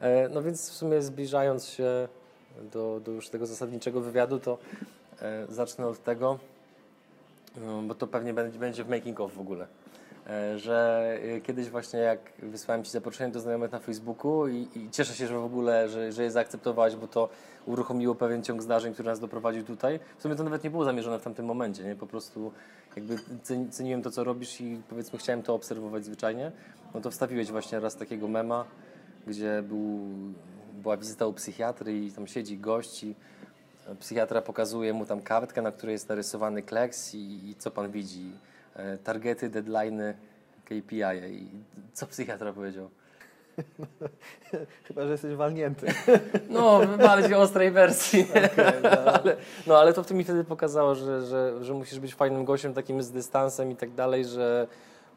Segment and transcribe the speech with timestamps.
[0.00, 2.08] E, no więc w sumie zbliżając się
[2.72, 4.58] do, do już tego zasadniczego wywiadu, to
[5.22, 6.38] e, zacznę od tego,
[7.66, 9.66] no, bo to pewnie będzie, w making of w ogóle.
[10.26, 11.08] E, że
[11.42, 15.38] kiedyś właśnie jak wysłałem Ci zaproszenie do znajomych na Facebooku i, i cieszę się, że
[15.38, 17.28] w ogóle, że, że je zaakceptowałeś, bo to
[17.66, 20.00] uruchomiło pewien ciąg zdarzeń, który nas doprowadził tutaj.
[20.18, 21.96] W sumie to nawet nie było zamierzone w tamtym momencie, nie?
[21.96, 22.52] Po prostu
[22.96, 23.18] jakby
[23.70, 26.52] ceniłem to, co robisz i powiedzmy chciałem to obserwować zwyczajnie.
[26.94, 28.64] No to wstawiłeś właśnie raz takiego mema,
[29.26, 30.00] gdzie był,
[30.82, 33.14] była wizyta u psychiatry i tam siedzi gość i
[34.00, 38.32] psychiatra pokazuje mu tam kartkę, na której jest narysowany kleks i, i co pan widzi
[38.76, 40.16] E, targety, deadlines,
[40.64, 41.30] KPI.
[41.30, 41.48] I
[41.92, 42.90] co psychiatra powiedział?
[44.88, 45.86] Chyba, że jesteś walnięty.
[46.48, 48.26] No, w bardziej ostrej wersji.
[48.32, 48.90] Okay, no.
[48.90, 49.36] ale,
[49.66, 52.74] no, ale to w tym mi wtedy pokazało, że, że, że musisz być fajnym gościem,
[52.74, 54.66] takim z dystansem i tak dalej, że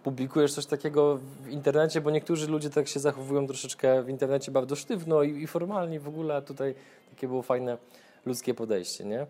[0.04, 4.76] publikujesz coś takiego w internecie, bo niektórzy ludzie tak się zachowują troszeczkę w internecie bardzo
[4.76, 6.76] sztywno i, i formalnie w ogóle, tutaj
[7.10, 7.78] takie było fajne
[8.26, 9.26] ludzkie podejście, nie?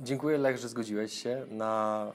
[0.00, 2.12] Dziękuję Lech, że zgodziłeś się na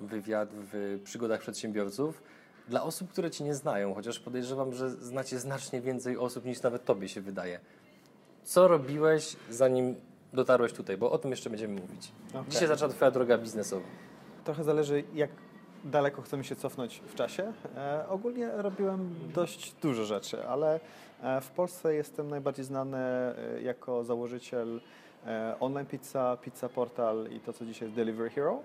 [0.00, 2.22] wywiad w przygodach przedsiębiorców.
[2.68, 6.84] Dla osób, które Cię nie znają, chociaż podejrzewam, że znacie znacznie więcej osób niż nawet
[6.84, 7.60] Tobie się wydaje.
[8.44, 9.94] Co robiłeś, zanim
[10.32, 10.96] dotarłeś tutaj?
[10.96, 12.12] Bo o tym jeszcze będziemy mówić.
[12.28, 12.44] Okay.
[12.48, 13.86] Dzisiaj zaczęła Twoja droga biznesowa.
[14.44, 15.30] Trochę zależy, jak
[15.84, 17.52] daleko chcemy się cofnąć w czasie.
[17.76, 20.80] E, ogólnie robiłem dość dużo rzeczy, ale
[21.22, 24.80] e, w Polsce jestem najbardziej znany e, jako założyciel
[25.26, 28.62] E, online Pizza, Pizza Portal i to, co dzisiaj jest Delivery Hero.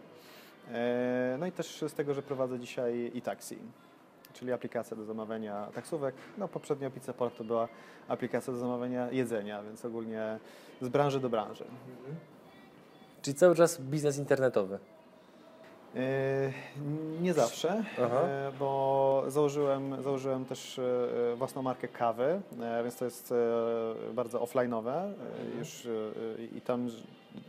[1.40, 3.58] No i też z tego, że prowadzę dzisiaj e-taxi,
[4.33, 6.16] czyli aplikacja do zamawiania taksówek.
[6.38, 7.67] No poprzednio Pizza Portal to była
[8.08, 10.39] aplikacja do zamawiania jedzenia, więc ogólnie
[10.81, 11.64] z branży do branży.
[11.64, 12.16] Mhm.
[13.22, 14.80] Czyli cały czas biznes internetowy.
[15.95, 16.52] E,
[17.22, 17.84] nie zawsze.
[17.97, 22.41] E, bo założyłem, założyłem też e, własną markę kawy,
[22.84, 23.34] więc to jest
[24.13, 25.59] bardzo offline'owe mhm.
[25.59, 25.88] już
[26.57, 26.90] i tam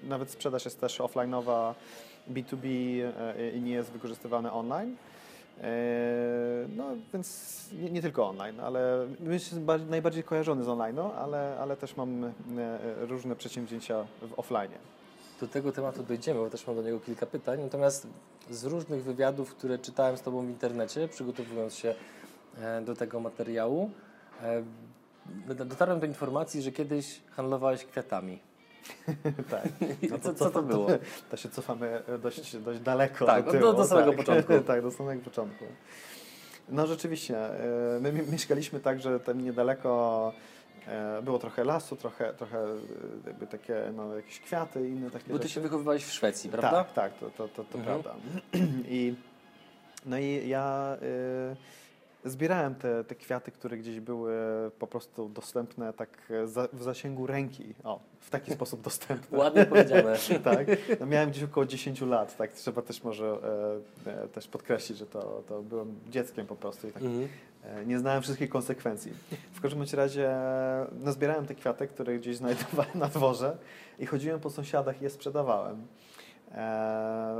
[0.02, 1.74] nawet sprzedaż jest też offline'owa
[2.30, 2.66] B2B
[3.54, 4.96] i nie jest wykorzystywane online.
[6.76, 11.96] No więc nie, nie, tylko online, ale myślę, najbardziej kojarzony z online, ale, ale też
[11.96, 12.32] mam
[13.00, 14.70] różne przedsięwzięcia w offline.
[15.40, 17.60] Do tego tematu dojdziemy, bo też mam do niego kilka pytań.
[17.62, 18.06] Natomiast
[18.50, 21.94] z różnych wywiadów, które czytałem z Tobą w internecie, przygotowując się
[22.58, 23.90] e, do tego materiału,
[24.42, 24.62] e,
[25.64, 28.47] dotarłem do informacji, że kiedyś handlowałeś kwiatami.
[29.50, 29.68] tak.
[30.10, 30.86] No to, co, co to było?
[30.86, 30.98] To,
[31.30, 33.62] to, się cofamy dość, dość daleko tak, do, tyłu.
[33.62, 34.16] do, do samego tak.
[34.16, 34.60] początku.
[34.60, 35.64] tak, do samego początku.
[36.68, 37.36] No rzeczywiście,
[37.96, 40.32] e, my mieszkaliśmy tak, że tam niedaleko
[40.88, 42.76] E, było trochę lasu, trochę, trochę e,
[43.26, 45.54] jakby takie, no, jakieś kwiaty i inne takie Bo ty rzeczy.
[45.54, 46.70] się wychowywałeś w Szwecji, prawda?
[46.70, 47.84] Tak, tak, to, to, to, to mhm.
[47.84, 48.14] prawda.
[48.88, 49.14] I,
[50.06, 51.56] no i ja y,
[52.24, 54.34] zbierałem te, te kwiaty, które gdzieś były
[54.78, 57.74] po prostu dostępne tak za, w zasięgu ręki.
[57.84, 59.38] O, w taki sposób dostępne.
[59.38, 60.16] Ładnie powiedziane.
[60.44, 60.66] tak.
[61.00, 62.52] No miałem gdzieś około 10 lat, tak.
[62.52, 63.38] Trzeba też może
[64.06, 67.28] e, też podkreślić, że to, to byłem dzieckiem po prostu i tak mhm.
[67.64, 69.12] E, nie znałem wszystkich konsekwencji.
[69.52, 70.36] W każdym razie
[71.04, 73.56] no, zbierałem te kwiaty, które gdzieś znajdowałem na dworze
[73.98, 75.86] i chodziłem po sąsiadach i je sprzedawałem.
[76.54, 77.36] E,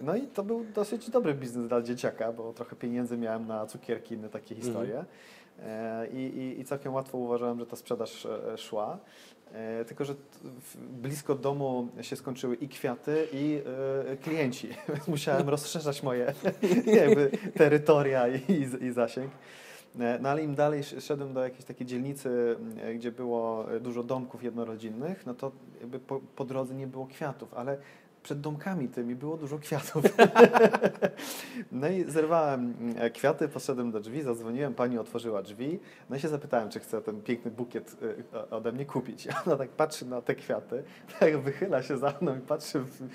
[0.00, 4.14] no i to był dosyć dobry biznes dla dzieciaka, bo trochę pieniędzy miałem na cukierki,
[4.14, 4.60] inne takie mhm.
[4.60, 5.04] historie.
[6.12, 8.98] I, i, I całkiem łatwo uważałem, że ta sprzedaż szła.
[9.54, 10.14] E, tylko, że
[10.74, 13.60] blisko domu się skończyły i kwiaty, i
[14.12, 16.34] y, klienci, więc musiałem rozszerzać moje
[17.00, 19.30] jakby, terytoria i, i, zasięg.
[20.00, 22.56] E, no ale im dalej szedłem do jakiejś takiej dzielnicy,
[22.94, 27.78] gdzie było dużo domków jednorodzinnych, no to jakby po, po drodze nie było kwiatów, ale
[28.24, 30.04] przed domkami tymi było dużo kwiatów.
[31.72, 35.80] no i zerwałem e, kwiaty, poszedłem do drzwi, zadzwoniłem, pani otworzyła drzwi,
[36.10, 37.96] no i się zapytałem, czy chce ten piękny bukiet
[38.32, 39.28] e, ode mnie kupić.
[39.46, 40.82] Ona tak patrzy na te kwiaty,
[41.20, 43.08] tak wychyla się za mną i patrzy w,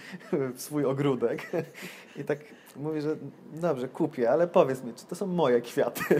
[0.55, 1.51] w swój ogródek
[2.17, 2.39] i tak
[2.75, 3.15] mówi, że
[3.53, 6.01] dobrze, kupię, ale powiedz mi, czy to są moje kwiaty?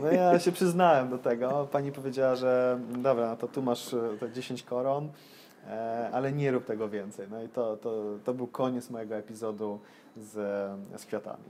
[0.00, 1.68] No ja się przyznałem do tego.
[1.72, 5.08] Pani powiedziała, że dobra, no to tu masz e, te 10 koron,
[6.12, 7.26] ale nie rób tego więcej.
[7.30, 9.80] No i to, to, to był koniec mojego epizodu
[10.16, 10.32] z,
[11.00, 11.44] z kwiatami.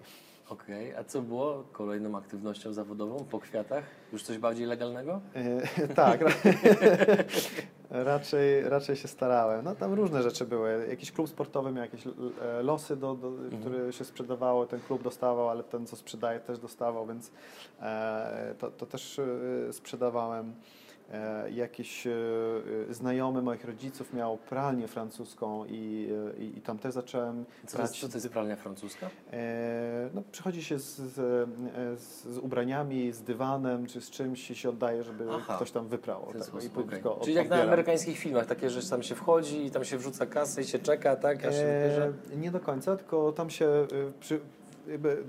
[0.49, 1.00] Okej, okay.
[1.00, 3.84] a co było kolejną aktywnością zawodową po kwiatach?
[4.12, 5.20] Już coś bardziej legalnego?
[5.34, 6.20] E, tak,
[7.90, 9.64] raczej, raczej się starałem.
[9.64, 10.87] No tam różne rzeczy były.
[10.88, 13.61] Jakiś klub sportowy miał jakieś e, losy, do, do mhm.
[13.61, 17.31] które się sprzedawało, ten klub dostawał, ale ten co sprzedaje też dostawał, więc
[17.81, 19.20] e, to, to też
[19.72, 20.55] sprzedawałem.
[21.12, 22.10] E, jakiś e,
[22.90, 26.08] e, znajomy moich rodziców miał pralnię francuską i,
[26.38, 29.10] i, i tam też zacząłem Co jest, co to jest pralnia francuska?
[30.14, 35.04] No, przychodzi się z, z, z, ubraniami, z dywanem czy z czymś i się oddaje,
[35.04, 35.56] żeby Aha.
[35.56, 36.28] ktoś tam wyprał.
[36.32, 37.68] Ten tego i tylko Czyli jak na odbieram.
[37.68, 41.16] amerykańskich filmach, takie, że tam się wchodzi i tam się wrzuca kasę i się czeka,
[41.16, 41.44] tak?
[41.44, 41.62] Aż się.
[41.62, 43.86] E, nie do końca, tylko tam się
[44.20, 44.40] przy,
[44.86, 45.24] jakby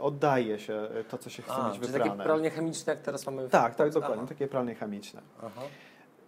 [0.00, 2.10] oddaje się to, co się chce A, mieć wyprane.
[2.10, 4.26] takie pralnie chemiczne, jak teraz mamy w Tak, tak, dokładnie, Aha.
[4.28, 5.20] takie pralnie chemiczne.
[5.42, 5.60] Aha.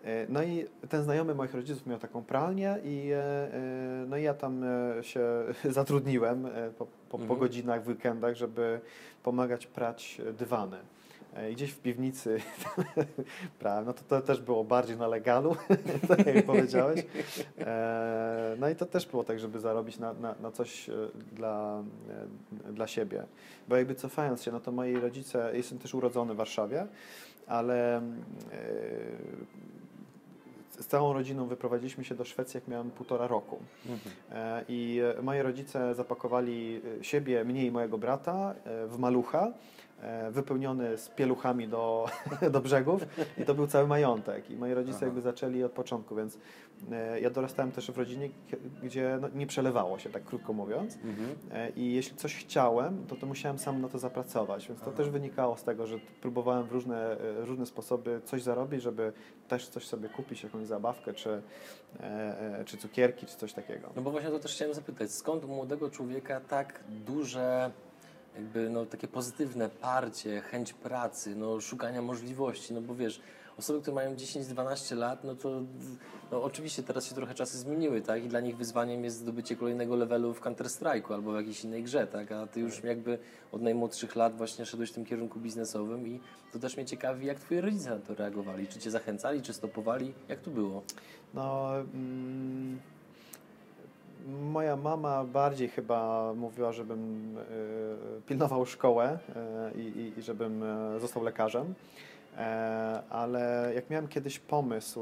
[0.05, 3.19] E, No i ten znajomy moich rodziców miał taką pralnię i, e,
[3.55, 3.61] e,
[4.09, 4.65] no i ja tam
[5.03, 5.21] się
[5.71, 6.49] zatrudniłem
[6.79, 7.41] po, po, po Mhm.
[7.41, 8.81] godzinach, w weekendach, żeby
[9.23, 10.77] pomagać prać dywany.
[11.37, 12.41] E, I gdzieś w piwnicy
[13.59, 15.57] prałem, no to, to też było bardziej na legalu,
[16.09, 17.07] tak jak powiedziałeś.
[17.59, 20.93] E, No i to też było tak, żeby zarobić na, na, na coś e,
[21.33, 21.83] dla,
[22.73, 23.25] dla siebie.
[23.69, 26.87] Bo jakby cofając się, no to moi rodzice, jestem też urodzony w Warszawie,
[27.47, 28.03] ale
[30.71, 33.59] z całą rodziną wyprowadziliśmy się do Szwecji, jak miałem półtora roku.
[33.89, 34.15] Mhm.
[34.69, 38.55] I moi rodzice zapakowali siebie, mnie i mojego brata
[38.89, 39.53] w malucha,
[40.31, 42.07] wypełniony z pieluchami do,
[42.53, 43.07] do brzegów
[43.39, 44.51] i to był cały majątek.
[44.51, 45.07] I moi rodzice Aha.
[45.07, 46.39] jakby zaczęli od początku, więc
[46.93, 48.31] e, ja dorastałem też w rodzinie,
[48.83, 50.97] gdzie no, nie przelewało się, tak krótko mówiąc.
[50.97, 51.37] Mhm.
[51.53, 54.97] E, I jeśli coś chciałem, to, to musiałem sam na to zapracować, więc to Aha.
[54.97, 59.13] też wynikało z tego, że próbowałem w różne, e, różne sposoby coś zarobić, żeby
[59.49, 61.43] też coś sobie kupić, jakąś zabawkę, czy,
[62.01, 62.03] e,
[62.61, 63.91] e, czy cukierki, czy coś takiego.
[63.97, 67.71] No bo właśnie to też chciałem zapytać, skąd u młodego człowieka tak duże,
[68.35, 73.21] jakby no takie pozytywne parcie, chęć pracy, no szukania możliwości, no bo wiesz,
[73.59, 75.63] osoby, które mają 10-12 lat, no to
[76.33, 78.25] no oczywiście teraz się trochę czasy zmieniły, tak?
[78.25, 82.07] I dla nich wyzwaniem jest zdobycie kolejnego levelu w Counter-Strike'u albo w jakiejś innej grze,
[82.07, 82.33] tak?
[82.33, 83.19] A ty już jakby
[83.53, 86.21] od najmłodszych lat właśnie szedłeś w tym kierunku biznesowym i
[86.53, 88.67] to też mnie ciekawi, jak twoi rodzice na to reagowali?
[88.67, 90.13] Czy cię zachęcali, czy stopowali?
[90.29, 90.83] Jak to było?
[91.35, 92.79] No, mm,
[94.29, 101.23] moja mama bardziej chyba mówiła, żebym e, pilnował szkołę e, i, i, żebym e, został
[101.23, 101.75] lekarzem.
[103.11, 105.01] Ale jak miałem kiedyś pomysł,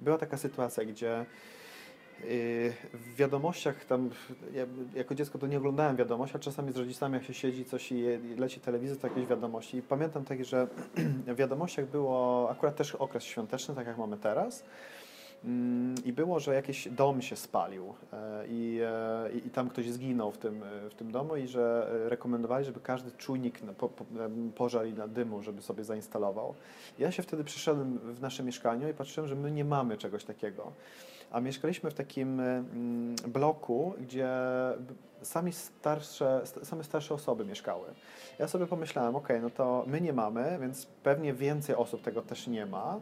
[0.00, 1.26] była taka sytuacja, gdzie
[2.94, 4.10] w wiadomościach tam,
[4.54, 7.92] ja jako dziecko to nie oglądałem wiadomości, a czasami z rodzicami jak się siedzi coś
[7.92, 8.04] i,
[8.38, 9.76] leci telewizor, to jakieś wiadomości.
[9.76, 10.66] I pamiętam takie, że
[11.26, 14.64] w wiadomościach było akurat też okres świąteczny, tak jak mamy teraz.
[15.44, 19.90] Mm, I było, że jakiś dom się spalił e, i, e, i, i tam ktoś
[19.90, 24.04] zginął w tym, e, w tym domu i że rekomendowali, żeby każdy czujnik po, po,
[24.54, 26.54] pożar i na dymu, żeby sobie zainstalował.
[26.98, 30.72] Ja się wtedy przyszedłem w nasze mieszkanie i patrzyłem, że my nie mamy czegoś takiego.
[31.30, 34.28] A mieszkaliśmy w takim mm, bloku, gdzie
[35.22, 37.86] sami starsze, st- same starsze osoby mieszkały.
[38.38, 42.46] Ja sobie pomyślałem, ok, no to my nie mamy, więc pewnie więcej osób tego też
[42.46, 43.00] nie ma.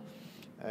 [0.64, 0.69] Eee,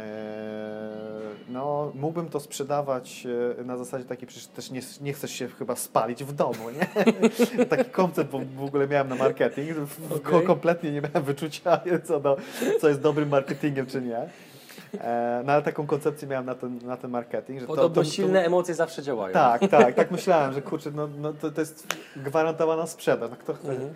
[1.48, 3.26] No, mógłbym to sprzedawać
[3.60, 6.86] e, na zasadzie takiej, przecież też nie, nie chcesz się chyba spalić w domu, nie?
[7.76, 9.70] Taki koncept w ogóle miałem na marketing.
[10.16, 10.46] Okej.
[10.46, 12.36] Kompletnie nie miałem wyczucia co do,
[12.80, 14.18] co jest dobrym marketingiem, czy nie.
[14.18, 17.60] Eee, No ale taką koncepcję miałem na ten, na ten marketing.
[17.60, 19.34] Że to- Podobno to- to- silne emocje zawsze działają.
[19.34, 21.86] Tak, tak, tak myślałem, że kurczę, no, no to, to jest
[22.16, 23.30] gwarantowana sprzedaż.
[23.30, 23.94] No, kto chce, Mhm.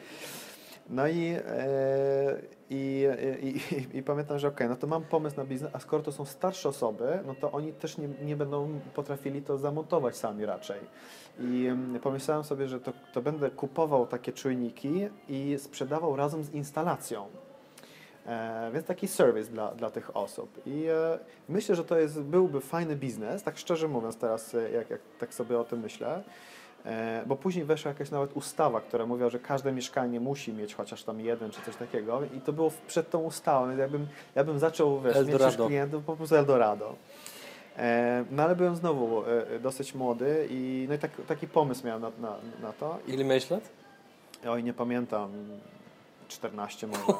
[0.93, 2.41] No i, e,
[2.71, 3.07] i,
[3.43, 6.13] i, i, i pamiętam, że okej, no to mam pomysł na biznes, a skoro to
[6.13, 10.81] są starsze osoby, no to oni też nie, nie będą potrafili to zamontować sami raczej.
[11.41, 11.69] I
[12.03, 17.27] pomyślałem sobie, że to, to będę kupował takie czujniki i sprzedawał razem z instalacją.
[18.27, 20.63] E, więc taki serwis dla, dla tych osób.
[20.67, 21.19] I e,
[21.49, 25.59] myślę, że to jest, byłby fajny biznes, tak szczerze mówiąc teraz, jak, jak tak sobie
[25.59, 26.23] o tym myślę.
[26.87, 31.05] E, bo później weszła jakaś nawet ustawa, która mówiła, że każde mieszkanie musi mieć chociaż
[31.05, 34.59] tam jeden czy coś takiego i to było przed tą ustawą, więc jakbym, ja bym
[34.59, 36.95] zaczął wiesz, mieć klientów, po prostu Eldorado.
[37.79, 42.03] E, no ale byłem znowu e, dosyć młody i, no i tak, taki pomysł miałem
[42.03, 42.99] na, na, na to.
[43.07, 43.69] Ile miałeś lat?
[44.49, 45.31] Oj, nie pamiętam.
[46.33, 47.03] 14 może.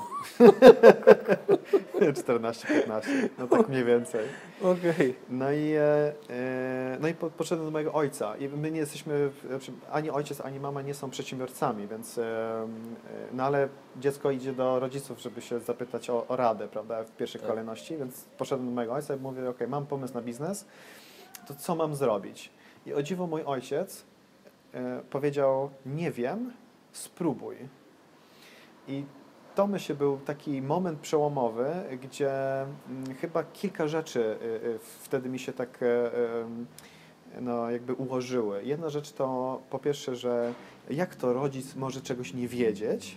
[2.13, 4.27] 14-15, no tak mniej więcej.
[4.63, 5.15] Okej.
[5.31, 8.37] No i, e, e, no i po, poszedłem do mojego ojca.
[8.37, 12.69] I my nie jesteśmy, znaczy, ani ojciec, ani mama nie są przedsiębiorcami, więc, e,
[13.33, 17.41] no ale dziecko idzie do rodziców, żeby się zapytać o, o radę, prawda, w pierwszej
[17.41, 17.51] Tak.
[17.51, 20.67] kolejności, więc poszedłem do mojego ojca i mówię, ok, mam pomysł na biznes,
[21.47, 22.51] to co mam zrobić?
[22.87, 24.05] I o dziwo mój ojciec
[24.75, 26.53] e, powiedział, nie wiem,
[26.93, 27.57] spróbuj.
[28.89, 29.05] I
[29.55, 31.67] to myślę był taki moment przełomowy,
[32.03, 36.67] gdzie mm, chyba kilka rzeczy y, y, wtedy mi się tak e, em,
[37.41, 38.65] no, jakby ułożyły.
[38.65, 40.55] Jedna rzecz to po pierwsze, że
[40.91, 43.17] jak to rodzic może czegoś nie wiedzieć,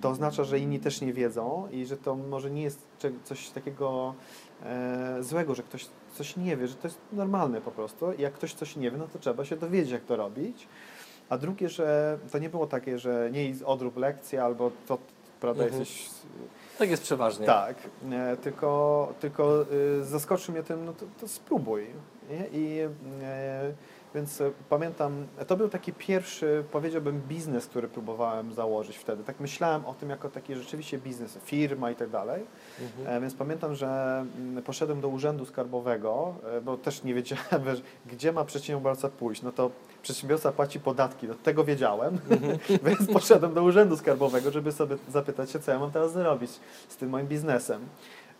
[0.00, 2.86] to oznacza, że inni też nie wiedzą i że to może nie jest
[3.24, 4.14] coś takiego
[4.62, 8.06] e, złego, że ktoś coś nie wie, że to jest normalne po prostu.
[8.18, 10.68] Jak ktoś coś nie wie, no to trzeba się dowiedzieć, jak to robić.
[11.28, 14.98] A drugie, że to nie było takie, że nie odrób lekcję albo to,
[15.40, 15.80] prawda, mhm.
[15.80, 16.10] jesteś...
[16.78, 17.46] Tak jest przeważnie.
[17.46, 17.76] Tak,
[18.12, 19.66] e, tylko, tylko
[20.02, 21.86] zaskoczył mnie tym, no to, to spróbuj.
[22.30, 22.46] Nie?
[22.52, 22.78] I
[23.22, 23.72] e,
[24.16, 29.24] więc e, pamiętam, to był taki pierwszy, powiedziałbym, biznes, który próbowałem założyć wtedy.
[29.24, 32.46] Tak myślałem o tym jako taki rzeczywiście biznes, firma i tak dalej.
[32.80, 33.16] Mhm.
[33.16, 37.62] E, więc pamiętam, że mm, poszedłem do urzędu skarbowego, e, bo też nie wiedziałem,
[38.12, 39.42] gdzie ma przedsiębiorca pójść.
[39.42, 39.70] No to
[40.06, 42.58] przedsiębiorca płaci podatki, do tego wiedziałem, mhm.
[42.86, 46.50] więc poszedłem do urzędu skarbowego, żeby sobie zapytać się, co ja mam teraz zrobić
[46.88, 47.80] z tym moim biznesem.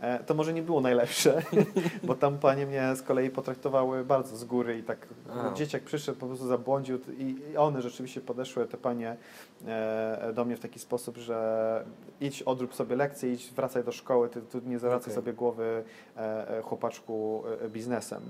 [0.01, 1.43] E, to może nie było najlepsze,
[2.07, 5.55] bo tam panie mnie z kolei potraktowały bardzo z góry i tak A.
[5.55, 9.17] dzieciak przyszedł, po prostu zabłądził i one rzeczywiście podeszły, te panie
[9.67, 11.85] e, do mnie w taki sposób, że
[12.21, 15.15] idź, odrób sobie lekcję, idź, wracaj do szkoły, ty tu nie zawracaj okay.
[15.15, 15.85] sobie głowy
[16.17, 18.23] e, chłopaczku biznesem.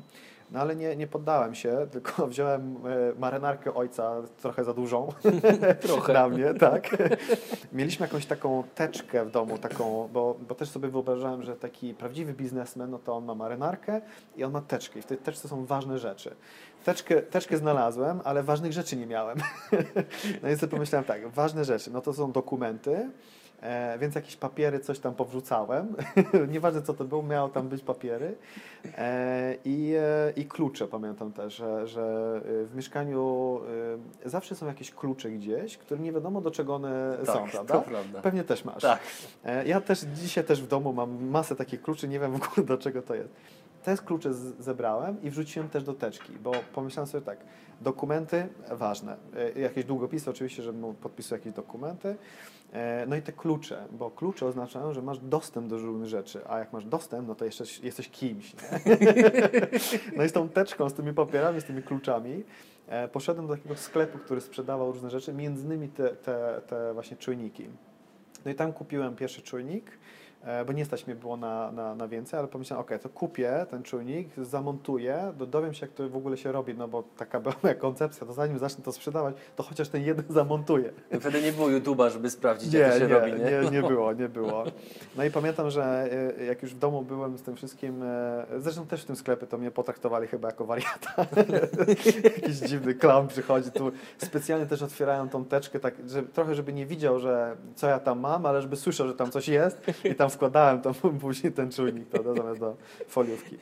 [0.50, 5.08] No ale nie, nie poddałem się, tylko wziąłem e, marynarkę ojca trochę za dużą.
[5.86, 6.12] trochę.
[6.12, 6.96] Na mnie, tak.
[7.72, 12.32] Mieliśmy jakąś taką teczkę w domu, taką, bo, bo też sobie wyobrażałem, że taki prawdziwy
[12.32, 14.00] biznesmen, no to on ma marynarkę
[14.36, 14.98] i on ma teczkę.
[14.98, 16.34] I w tej teczce są ważne rzeczy.
[16.84, 19.38] Teczkę, teczkę znalazłem, ale ważnych rzeczy nie miałem.
[20.42, 23.10] no i sobie pomyślałem tak, ważne rzeczy, no to są dokumenty,
[23.62, 25.94] E, więc jakieś papiery, coś tam powrzucałem.
[26.52, 28.34] Nieważne co to było, miało tam być papiery.
[28.98, 33.60] E, i, e, I klucze pamiętam też, że, że w mieszkaniu
[34.24, 37.78] e, zawsze są jakieś klucze gdzieś, które nie wiadomo do czego one tak, są, prawda?
[37.80, 38.20] Prawda.
[38.20, 38.82] Pewnie też masz.
[38.82, 39.00] Tak.
[39.44, 42.66] E, ja też dzisiaj też w domu mam masę takich kluczy, nie wiem w ogóle
[42.66, 43.30] do czego to jest.
[43.86, 47.38] Te klucze zebrałem i wrzuciłem też do teczki, bo pomyślałem sobie tak,
[47.80, 49.16] dokumenty ważne,
[49.56, 52.16] e, jakieś długopisy oczywiście, że podpisuję jakieś dokumenty,
[52.72, 56.58] E, no i te klucze, bo klucze oznaczają, że masz dostęp do różnych rzeczy, a
[56.58, 58.52] jak masz dostęp, no to jeszcze jesteś kimś.
[60.16, 62.44] no i z tą teczką, z tymi papierami, z tymi kluczami
[62.86, 67.16] e, poszedłem do takiego sklepu, który sprzedawał różne rzeczy, między innymi te, te, te właśnie
[67.16, 67.68] czujniki.
[68.44, 69.90] No i tam kupiłem pierwszy czujnik,
[70.66, 73.82] bo nie stać mnie było na, na, na więcej, ale pomyślałem, ok, to kupię ten
[73.82, 77.74] czujnik, zamontuję, dowiem się, jak to w ogóle się robi, no bo taka była moja
[77.74, 80.92] koncepcja, to zanim zacznę to sprzedawać, to chociaż ten jeden zamontuję.
[81.12, 83.38] No wtedy nie było YouTube'a, żeby sprawdzić, nie, jak to się nie, robi, nie?
[83.38, 84.64] Nie, nie było, nie było.
[85.16, 88.86] No i pamiętam, że e, jak już w domu byłem z tym wszystkim, e, zresztą
[88.86, 91.14] też w tym sklepie, to mnie potraktowali chyba jako wariata.
[92.36, 96.86] Jakiś dziwny klaun przychodzi, tu specjalnie też otwierają tą teczkę, tak, że, trochę żeby nie
[96.86, 100.25] widział, że co ja tam mam, ale żeby słyszał, że tam coś jest i tam
[100.28, 102.76] wkładałem to później ten czujnik prawda, zamiast do
[103.08, 103.58] foliówki.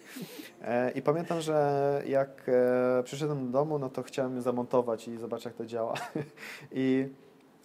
[0.63, 5.45] E, I pamiętam, że jak e, przyszedłem do domu, no to chciałem zamontować i zobaczyć,
[5.45, 5.95] jak to działa.
[6.73, 7.09] I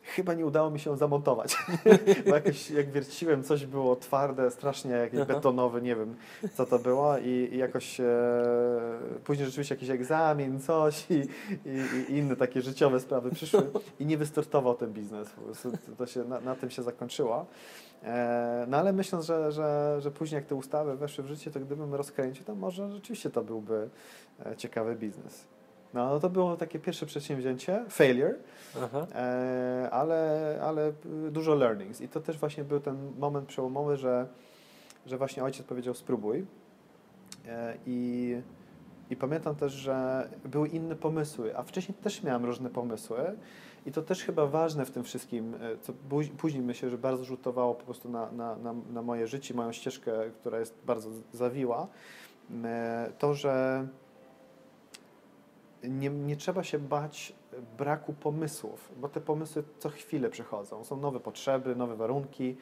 [0.04, 1.58] chyba nie udało mi się zamontować.
[2.30, 6.16] Bo jakoś jak wierciłem, coś było twarde, strasznie jakieś betonowe, nie wiem
[6.54, 8.06] co to było i, i jakoś e,
[9.24, 14.18] później rzeczywiście jakiś egzamin, coś i, i, i, inne takie życiowe sprawy przyszły i nie
[14.18, 15.30] wystartował ten biznes.
[15.98, 17.46] To się, na, na tym się zakończyło.
[18.04, 21.60] E, no ale myśląc, że, że, że później jak te ustawy weszły w życie, to
[21.60, 23.90] gdybym rozkręcił, to może rzeczywiście to byłby
[24.46, 25.48] e, ciekawy biznes.
[25.94, 28.36] No, no to było takie pierwsze przedsięwzięcie, failure,
[29.16, 30.94] e, ale, ale
[31.32, 32.02] dużo learnings.
[32.02, 34.28] I to też właśnie był ten moment przełomowy, że,
[35.06, 36.46] że właśnie ojciec powiedział spróbuj.
[37.48, 38.36] E, I,
[39.10, 43.38] I pamiętam też, że były inne pomysły, a wcześniej też miałem różne pomysły.
[43.86, 45.94] I to też chyba ważne w tym wszystkim, e, co
[46.38, 50.12] później myślę, że bardzo rzutowało po prostu na, na, na, na moje życie, moją ścieżkę,
[50.40, 51.88] która jest bardzo zawiła,
[52.64, 53.88] e, to, że
[55.84, 57.34] nie, nie trzeba się bać
[57.78, 60.84] braku pomysłów, bo te pomysły co chwilę przychodzą.
[60.84, 62.58] Są nowe potrzeby, nowe warunki.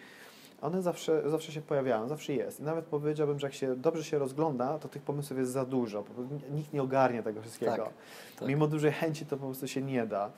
[0.62, 2.60] One zawsze, zawsze się pojawiają, zawsze jest.
[2.60, 6.04] I nawet powiedziałbym, że jak się dobrze się rozgląda, to tych pomysłów jest za dużo.
[6.52, 7.76] Nikt nie ogarnie tego wszystkiego.
[7.76, 7.94] Tak,
[8.40, 8.48] tak.
[8.48, 10.32] Mimo dużej chęci to po prostu się nie da.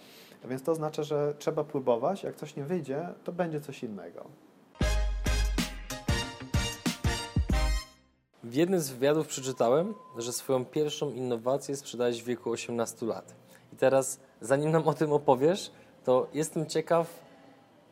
[0.45, 2.23] Więc to oznacza, że trzeba próbować.
[2.23, 4.25] Jak coś nie wyjdzie, to będzie coś innego.
[8.43, 13.35] W jednym z wywiadów przeczytałem, że swoją pierwszą innowację sprzedałeś w wieku 18 lat.
[13.73, 15.71] I teraz, zanim nam o tym opowiesz,
[16.03, 17.29] to jestem ciekaw,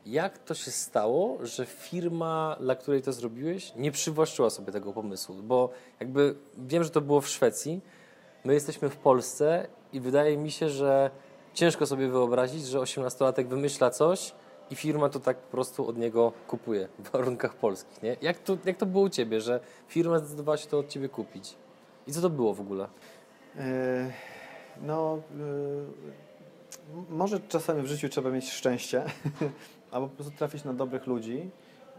[0.06, 5.36] jak to się stało, że firma, dla której to zrobiłeś, nie przywłaszczyła sobie tego pomysłu?
[5.36, 7.82] Bo jakby wiem, że to było w Szwecji,
[8.46, 11.12] my jesteśmy w Polsce i wydaje mi się, że
[11.58, 14.32] ciężko sobie wyobrazić, że 18-latek wymyśla coś
[14.70, 18.04] i firma to tak po prostu od niego kupuje w warunkach polskich.
[18.04, 18.18] Nie?
[18.22, 21.56] Jak, to, jak to było u Ciebie, że firma zdecydowała się to od Ciebie kupić?
[22.08, 22.88] I co to było w ogóle?
[23.56, 24.12] E,
[24.82, 29.04] no, e, może czasami w życiu trzeba mieć szczęście.
[29.92, 31.50] albo po prostu trafić na dobrych ludzi.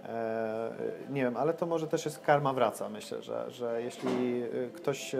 [0.04, 0.70] E,
[1.10, 4.42] nie wiem, ale to może też jest karma wraca, myślę, że, że jeśli
[4.74, 5.14] ktoś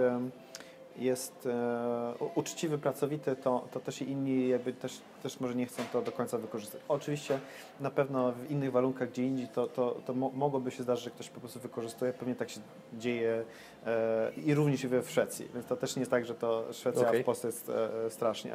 [0.98, 5.82] jest e, uczciwy, pracowity, to, to też i inni jakby też, też może nie chcą
[5.92, 6.80] to do końca wykorzystać.
[6.88, 7.38] Oczywiście
[7.80, 11.10] na pewno w innych warunkach gdzie indziej to, to, to mo mogłoby się zdarzyć, że
[11.10, 12.12] ktoś po prostu wykorzystuje.
[12.12, 12.60] Pewnie tak się
[12.98, 13.44] dzieje
[13.86, 17.22] e, i również w Szwecji, więc to też nie jest tak, że to Szwecja Okej.
[17.22, 18.52] w Polsce jest e, strasznie.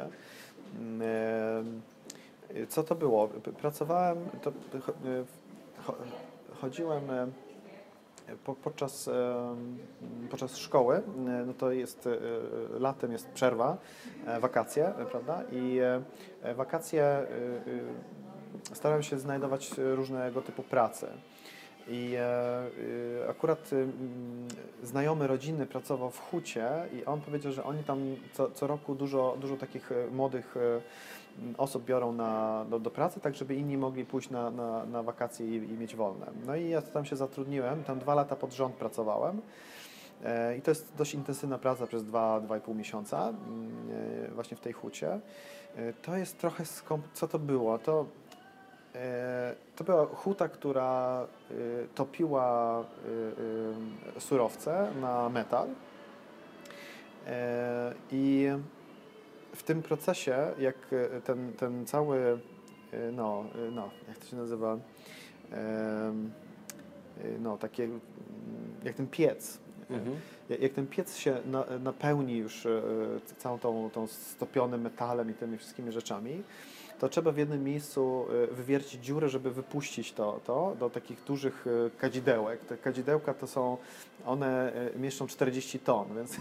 [1.00, 1.64] E,
[2.68, 3.28] Co to było?
[3.60, 5.24] Pracowałem, to, e,
[5.86, 5.94] cho-
[6.60, 7.26] chodziłem e,
[8.44, 9.56] po, podczas, e,
[10.30, 11.02] podczas szkoły, e,
[11.46, 12.10] no to jest e,
[12.78, 13.76] latem jest przerwa,
[14.26, 15.42] e, wakacje, e, prawda?
[15.52, 16.02] I e,
[16.42, 17.26] e, wakacje e,
[18.72, 21.08] e, starałem się znajdować różnego typu prace.
[21.88, 22.20] I e,
[23.24, 23.86] e, akurat e,
[24.86, 29.36] znajomy rodziny pracował w hucie i on powiedział, że oni tam co, co roku dużo,
[29.40, 30.80] dużo takich e, młodych e,
[31.58, 35.46] osób biorą na, do, do pracy, tak żeby inni mogli pójść na, na, na wakacje
[35.46, 36.26] i, i mieć wolne.
[36.46, 39.40] No i ja tam się zatrudniłem, tam dwa lata pod rząd pracowałem.
[40.24, 43.70] E, I to jest dość intensywna praca przez dwa, dwa i pół miesiąca mm,
[44.24, 45.20] e, właśnie w tej hucie.
[45.76, 47.02] E, To jest trochę skom...
[47.12, 47.78] Co to było?
[47.78, 48.06] To,
[49.76, 51.26] to była huta, która
[51.94, 52.84] topiła
[54.18, 55.68] surowce na metal.
[58.12, 58.48] I
[59.54, 62.38] w tym procesie, jak e, ten, ten cały,
[62.92, 64.78] e, no, e, no, jak to się nazywa,
[67.40, 68.00] no, takie, mm,
[68.84, 69.58] jak ten piec,
[69.90, 70.16] Mhm.
[70.60, 72.66] jak, ten piec się na, napełni już
[73.38, 76.42] całą tą, tą stopionym metalem i tymi wszystkimi rzeczami,
[77.04, 81.64] to trzeba w jednym miejscu e, wywiercić dziurę, żeby wypuścić to, to do takich dużych
[81.66, 82.60] e, kadzidełek.
[82.60, 83.76] Te kadzidełka to są,
[84.26, 86.36] one e, mieszczą 40 ton, więc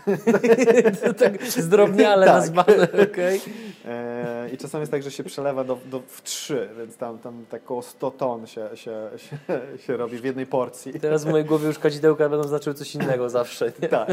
[1.20, 2.36] tak zdrobniale Tak.
[2.36, 3.42] nazwane, okej.
[3.86, 7.46] E, I czasami jest tak, że się przelewa do, do, w trzy, więc tam, tam
[7.50, 9.38] tak około 100 ton się, się, się,
[9.78, 11.00] się robi w jednej porcji.
[11.00, 13.90] Teraz w mojej głowie już kadzidełka będą znaczyły coś innego zawsze, nie?
[13.90, 14.10] Tak.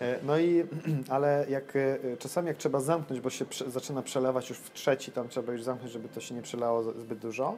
[0.00, 0.64] E, No i,
[1.14, 5.28] ale jak e, czasami jak trzeba zamknąć, bo się zaczyna przelewać już w trzeci, tam
[5.28, 7.56] trzeba już zamknąć, żeby to się nie przelało zbyt dużo,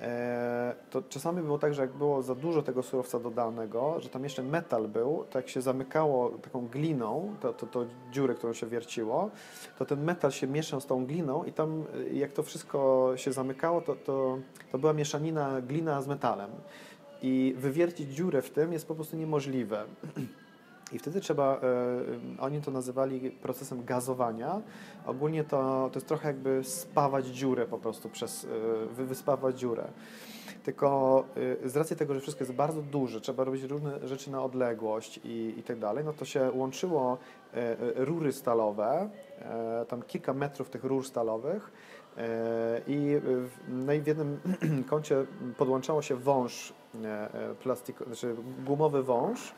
[0.00, 4.24] e, to czasami było tak, że jak było za dużo tego surowca dodanego, że tam
[4.24, 8.66] jeszcze metal był, to jak się zamykało taką gliną, to, to, to dziurę, którą się
[8.66, 9.30] wierciło,
[9.78, 13.32] to ten metal się mieszał z tą gliną i tam e, jak to wszystko się
[13.32, 14.38] zamykało, to, to,
[14.72, 16.50] to była mieszanina glina z metalem.
[17.22, 19.84] I wywiercić dziurę w tym jest po prostu niemożliwe.
[20.92, 21.60] I wtedy trzeba, e,
[22.40, 24.62] oni to nazywali procesem gazowania.
[25.06, 29.88] Ogólnie to, to jest trochę jakby spawać dziurę po prostu przez, e, wy, wyspawać dziurę.
[30.66, 31.24] Tylko
[31.64, 35.20] e, z racji tego, że wszystko jest bardzo duże, trzeba robić różne rzeczy na odległość
[35.24, 37.18] i, i tak dalej, no to się łączyło
[37.54, 41.72] e, e, rury stalowe, e, tam kilka metrów tych rur stalowych
[42.16, 44.40] e, i w, no i w jednym
[44.90, 45.26] kącie
[45.58, 46.72] podłączało się wąż
[47.04, 49.54] e, e, plastiko, znaczy gumowy wąż,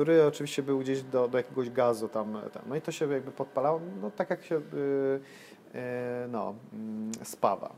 [0.00, 2.62] który oczywiście był gdzieś do, do jakiegoś gazu tam, tam.
[2.66, 5.80] No i to się jakby podpalało, no tak jak się y, y,
[6.28, 7.74] no, mm, spawa.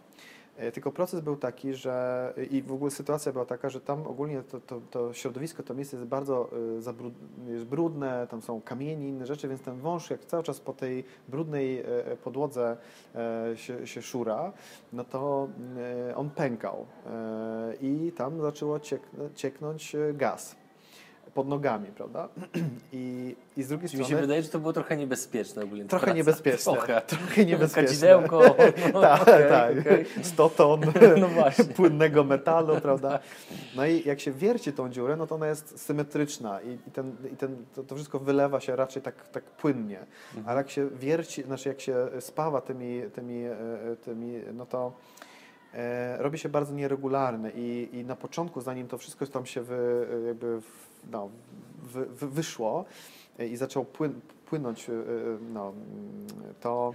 [0.57, 4.43] E, Tylko proces był taki, że i w ogóle sytuacja była taka, że tam ogólnie
[4.43, 6.51] to, to, to środowisko, to miejsce jest bardzo
[7.49, 10.73] y, jest brudne, tam są kamienie, inne rzeczy, więc ten wąż jak cały czas po
[10.73, 11.85] tej brudnej e,
[12.25, 12.77] podłodze
[13.15, 14.53] e, się, się szura,
[14.93, 15.49] no to
[16.11, 16.87] e, on pękał
[17.81, 19.03] i tam zaczęło ciek,
[19.35, 20.62] cieknąć gaz
[21.35, 22.29] pod nogami, prawda?
[22.93, 25.85] I, i z drugiej Czy mi się strony wydaje, że to było trochę niebezpieczne ogólnie.
[25.85, 26.17] trochę praca.
[26.17, 26.73] niebezpieczne.
[26.77, 27.01] Trochę.
[27.01, 27.89] Trochę niebezpieczne.
[27.89, 28.57] Kadzidełko.
[28.93, 29.79] No, tak, tak.
[29.81, 30.05] okej.
[30.23, 30.81] 100 ton
[31.21, 31.29] No
[31.77, 33.19] płynnego metalu, prawda?
[33.77, 37.17] No i jak się wierci tą dziurę, no to ona jest symetryczna i, i, ten,
[37.33, 39.99] i ten, to, to wszystko wylewa się raczej tak, tak płynnie.
[39.99, 40.49] Mhm.
[40.49, 43.57] Ale jak się wierci, znaczy jak się spawa tymi, tymi, e,
[44.05, 44.93] tymi no to
[45.75, 50.07] e, robi się bardzo nieregularne i, i na początku, zanim to wszystko tam się wy,
[50.27, 50.61] jakby
[51.11, 51.29] no,
[51.83, 52.85] wy, wy, wyszło
[53.39, 54.97] i zaczął płyn, płynąć, e, e,
[55.53, 55.73] no,
[56.61, 56.95] to,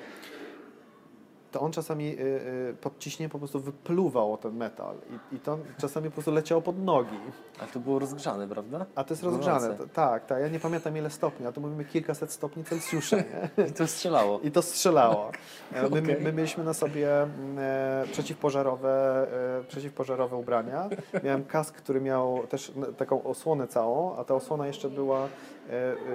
[1.57, 4.95] to on czasami e, e, pod ciśnieniem po prostu wypluwał ten metal
[5.31, 7.17] i, i to czasami po prostu leciało pod nogi.
[7.59, 8.85] A to było rozgrzane, prawda?
[8.95, 10.41] A to jest rozgrzane, t- tak, tak.
[10.41, 13.17] Ja nie pamiętam ile stopni, a to mówimy kilkaset stopni Celsjusza,
[13.57, 13.65] nie?
[13.65, 14.39] I to strzelało.
[14.39, 15.31] I to strzelało.
[15.73, 16.17] E, My, Okej.
[16.21, 19.27] my mieliśmy na sobie mm, e, przeciwpożarowe,
[19.59, 20.89] e, przeciwpożarowe ubrania.
[21.23, 25.27] Miałem kask, który miał też taką osłonę całą, a ta osłona jeszcze była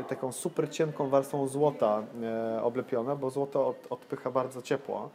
[0.09, 5.11] taką super cienką warstwą złota e, oblepione, bo złoto od, odpycha bardzo ciepło.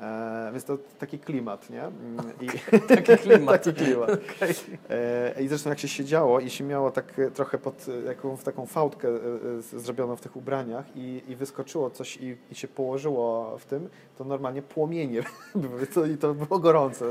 [0.00, 1.82] E, więc to taki klimat, nie?
[1.82, 2.46] Mm, I,
[2.96, 3.54] Taki klimat.
[3.64, 4.10] taki klimat.
[4.10, 4.54] Okej.
[4.90, 8.36] E, I zresztą jak się siedziało i się miało tak e, trochę pod e, jaką,
[8.36, 9.12] w taką fałdkę e,
[9.58, 13.88] e, zrobioną w tych ubraniach i, i wyskoczyło coś i, i się położyło w tym,
[14.18, 15.22] to normalnie płomienie
[15.54, 17.04] były to, i to było gorące.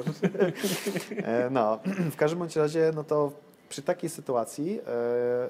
[1.24, 1.80] E, No,
[2.12, 3.32] w każdym bądź razie, no to
[3.70, 5.50] przy takiej sytuacji, e,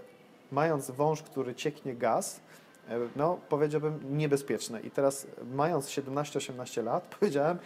[0.52, 2.40] mając wąż, który cieknie gaz,
[2.90, 4.82] e, no powiedziałbym niebezpieczne.
[4.82, 7.58] I teraz mając 17-18 lat, powiedziałem,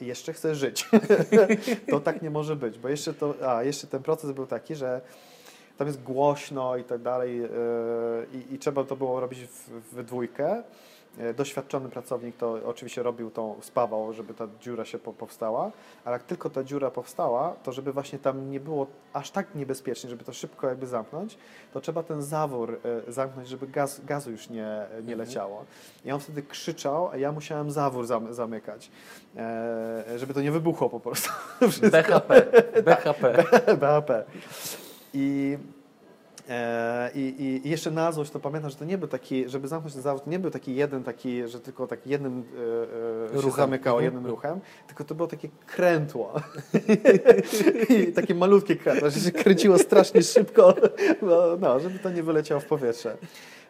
[0.00, 0.88] jeszcze chcę żyć.
[1.90, 5.00] to tak nie może być, bo jeszcze to, a jeszcze ten proces był taki, że
[5.78, 7.48] tam jest głośno i tak dalej yy,
[8.52, 10.62] i, trzeba to było robić w, w dwójkę.
[11.22, 15.70] Yy, Doświadczony pracownik to oczywiście robił tą, spawał, żeby ta dziura się po, powstała,
[16.04, 20.10] ale jak tylko ta dziura powstała, to żeby właśnie tam nie było aż tak niebezpiecznie,
[20.10, 21.38] żeby to szybko jakby zamknąć,
[21.72, 25.64] to trzeba ten zawór yy, zamknąć, żeby gaz, gazu już nie, nie leciało.
[26.04, 28.90] I on wtedy krzyczał, a ja musiałem zawór zam, zamykać,
[30.08, 31.30] yy, żeby to nie wybuchło po prostu.
[31.92, 32.46] BHP.
[32.82, 33.44] BHP.
[33.76, 34.24] BHP.
[35.14, 35.79] I, e,
[37.14, 39.94] i, i- I jeszcze na złość to pamiętam, że to nie był taki, żeby zamknąć
[39.94, 43.52] ten zawód, nie był taki jeden taki, że tylko tak jednym e, e, się Ruchem.
[43.64, 44.04] zamykało, Mhm.
[44.14, 46.32] jednym ruchem, tylko to było takie krętło.
[47.98, 50.74] I takie malutkie krętło, że się kręciło strasznie szybko,
[51.22, 53.16] no, no, żeby to nie wyleciało w powietrze.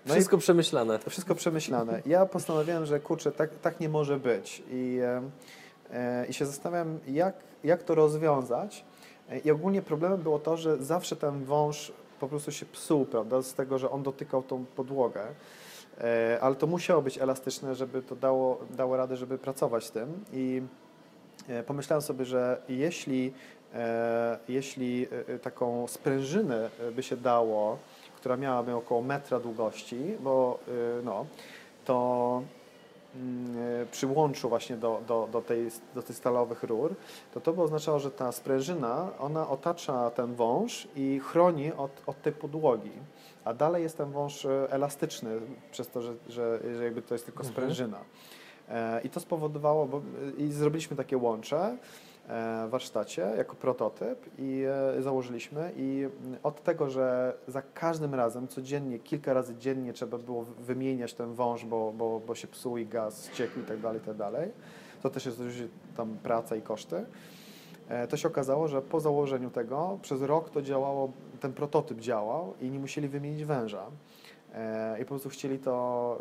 [0.07, 0.99] No Wszystko przemyślane.
[0.99, 2.03] to wszystko przemyślane.
[2.07, 4.63] Ja postanowiłem, że kurczę, tak, tak nie może być.
[4.71, 5.23] I, e,
[5.93, 8.85] e, i się zastanawiam, jak, jak to rozwiązać.
[9.31, 13.43] E, I ogólnie problemem było to, że zawsze ten wąż po prostu się psuł, prawda,
[13.43, 15.27] z tego, że on dotykał tą podłogę.
[16.01, 20.25] E, ale to musiało być elastyczne, żeby to dało, dało radę, żeby pracować tym.
[20.33, 20.63] I
[21.49, 23.33] e, pomyślałem sobie, że jeśli,
[23.75, 25.07] e, jeśli
[25.43, 27.79] taką sprężynę by się dało,
[28.17, 30.59] która miałaby około metra długości, bo
[31.05, 31.27] no,
[31.85, 32.43] to
[33.17, 36.95] mm, y, przy łączu właśnie do, do, do, tej, do tych stalowych rur,
[37.35, 42.23] to to by oznaczało, że ta sprężyna, ona otacza ten wąż i chroni od, od
[42.23, 42.93] tej podłogi.
[43.45, 47.25] A dalej jest ten wąż y, elastyczny, przez to, że, że, że jakby to jest
[47.25, 47.55] tylko Mhm.
[47.55, 47.99] sprężyna.
[48.69, 50.03] E, I to spowodowało, bo
[50.39, 51.79] i zrobiliśmy takie łącze e,
[52.69, 54.65] warsztacie jako prototyp i
[54.99, 60.19] e, założyliśmy i mm, od tego, że za każdym razem, codziennie, kilka razy dziennie trzeba
[60.19, 64.01] było wymieniać ten wąż, bo, bo, bo się psuł i gaz ciekł i tak dalej,
[64.07, 64.51] tak dalej.
[65.03, 65.43] To też jest
[65.97, 67.05] tam praca i koszty.
[67.89, 72.55] E, To się okazało, że po założeniu tego przez rok to działało, ten prototyp działał
[72.61, 73.87] i nie musieli wymienić węża.
[74.55, 76.19] E, I po prostu chcieli to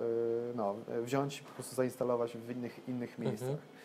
[0.51, 3.27] y, no, wziąć i po prostu zainstalować w innych, innych Mhm.
[3.29, 3.49] miejscach.
[3.49, 3.78] E,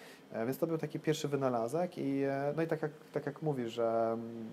[0.47, 3.73] Więc to był taki pierwszy wynalazek i, e, no i tak jak, tak jak mówisz,
[3.73, 4.49] że mm,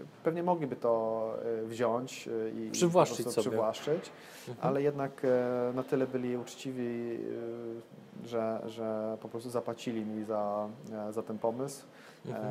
[0.00, 3.40] e, pewnie mogliby to e, wziąć e, i Przywłaszczyć sobie.
[3.50, 4.10] przywłaszczyć,
[4.48, 4.68] Mhm.
[4.68, 7.18] ale jednak e, na tyle byli uczciwi,
[8.24, 10.68] e, że, że po prostu zapłacili mi za,
[11.08, 11.84] e, za ten pomysł,
[12.26, 12.46] Mhm.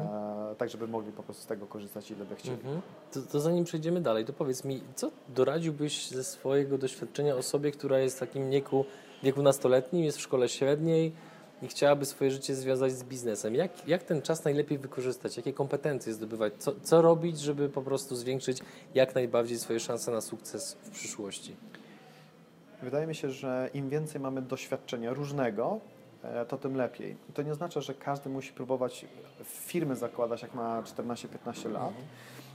[0.52, 2.56] e, tak żeby mogli po prostu z tego korzystać ile by chcieli.
[2.58, 2.82] Mhm.
[3.14, 8.00] To, to zanim przejdziemy dalej, to powiedz mi, co doradziłbyś ze swojego doświadczenia osobie, która
[8.00, 8.86] jest w takim wieku,
[9.24, 11.12] wieku nastoletnim, jest w szkole średniej
[11.62, 13.56] i chciałaby swoje życie związać z biznesem?
[13.56, 15.38] Jak, jak ten czas najlepiej wykorzystać?
[15.38, 16.54] Jakie kompetencje zdobywać?
[16.60, 18.60] Co, co robić, żeby po prostu zwiększyć
[18.96, 21.56] jak najbardziej swoje szanse na sukces w przyszłości?
[22.82, 25.80] Wydaje mi się, że im więcej mamy doświadczenia różnego,
[26.24, 27.16] e, to tym lepiej.
[27.34, 29.06] To nie oznacza, że każdy musi próbować
[29.44, 31.94] firmy zakładać, jak ma 14-15 lat,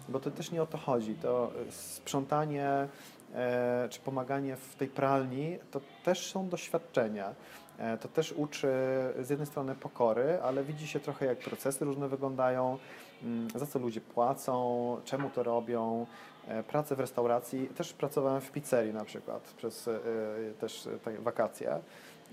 [0.09, 1.15] bo to też nie o to chodzi.
[1.15, 2.89] To sprzątanie
[3.35, 7.35] e, czy pomaganie w tej pralni to też są doświadczenia.
[7.83, 8.69] E, To też uczy
[9.21, 12.79] z jednej strony pokory, ale widzi się trochę, jak procesy różne wyglądają,
[13.23, 16.07] mm, za co ludzie płacą, czemu to robią.
[16.49, 20.01] E, Pracę w restauracji, też pracowałem w pizzerii na przykład przez e,
[20.61, 21.79] też e, te wakacje.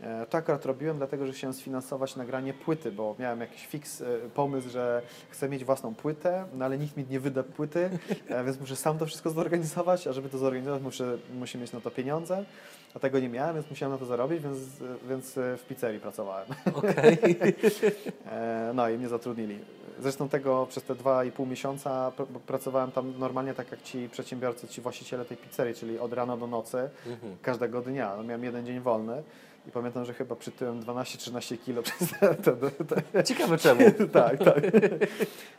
[0.03, 4.05] E, To akurat robiłem dlatego, że chciałem sfinansować nagranie płyty, bo miałem jakiś fix e,
[4.33, 7.89] pomysł, że chcę mieć własną płytę, no ale nikt mi nie wyda płyty,
[8.29, 11.79] e, więc muszę sam to wszystko zorganizować, a żeby to zorganizować muszę, muszę mieć na
[11.81, 12.45] to pieniądze,
[12.95, 14.57] a tego nie miałem, więc musiałem na to zarobić, więc,
[15.09, 16.47] więc w pizzerii pracowałem.
[18.31, 19.59] E, No i mnie zatrudnili.
[20.01, 24.09] Zresztą tego przez te dwa i pół miesiąca pr- pracowałem tam normalnie tak jak ci
[24.09, 27.35] przedsiębiorcy, ci właściciele tej pizzerii, czyli od rana do nocy, Mhm.
[27.41, 28.13] każdego dnia.
[28.17, 29.23] No, miałem jeden dzień wolny
[29.67, 32.09] i pamiętam, że chyba przytyłem 12-13 kilo przez
[33.13, 33.81] te, Ciekawe czemu.
[34.13, 34.63] tak, tak.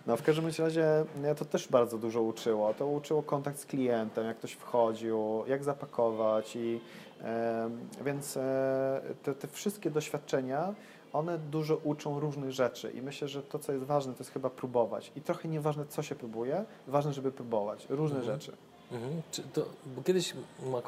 [0.06, 2.74] No w każdym razie mnie to też bardzo dużo uczyło.
[2.74, 6.80] To uczyło kontakt z klientem, jak ktoś wchodził, jak zapakować i
[7.22, 10.74] em, więc e, te, te wszystkie doświadczenia
[11.12, 14.50] one dużo uczą różnych rzeczy i myślę, że to, co jest ważne, to jest chyba
[14.50, 15.12] próbować.
[15.16, 18.40] I trochę nieważne, co się próbuje, ważne, żeby próbować różne Mhm.
[18.40, 18.56] rzeczy.
[18.92, 19.22] Mhm.
[19.32, 19.64] Czy to,
[19.96, 20.34] bo kiedyś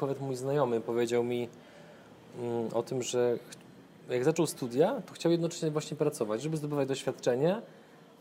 [0.01, 1.49] nawet mój znajomy powiedział mi
[2.73, 3.37] o tym, że
[4.09, 7.61] jak zaczął studia, to chciał jednocześnie właśnie pracować, żeby zdobywać doświadczenie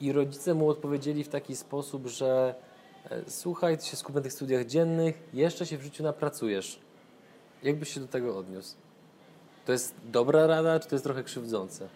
[0.01, 2.55] i rodzice mu odpowiedzieli w taki sposób, że
[3.11, 6.79] e, słuchaj, ty się skupię na tych studiach dziennych, jeszcze się w życiu napracujesz.
[7.63, 8.75] Jak byś się do tego odniósł?
[9.67, 11.89] To jest dobra rada, czy to jest trochę krzywdzące?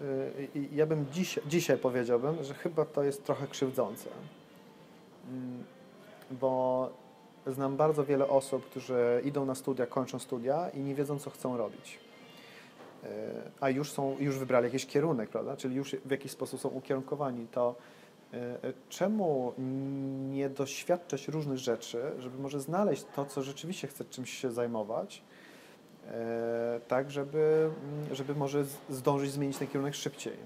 [0.00, 4.08] Y, ja bym dziś, dzisiaj powiedziałbym, że chyba to jest trochę krzywdzące.
[5.28, 5.64] Mm,
[6.30, 6.90] bo
[7.46, 11.56] znam bardzo wiele osób, którzy idą na studia, kończą studia i nie wiedzą, co chcą
[11.56, 11.98] robić.
[13.04, 13.06] Y,
[13.60, 15.56] a już, są, już wybrali jakiś kierunek, prawda?
[15.56, 17.46] Czyli już w jakiś sposób są ukierunkowani.
[17.52, 17.74] To
[18.34, 18.38] y,
[18.88, 19.52] czemu
[20.30, 25.22] nie doświadczać różnych rzeczy, żeby może znaleźć to, co rzeczywiście chce czymś się zajmować,
[26.08, 30.36] E, tak żeby, mm, żeby może zdążyć zmienić ten kierunek szybciej.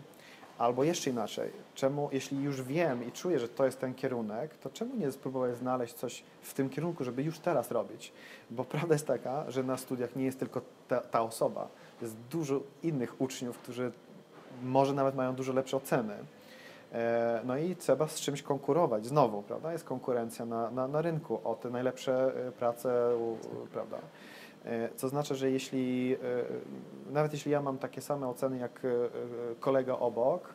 [0.58, 4.70] Albo jeszcze inaczej, czemu, jeśli już wiem i czuję, że to jest ten kierunek, to
[4.70, 8.12] czemu nie spróbować znaleźć coś w tym kierunku, żeby już teraz robić?
[8.50, 11.68] Bo prawda jest taka, że na studiach nie jest tylko ta, ta osoba.
[12.02, 13.92] Jest dużo innych uczniów, którzy
[14.62, 16.14] może nawet mają dużo lepsze oceny.
[16.92, 19.06] E, no i trzeba z czymś konkurować.
[19.06, 19.72] Znowu, prawda?
[19.72, 23.10] Jest konkurencja na, na, na rynku o te najlepsze e, prace,
[23.72, 23.98] prawda?
[24.64, 28.88] E, co znaczy, że jeśli, e, nawet jeśli ja mam takie same oceny jak e,
[29.60, 30.54] kolega obok,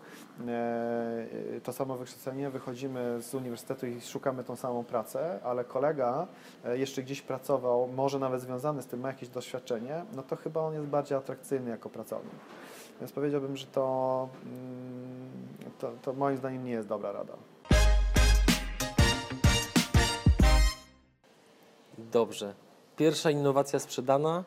[1.64, 6.28] to samo wykształcenie, wychodzimy z uniwersytetu i szukamy tą samą pracę, ale kolega
[6.74, 10.74] jeszcze gdzieś pracował, może nawet związany z tym ma jakieś doświadczenie, no to chyba on
[10.74, 12.34] jest bardziej atrakcyjny jako pracownik.
[13.00, 17.34] Więc powiedziałbym, że to, mm, to, to moim zdaniem nie jest dobra rada.
[21.98, 22.69] Dobrze
[23.00, 24.44] pierwsza innowacja sprzedana.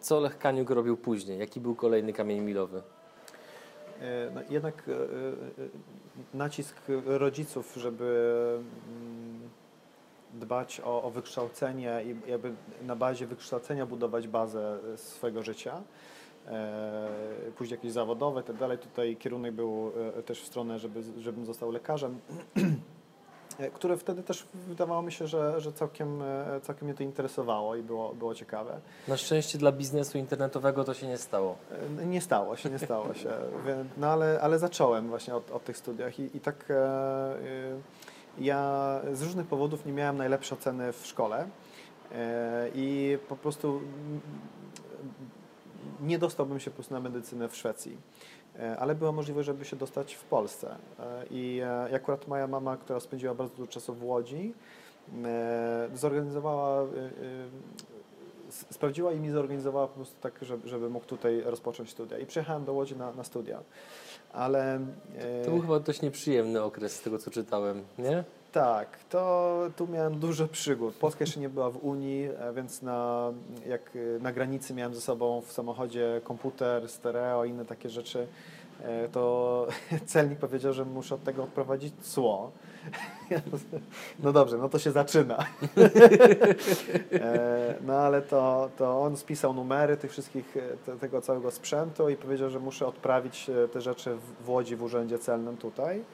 [0.00, 1.38] Co Lech Kaniuk robił później?
[1.38, 2.82] Jaki był kolejny kamień milowy?
[4.00, 4.96] E, no, jednak e, e,
[6.34, 6.76] nacisk
[7.06, 8.38] rodziców, żeby
[8.88, 9.40] mm,
[10.34, 12.52] dbać o, o wykształcenie i jakby
[12.82, 15.82] na bazie wykształcenia budować bazę swojego życia
[17.56, 18.80] później jakieś zawodowe i tak.
[18.80, 19.92] Tutaj kierunek był
[20.26, 22.20] też w stronę, żeby, żebym został lekarzem.
[23.58, 27.76] E, które wtedy też wydawało mi się, że, że całkiem, e, całkiem mnie to interesowało
[27.76, 28.80] i było, było ciekawe.
[29.08, 31.56] Na szczęście dla biznesu internetowego to się nie stało.
[32.00, 33.30] E, nie stało się, nie stało się.
[33.96, 37.36] No ale, ale zacząłem właśnie od, od tych studiach i, i tak e,
[38.38, 41.48] ja z różnych powodów nie miałem najlepsze oceny w szkole
[42.12, 43.80] e, i po prostu
[46.00, 47.96] nie dostałbym się po prostu na medycynę w Szwecji.
[48.58, 50.76] E, ale była możliwość, żeby się dostać w Polsce.
[50.98, 54.54] E, I e, akurat moja mama, która spędziła bardzo dużo czasu w Łodzi,
[55.94, 56.86] zorganizowała,
[58.50, 62.18] sprawdziła i mi zorganizowała po prostu tak, żeby, żeby mógł tutaj rozpocząć studia.
[62.18, 63.62] I przyjechałem do Łodzi na, na studia.
[64.32, 64.80] Ale...
[65.44, 68.24] To był chyba dość nieprzyjemny okres z tego, co czytałem, nie?
[68.52, 70.94] Tak, to tu miałem dużo przygód.
[70.94, 73.32] Polska jeszcze nie była w Unii, więc na,
[73.66, 78.26] jak na granicy miałem ze sobą w samochodzie komputer, stereo, inne takie rzeczy,
[78.82, 79.66] e, to
[80.06, 82.50] celnik powiedział, że muszę od tego odprowadzić cło.
[84.22, 85.38] No dobrze, no to się zaczyna.
[87.12, 92.16] E, no ale to, to on spisał numery tych wszystkich, te, tego całego sprzętu i
[92.16, 96.04] powiedział, że muszę odprawić te rzeczy w Łodzi w urzędzie celnym tutaj.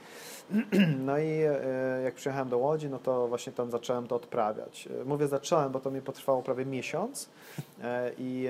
[1.07, 4.89] No i e, jak przyjechałem do Łodzi, no to właśnie tam zacząłem to odprawiać.
[5.01, 7.29] E, mówię zacząłem, bo to mi potrwało prawie miesiąc
[7.83, 8.49] e, i,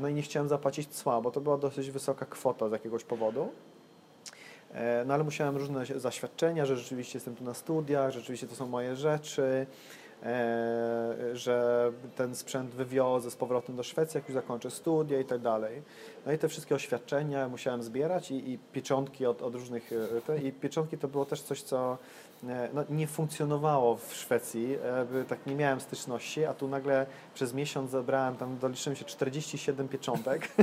[0.00, 3.48] no i nie chciałem zapłacić cła, bo to była dosyć wysoka kwota z jakiegoś powodu.
[5.06, 8.66] No ale musiałem różne zaświadczenia, że rzeczywiście jestem tu na studiach, że rzeczywiście to są
[8.66, 9.66] moje rzeczy,
[11.32, 15.82] że ten sprzęt wywiozę z powrotem do Szwecji, jak już zakończę studia i tak dalej.
[16.26, 19.92] No i te wszystkie oświadczenia musiałem zbierać i, i pieczątki od, od różnych.
[19.92, 21.98] E, te, I pieczątki to było też coś, co e,
[22.42, 24.76] no, nie funkcjonowało w Szwecji,
[25.20, 29.88] e, tak nie miałem styczności, a tu nagle przez miesiąc zebrałem, tam doliczyłem się 47
[29.88, 30.48] pieczątek.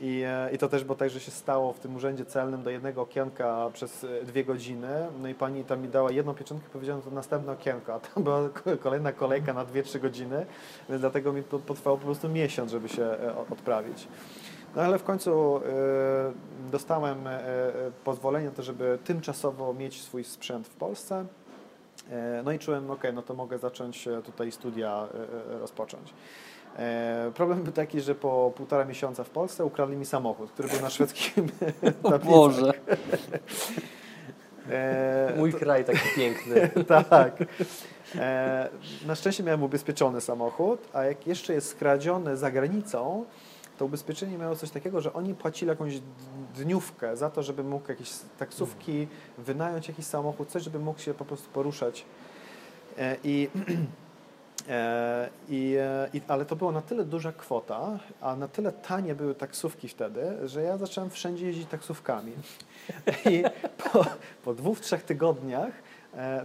[0.00, 3.02] I, I to też było tak, że się stało w tym urzędzie celnym do jednego
[3.02, 5.06] okienka przez dwie godziny.
[5.22, 8.48] No i pani tam mi dała jedną pieczątkę, powiedziała, to następne okienko, a tam była
[8.80, 10.46] kolejna kolejka na 2-3 godziny,
[10.88, 14.08] więc dlatego mi to potrwało po prostu miesiąc, żeby się E, odprawić.
[14.76, 15.60] No ale w końcu e,
[16.70, 17.40] dostałem e,
[18.04, 21.24] pozwolenie to, żeby tymczasowo mieć swój sprzęt w Polsce.
[22.44, 25.08] No i czułem, ok, no to mogę zacząć tutaj studia
[25.60, 26.14] rozpocząć.
[27.34, 30.90] Problem był taki, że po półtora miesiąca w Polsce ukradli mi samochód, który był na
[30.90, 31.48] szwedzkim
[32.02, 32.72] O Boże!
[35.36, 36.70] Mój kraj taki piękny.
[37.10, 37.44] tak.
[38.18, 38.68] E,
[39.06, 43.24] na szczęście miałem ubezpieczony samochód, a jak jeszcze jest skradziony za granicą,
[43.78, 46.00] to ubezpieczenie miało coś takiego, że oni płacili jakąś
[46.54, 49.08] dniówkę za to, żeby mógł jakieś taksówki,
[49.38, 52.04] wynająć jakiś samochód, coś, żeby mógł się po prostu poruszać.
[52.98, 53.48] E, I
[54.68, 59.14] E, I, e, i, ale to była na tyle duża kwota, a na tyle tanie
[59.14, 62.32] były taksówki wtedy, że ja zacząłem wszędzie jeździć taksówkami.
[63.30, 63.42] I
[63.78, 64.04] po,
[64.44, 65.72] po dwóch, trzech tygodniach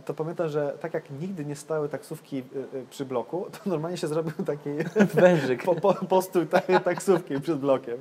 [0.05, 2.43] to pamiętam, że tak jak nigdy nie stały taksówki
[2.89, 4.69] przy bloku, to normalnie się zrobił taki
[5.21, 5.63] wężyk.
[5.63, 6.47] Po, po, postój
[6.83, 7.97] taksówki przed blokiem.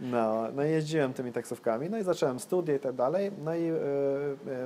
[0.00, 3.30] No, no i jeździłem tymi taksówkami, no i zacząłem studia i tak dalej.
[3.44, 3.72] No i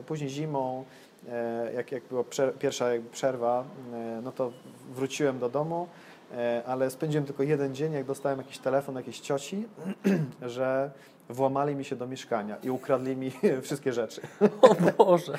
[0.07, 0.85] później zimą
[1.29, 2.25] E, jak, jak była
[2.59, 4.53] pierwsza przerwa, e, no to
[4.91, 5.89] wróciłem do domu,
[6.33, 9.69] e, ale spędziłem tylko jeden dzień, jak dostałem jakiś telefon jakiejś cioci,
[10.43, 10.91] że
[11.29, 14.21] włamali mi się do mieszkania i ukradli mi wszystkie rzeczy.
[14.63, 15.39] O Boże!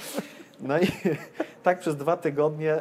[0.62, 0.88] No i
[1.63, 2.75] tak przez dwa tygodnie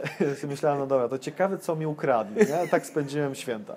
[0.48, 2.36] myślałem, no dobra, to ciekawe, co mi ukradli.
[2.36, 2.68] Nie?
[2.68, 3.74] Tak spędziłem święta.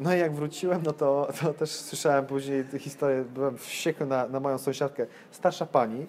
[0.00, 4.40] No i jak wróciłem, no to, to też słyszałem później historię, byłem wściekły na, na
[4.40, 6.06] moją sąsiadkę, starsza pani,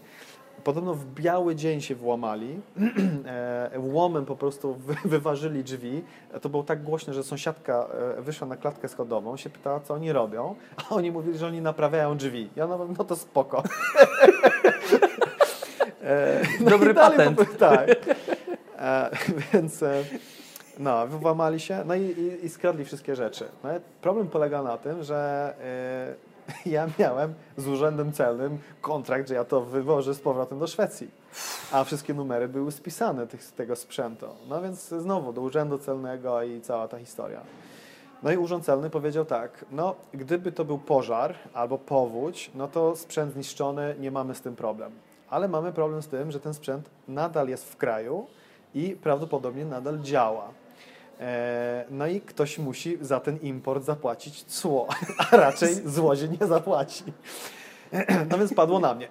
[0.63, 2.62] Podobno w biały dzień się włamali,
[3.26, 6.04] e, łomem po prostu wyważyli drzwi.
[6.41, 10.12] To było tak głośno, że sąsiadka e, wyszła na klatkę schodową, się pytała, co oni
[10.12, 12.50] robią, a oni mówili, że oni naprawiają drzwi.
[12.56, 13.63] Ja no, no to spoko.
[16.04, 17.38] E, no Dobry patent.
[17.38, 17.89] Po, tak.
[19.54, 19.84] Więc
[20.80, 23.45] no, włamali się no i, i, i skradli wszystkie rzeczy.
[23.63, 23.69] No,
[24.02, 25.54] problem polega na tym, że
[26.66, 31.12] ja miałem z urzędem celnym kontrakt, że ja to wywożę z powrotem do Szwecji.
[31.72, 34.26] A wszystkie numery były spisane tych, tego sprzętu.
[34.50, 37.42] No więc znowu do urzędu celnego i cała ta historia.
[38.24, 42.96] No i urząd celny powiedział tak, no gdyby to był pożar albo powódź, no to
[42.96, 44.92] sprzęt zniszczony, nie mamy z tym problem.
[45.30, 48.28] Ale mamy problem z tym, że ten sprzęt nadal jest w kraju
[48.76, 50.50] i prawdopodobnie nadal działa.
[51.19, 54.88] E, no i ktoś musi za ten import zapłacić cło,
[55.32, 57.03] a raczej złodzie nie zapłaci.
[58.29, 59.08] No więc padło na mnie.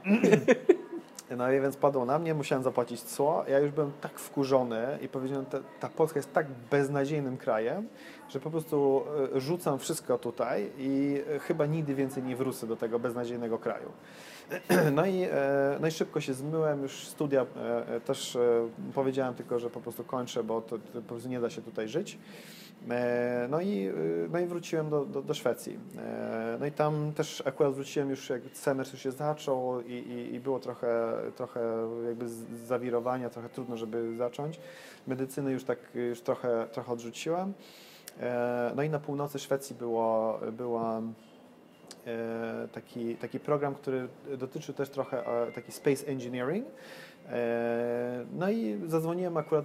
[1.36, 3.44] No i więc padło na mnie, musiałem zapłacić cło.
[3.48, 7.88] Ja już byłem tak wkurzony i powiedziałem, ta, ta Polska jest tak beznadziejnym krajem,
[8.28, 9.04] że po prostu
[9.36, 13.92] e, rzucam wszystko tutaj i e, chyba nigdy więcej nie wrócę do tego beznadziejnego kraju.
[14.92, 17.46] No i, e, no i szybko się zmyłem, już studia
[18.04, 18.38] też
[18.94, 21.88] powiedziałem tylko, że po prostu kończę, bo to, to po prostu nie da się tutaj
[21.88, 22.18] żyć.
[23.48, 23.90] No i,
[24.30, 25.78] no i wróciłem do, do, do, Szwecji.
[26.60, 30.60] No i tam też akurat wróciłem już, jak semestr się zaczął i, i, i było
[30.60, 31.60] trochę, trochę
[32.06, 32.28] jakby
[32.66, 34.60] zawirowania, trochę trudno, żeby zacząć.
[35.06, 37.54] Medycyny już tak już trochę, trochę odrzuciłem.
[38.20, 41.12] E, no i na północy Szwecji było, była e,
[42.72, 46.66] taki, taki program, który dotyczył też trochę e, taki space engineering.
[48.32, 49.64] No i zadzwoniłem akurat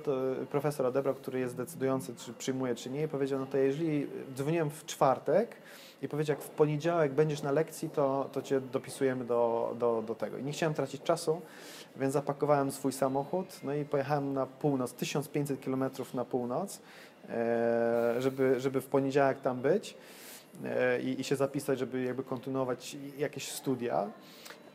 [0.51, 4.69] profesora Debra, który jest decydujący, czy przyjmuje, czy nie i powiedział, no to jeżeli dzwoniłem
[4.69, 5.55] w czwartek
[6.01, 10.15] i powiedział, jak w poniedziałek będziesz na lekcji, to, to cię dopisujemy do, do, do
[10.15, 10.37] tego.
[10.37, 11.41] I nie chciałem tracić czasu,
[11.95, 16.81] więc zapakowałem swój samochód, no i pojechałem na północ, 1500 km na północ
[17.29, 19.95] E, żeby, żeby w poniedziałek tam być e,
[21.03, 24.07] i, i się zapisać, żeby jakby kontynuować jakieś studia.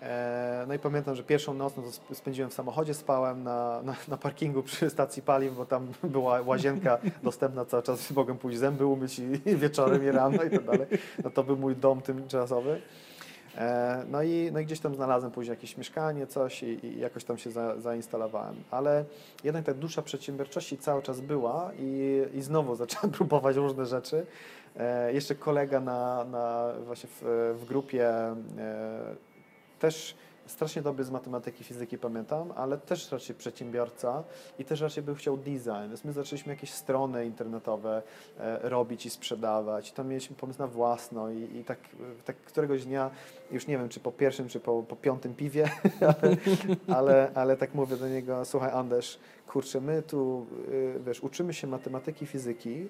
[0.02, 3.96] E, no i pamiętam, że pierwszą noc no to spędziłem w samochodzie, spałem na, na,
[4.08, 8.86] na, parkingu przy stacji paliw, bo tam była łazienka dostępna cały czas, mogłem pójść zęby
[8.86, 10.86] umyć i, i wieczorem i rano i tak dalej.
[11.24, 12.80] No to był mój dom tymczasowy.
[13.58, 17.24] E, no i, no i gdzieś tam znalazłem później jakieś mieszkanie, coś i, i jakoś
[17.24, 18.54] tam się za, zainstalowałem.
[18.70, 19.04] Ale
[19.44, 24.26] jednak ta dusza przedsiębiorczości cały czas była i, i znowu zacząłem próbować różne rzeczy.
[24.76, 28.34] E, jeszcze kolega na, na właśnie w, w grupie e,
[29.78, 30.14] też
[30.48, 34.24] strasznie dobry z matematyki, fizyki pamiętam, ale też raczej przedsiębiorca
[34.58, 35.88] i też raczej był chciał design.
[35.88, 38.02] Więc my zaczęliśmy jakieś strony internetowe
[38.38, 39.92] e, robić i sprzedawać.
[39.92, 41.78] Tam mieliśmy pomysł na własną i, i tak,
[42.24, 43.10] tak któregoś dnia,
[43.50, 45.70] już nie wiem czy po pierwszym, czy po, po piątym piwie,
[46.96, 51.66] ale, ale, tak mówię do niego, słuchaj Anders, kurczę, my tu, y, wiesz, uczymy się
[51.66, 52.88] matematyki, fizyki,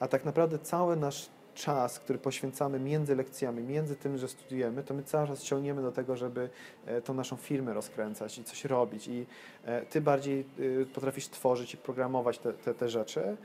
[0.00, 4.94] a tak naprawdę cały nasz czas, który poświęcamy między lekcjami, między tym, że studiujemy, to
[4.94, 6.50] my cały czas ciągniemy do tego, żeby
[6.86, 9.08] e, tą naszą firmę rozkręcać i coś robić.
[9.08, 9.26] I
[9.64, 13.36] e, ty bardziej y, potrafisz tworzyć i programować te, te, te rzeczy.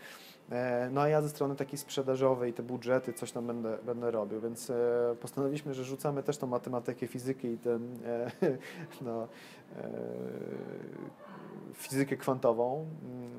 [0.51, 4.41] E, no a ja ze strony takiej sprzedażowej, te budżety, coś tam będę, będę robił,
[4.41, 4.71] więc
[5.21, 7.97] postanowiliśmy, że rzucamy też tą matematykę, fizykę i ten,
[9.01, 9.27] no,
[11.73, 13.31] fizykę kwantową mm,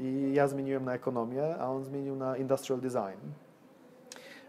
[0.00, 3.47] i ja zmieniłem na ekonomię, a on zmienił na industrial design.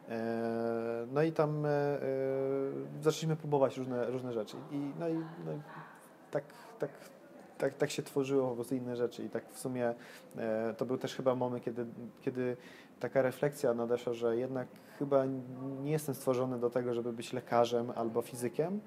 [0.10, 2.02] E, no i tam e, e,
[3.02, 4.58] zaczęliśmy próbować różne, różne rzeczy.
[4.71, 5.52] I, no i, no
[6.31, 6.44] tak,
[6.79, 6.90] tak
[7.58, 9.94] tak, tak się tworzyło po prostu inne rzeczy i tak w sumie
[10.77, 11.86] to był też chyba moment, kiedy,
[12.21, 12.58] kiedy
[13.00, 14.67] taka refleksja nadeszła, że jednak
[15.00, 15.25] chyba
[15.84, 18.79] nie jestem stworzony do tego, żeby być lekarzem albo fizykiem,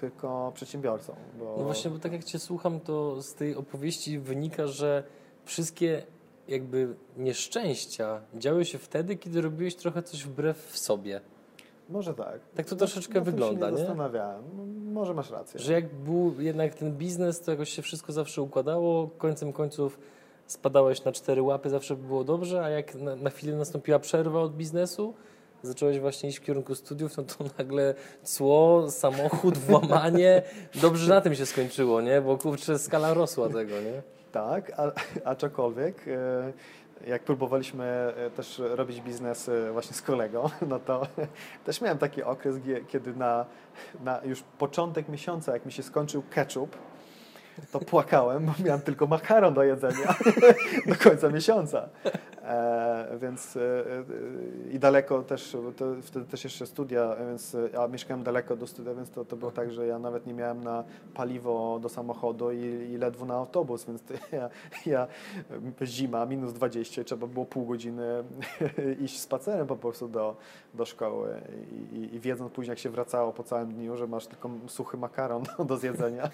[0.00, 1.14] tylko przedsiębiorcą.
[1.38, 1.54] Bo...
[1.58, 5.04] No właśnie, bo tak jak Cię słucham, to z tej opowieści wynika, że
[5.44, 6.02] wszystkie
[6.48, 11.20] jakby nieszczęścia działy się wtedy, kiedy robiłeś trochę coś wbrew sobie.
[11.88, 12.40] Może tak.
[12.54, 13.76] Tak to troszeczkę Na tym wygląda, nie?
[13.78, 14.44] zastanawiałem.
[14.56, 15.60] No, Może masz rację.
[15.60, 19.98] Że jak był jednak ten biznes, to jakoś się wszystko zawsze układało, końcem końców
[20.46, 24.56] spadałeś na cztery łapy, zawsze było dobrze, a jak na, na chwilę nastąpiła przerwa od
[24.56, 25.14] biznesu,
[25.62, 30.42] zacząłeś właśnie iść w kierunku studiów, no to nagle cło, samochód, włamanie,
[30.82, 32.20] dobrze na tym się skończyło, nie?
[32.20, 34.02] Bo kurczę, skala rosła tego, nie?
[34.32, 34.92] Tak, a,
[35.30, 36.52] aczkolwiek e,
[37.10, 37.84] jak próbowaliśmy
[38.16, 41.06] e, też robić biznes właśnie z kolegą, no to
[41.66, 42.56] też miałem taki okres,
[42.88, 43.46] kiedy na,
[44.04, 46.76] na już początek miesiąca, jak mi się skończył ketchup,
[47.72, 50.14] to płakałem, bo miałem tylko makaron do jedzenia
[50.86, 51.88] do końca miesiąca.
[52.52, 55.56] E, więc e, e, i daleko też,
[56.02, 59.72] wtedy też jeszcze studia, więc ja mieszkałem daleko do studia, więc to, to było tak,
[59.72, 60.84] że ja nawet nie miałem na
[61.14, 64.50] paliwo do samochodu i, i ledwo na autobus, więc ja,
[64.86, 65.06] ja
[65.82, 68.24] zima, minus 20, trzeba było pół godziny
[69.04, 70.36] iść spacerem po prostu do,
[70.74, 71.40] do szkoły
[71.72, 74.96] I, i, i wiedząc później, jak się wracało po całym dniu, że masz tylko suchy
[74.96, 76.30] makaron do zjedzenia.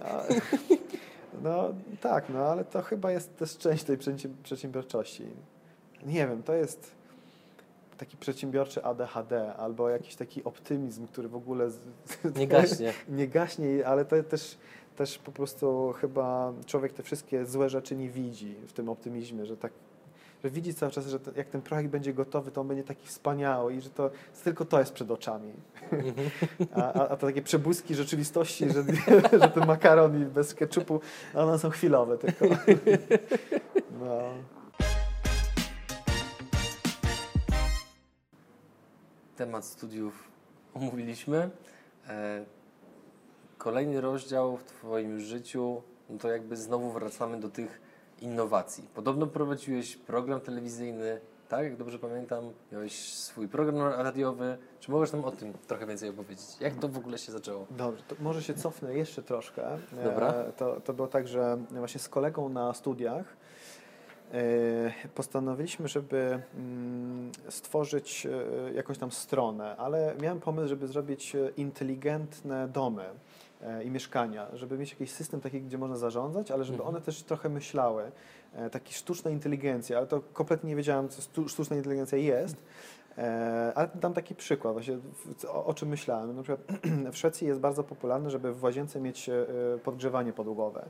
[0.00, 0.22] A,
[1.42, 5.26] no tak, no ale to chyba jest też część tej przedsi- przedsiębiorczości.
[6.06, 6.90] Nie wiem, to jest
[7.98, 11.70] taki przedsiębiorczy ADHD albo jakiś taki optymizm, który w ogóle
[12.36, 12.92] Nie gaśnie.
[13.08, 14.56] nie gaśnie, ale to też,
[14.96, 19.56] też po prostu chyba człowiek te wszystkie złe rzeczy nie widzi w tym optymizmie, że
[19.56, 19.72] tak
[20.44, 23.06] że widzi cały czas, że to, jak ten projekt będzie gotowy, to on będzie taki
[23.06, 24.10] wspaniały i że to
[24.44, 25.52] tylko to jest przed oczami.
[26.74, 28.84] A, a, a to takie przebłyski rzeczywistości, że,
[29.40, 31.00] że ten makaron i bez ketchupu,
[31.34, 32.46] one są chwilowe tylko.
[34.00, 34.22] No.
[39.36, 40.28] Temat studiów
[40.74, 41.50] omówiliśmy.
[42.08, 42.44] E,
[43.58, 47.80] Kolejny rozdział w Twoim życiu, no to jakby znowu wracamy do tych
[48.22, 48.88] innowacji.
[48.94, 51.64] Podobno prowadziłeś program telewizyjny, tak?
[51.64, 54.58] Jak dobrze pamiętam, miałeś swój program radiowy.
[54.80, 56.46] Czy możesz nam o tym trochę więcej opowiedzieć?
[56.60, 57.66] Jak to w ogóle się zaczęło?
[57.70, 59.62] Dobrze, to może się cofnę jeszcze troszkę.
[60.04, 60.28] Dobra.
[60.32, 63.36] E, To, to było tak, że właśnie z kolegą na studiach
[64.32, 72.68] e, postanowiliśmy, żeby mm, stworzyć e, jakąś tam stronę, ale miałem pomysł, żeby zrobić inteligentne
[72.68, 73.04] domy
[73.84, 76.94] i mieszkania, żeby mieć jakiś system taki, gdzie można zarządzać, ale żeby Mhm.
[76.94, 78.10] one też trochę myślały.
[78.54, 82.56] E, Taki sztuczna inteligencja, ale to kompletnie nie wiedziałem, co sztuczna inteligencja jest.
[83.18, 84.98] E, Ale dam taki przykład, właśnie
[85.48, 86.36] o, o czym myślałem.
[86.36, 86.78] Na przykład
[87.12, 89.34] w Szwecji jest bardzo popularne, żeby w łazience mieć e,
[89.84, 90.84] podgrzewanie podłogowe.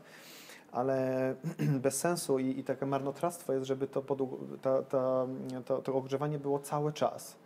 [0.73, 1.35] Ale
[1.83, 5.27] bez sensu i, i takie marnotrawstwo jest, żeby to, podług- ta, ta,
[5.65, 7.37] to, to ogrzewanie było cały czas.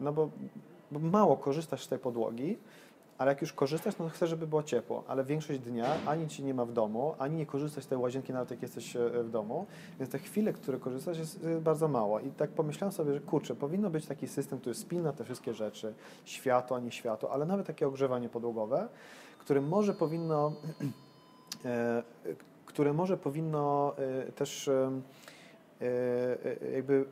[0.00, 0.30] No bo,
[0.90, 2.58] bo mało korzystasz z tej podłogi,
[3.20, 6.44] ale jak już korzystasz, no to chcesz, żeby było ciepło, ale większość dnia ani ci
[6.44, 9.30] nie ma w domu, ani nie korzystasz z tej łazienki nawet jak jesteś e, w
[9.30, 9.66] domu,
[9.98, 12.20] więc te chwile, które korzystasz jest, bardzo mało.
[12.20, 15.94] I tak pomyślałem sobie, że kurczę, powinno być taki system, który spina te wszystkie rzeczy,
[16.24, 18.88] światło, nie światło, ale nawet takie ogrzewanie podłogowe,
[19.38, 20.52] które może powinno,
[21.64, 22.02] e,
[22.66, 23.94] które może powinno
[24.28, 24.70] e, też
[26.74, 27.04] jakby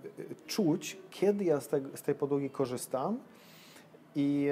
[0.46, 3.18] czuć, kiedy ja z, tej podłogi korzystam.
[4.16, 4.48] I,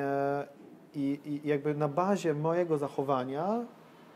[0.97, 3.64] i, i jakby na bazie mojego zachowania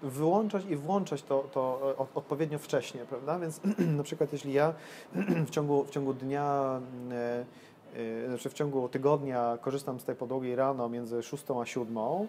[0.03, 3.39] wyłączać i włączać to, to e, od- odpowiednio wcześnie, prawda?
[3.39, 3.61] Więc
[3.99, 4.75] na przykład jeśli ja
[5.47, 6.81] w ciągu, w ciągu dnia,
[7.13, 7.45] e,
[8.25, 12.27] e, znaczy w ciągu tygodnia korzystam z tej podłogi rano między 6 a 7, e,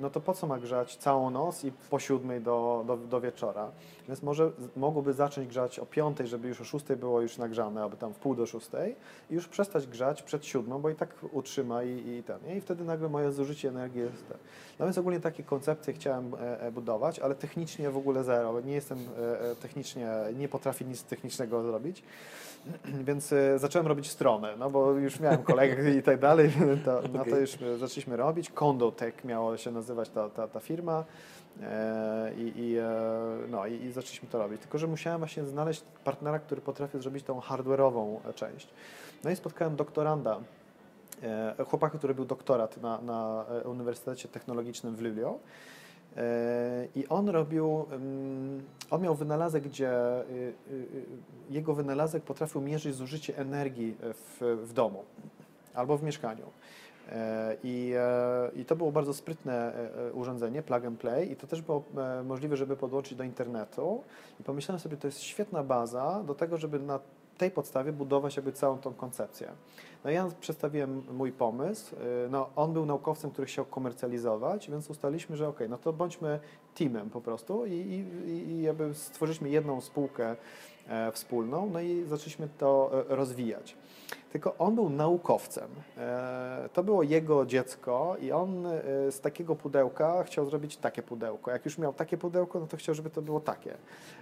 [0.00, 3.70] no to po co ma grzać całą noc i po 7 do, do, do wieczora?
[4.08, 7.96] Więc może mogłoby zacząć grzać o 5, żeby już o 6 było już nagrzane, albo
[7.96, 8.70] tam w pół do 6
[9.30, 12.56] i już przestać grzać przed 7, bo i tak utrzyma i, i ten.
[12.56, 14.38] I wtedy nagle moje zużycie energii jest ten.
[14.78, 18.60] No więc ogólnie takie koncepcje chciałem e, e, budować, ale technicznie w ogóle zero.
[18.60, 20.08] Nie jestem e, e, technicznie,
[20.38, 22.02] nie potrafię nic technicznego zrobić.
[23.08, 26.50] Więc e, zacząłem robić stronę, no bo już miałem kolegę i tak dalej,
[26.84, 28.50] to, no to już e, zaczęliśmy robić.
[28.50, 31.04] Condotech miało się nazywać ta, ta, ta firma
[31.62, 32.76] e, i, i,
[33.50, 34.60] no, i, i zaczęliśmy to robić.
[34.60, 38.68] Tylko, że musiałem właśnie znaleźć partnera, który potrafi zrobić tą hardware'ową część.
[39.24, 40.40] No i spotkałem doktoranda,
[41.68, 45.38] chłopaka, który był doktorat na, na Uniwersytecie Technologicznym w Luleå.
[46.16, 51.06] E, I on robił, mm, on miał wynalazek, gdzie y, y, y,
[51.50, 55.04] jego wynalazek potrafił mierzyć zużycie energii w, w domu
[55.74, 56.46] albo w mieszkaniu.
[57.12, 59.72] E, I, e, I to było bardzo sprytne
[60.12, 61.84] urządzenie, plug and play, i to też było
[62.24, 64.02] możliwe, żeby podłączyć do internetu.
[64.40, 67.00] I pomyślałem sobie, to jest świetna baza do tego, żeby na
[67.38, 69.52] tej podstawie budować jakby całą tą koncepcję.
[70.04, 71.96] No ja przedstawiłem mój pomysł.
[72.30, 76.40] No, on był naukowcem, który chciał komercjalizować, więc ustaliliśmy, że ok, no to bądźmy
[76.74, 80.36] teamem po prostu i, i, i jakby stworzyliśmy jedną spółkę
[80.88, 83.76] e, wspólną, no i zaczęliśmy to e, rozwijać.
[84.32, 85.68] Tylko on był naukowcem.
[85.98, 88.72] E, to było jego dziecko i on e,
[89.12, 91.50] z takiego pudełka chciał zrobić takie pudełko.
[91.50, 93.74] Jak już miał takie pudełko, no to chciał, żeby to było takie.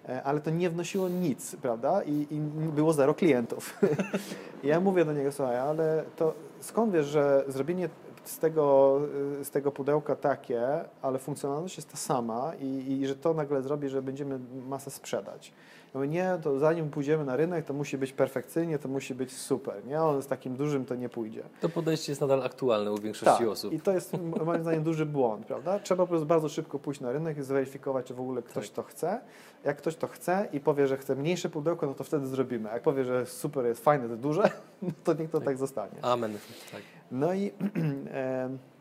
[0.09, 2.03] E, ale to nie wnosiło nic, prawda?
[2.03, 2.41] I, i
[2.75, 3.81] było zero klientów.
[4.63, 7.89] ja mówię do niego, słuchaj, ale to skąd wiesz, że zrobienie
[8.25, 9.01] z tego,
[9.43, 13.89] z tego pudełka takie, ale funkcjonalność jest ta sama i, i że to nagle zrobi,
[13.89, 15.53] że będziemy masę sprzedać.
[15.95, 19.87] Mówię, nie, to zanim pójdziemy na rynek, to musi być perfekcyjnie, to musi być super.
[19.87, 21.43] Nie, on z takim dużym to nie pójdzie.
[21.61, 23.73] To podejście jest nadal aktualne u większości tak, osób.
[23.73, 24.13] I to jest
[24.45, 25.79] moim zdaniem duży błąd, prawda?
[25.79, 28.77] Trzeba po prostu bardzo szybko pójść na rynek i zweryfikować, czy w ogóle ktoś tak.
[28.77, 29.21] to chce.
[29.65, 32.69] Jak ktoś to chce i powie, że chce mniejsze pudełko, no to wtedy zrobimy.
[32.69, 34.51] Jak powie, że super jest fajne, to duże,
[34.83, 35.99] no to niech to tak, tak zostanie.
[36.03, 36.39] Amen.
[36.73, 36.83] Tak.
[37.11, 37.51] No i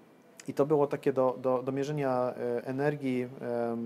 [0.48, 3.30] I to było takie do, do, do mierzenia e, energii.
[3.42, 3.78] E,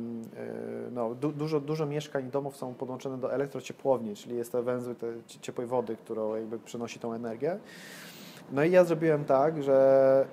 [0.92, 5.08] no, du, dużo, dużo mieszkań, domów są podłączone do elektrociepłowni, czyli jest te węzły te
[5.42, 7.58] ciepłej wody, którą jakby przenosi tą energię.
[8.52, 10.28] No i ja zrobiłem tak, że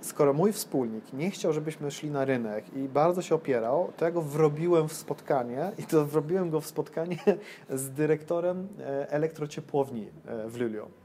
[0.00, 4.10] skoro mój wspólnik nie chciał, żebyśmy szli na rynek i bardzo się opierał, to ja
[4.10, 7.18] go wrobiłem w spotkanie i to wrobiłem go w spotkanie
[7.70, 10.10] z dyrektorem e, elektrociepłowni
[10.46, 11.01] w Luleå.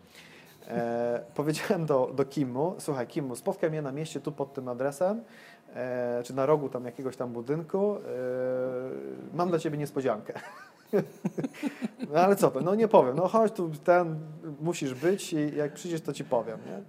[0.68, 5.22] E, powiedziałem do, do Kimu, słuchaj Kimu, spotkaj mnie na mieście tu pod tym adresem,
[5.76, 7.99] e, czy na rogu tam jakiegoś tam budynku, e,
[9.34, 10.34] mam dla Ciebie niespodziankę.
[12.13, 14.20] no ale co to, no nie powiem, no chodź tu, ten,
[14.61, 16.82] musisz być i jak przyjdziesz, to Ci powiem, nie?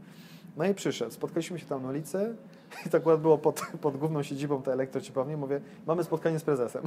[0.57, 2.37] No i przyszedł, spotkaliśmy się tam na ulicy
[2.87, 6.83] i to akurat było pod, pod główną siedzibą tej elektrociepłowni, mówię, mamy spotkanie z prezesem.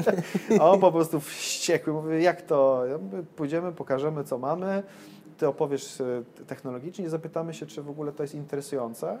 [0.60, 2.86] A on po prostu wściekły, jak to?
[2.86, 4.82] Ja mówię, pójdziemy, pokażemy, co mamy,
[5.42, 9.18] ty opowiesz e, technologicznie, zapytamy się, czy w ogóle to jest interesujące.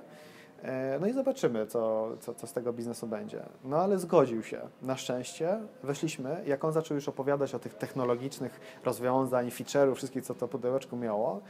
[0.62, 3.42] E, no i zobaczymy, co, co, co, z tego biznesu będzie.
[3.64, 4.60] No ale zgodził się.
[4.82, 10.34] Na szczęście weszliśmy, jak on zaczął już opowiadać o tych technologicznych rozwiązań, feature'ów, wszystkich, co
[10.34, 11.40] to pudełeczko miało,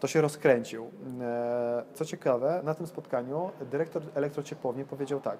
[0.00, 0.90] to się rozkręcił.
[1.20, 5.38] E, co ciekawe, na tym spotkaniu dyrektor elektrociepłowni powiedział tak.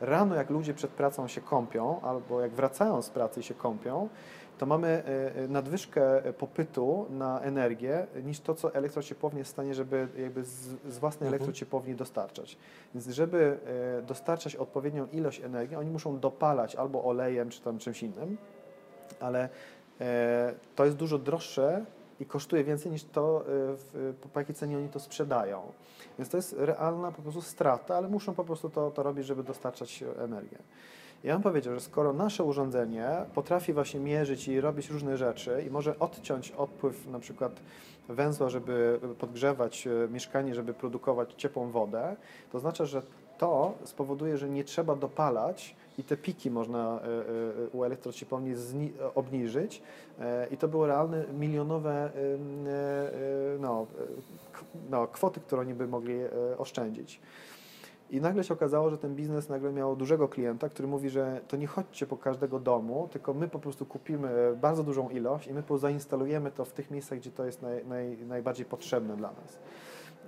[0.00, 4.08] Rano, jak ludzie przed pracą się kąpią, albo jak wracają z pracy i się kąpią,
[4.58, 9.74] to mamy e, e, nadwyżkę popytu na energię niż to, co elektrociepłownia jest w stanie,
[9.74, 10.50] żeby jakby z,
[10.88, 11.34] z własnej mhm.
[11.34, 12.58] elektrociepłowni dostarczać.
[12.94, 13.58] Więc żeby
[13.98, 18.36] e, dostarczać odpowiednią ilość energii, oni muszą dopalać albo olejem, czy tam czymś innym,
[19.20, 19.48] ale
[20.74, 21.84] to jest dużo droższe
[22.20, 25.62] i kosztuje więcej niż to, w, po jakiej cenie oni to sprzedają.
[26.18, 29.42] Więc to jest realna po prostu strata, ale muszą po prostu to, to robić, żeby
[29.42, 30.58] dostarczać energię.
[31.26, 35.70] Ja bym powiedział, że skoro nasze urządzenie potrafi właśnie mierzyć i robić różne rzeczy i
[35.70, 37.60] może odciąć odpływ na przykład
[38.08, 42.16] węzła, żeby podgrzewać e, mieszkanie, żeby produkować ciepłą wodę,
[42.52, 43.02] to oznacza, że
[43.38, 48.54] to spowoduje, że nie trzeba dopalać i te piki można e, e, u elektrociepłowni
[49.14, 49.82] obniżyć
[50.50, 52.10] i to były realne milionowe
[53.60, 53.86] no,
[54.90, 56.14] no, kwoty, które oni by mogli
[56.58, 57.20] oszczędzić.
[58.10, 61.56] I nagle się okazało, że ten biznes nagle miał dużego klienta, który mówi, że to
[61.56, 65.62] nie chodźcie po każdego domu, tylko my po prostu kupimy bardzo dużą ilość i my
[65.76, 69.58] zainstalujemy to w tych miejscach, gdzie to jest naj, naj, najbardziej potrzebne dla nas.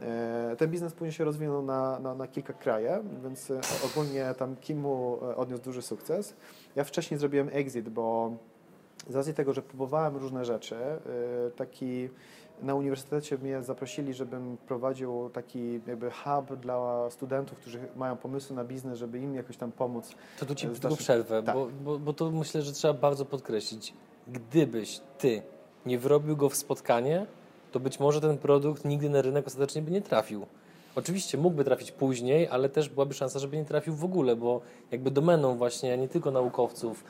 [0.02, 4.56] E, ten biznes później się rozwinął na, na, na, kilka kraje, więc e, ogólnie tam
[4.56, 6.34] Kimu e, odniósł duży sukces.
[6.76, 8.32] Ja wcześniej zrobiłem exit, bo
[9.08, 10.76] z racji tego, że próbowałem różne rzeczy,
[11.56, 12.08] taki
[12.62, 18.64] na uniwersytecie mnie zaprosili, żebym prowadził taki jakby hub dla studentów, którzy mają pomysły na
[18.64, 20.14] biznes, żeby im jakoś tam pomóc.
[20.38, 21.54] To tu Ci tylko przerwę, tak.
[21.54, 23.94] bo, bo, bo to myślę, że trzeba bardzo podkreślić.
[24.28, 25.42] Gdybyś Ty
[25.86, 27.26] nie wrobił go w spotkanie,
[27.72, 30.46] to być może ten produkt nigdy na rynek ostatecznie by nie trafił.
[30.96, 35.10] Oczywiście mógłby trafić później, ale też byłaby szansa, żeby nie trafił w ogóle, bo jakby
[35.10, 37.04] domeną właśnie nie tylko naukowców,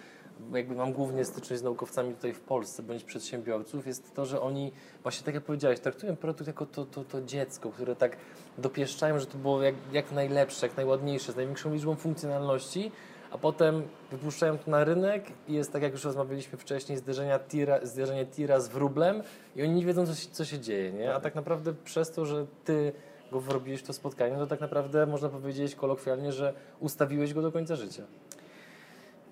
[0.53, 4.72] jakby mam głównie styczność z naukowcami tutaj w Polsce, bądź przedsiębiorców, jest to, że oni
[5.03, 8.16] właśnie tak jak powiedziałeś, traktują produkt jako to, to, to dziecko, które tak
[8.59, 12.93] dopieszczają, że to było jak, jak najlepsze, jak najładniejsze, z największą liczbą funkcjonalności,
[13.30, 17.78] a potem wypuszczają to na rynek i jest tak, jak już rozmawialiśmy wcześniej, zderzenia tira,
[17.82, 19.22] zderzenie tira z wróblem
[19.57, 21.14] i oni nie wiedzą, co się, co się dzieje, nie?
[21.14, 22.93] A tak naprawdę przez to, że ty
[23.32, 27.53] go wrobiłeś w to spotkanie, to tak naprawdę można powiedzieć kolokwialnie, że ustawiłeś go do
[27.53, 28.03] końca życia.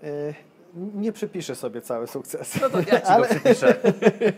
[0.03, 2.61] Y nie przypiszę sobie cały sukces.
[2.61, 3.77] No to ja ci ale, go przypiszę.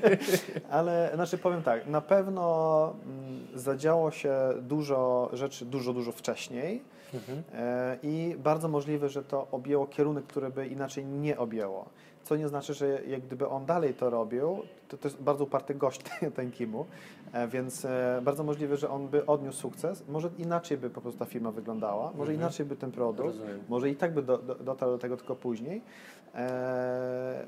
[0.71, 6.83] ale znaczy powiem tak, na pewno mm, zadziało się dużo rzeczy dużo, dużo wcześniej
[7.15, 7.43] mhm.
[7.55, 11.89] e, i bardzo możliwe, że to objęło kierunek, który by inaczej nie objęło
[12.29, 15.75] co nie znaczy, że jak gdyby on dalej to robił, to, to jest bardzo uparty
[15.75, 16.01] gość
[16.37, 16.87] ten Kimu,
[17.33, 20.05] e, więc e, bardzo możliwe, że on by odniósł sukces.
[20.09, 22.41] Może inaczej by po prostu ta firma wyglądała, może mhm.
[22.41, 23.61] inaczej by ten produkt, Rozumiem.
[23.69, 25.83] może i tak by do, do, dotarł do tego tylko później,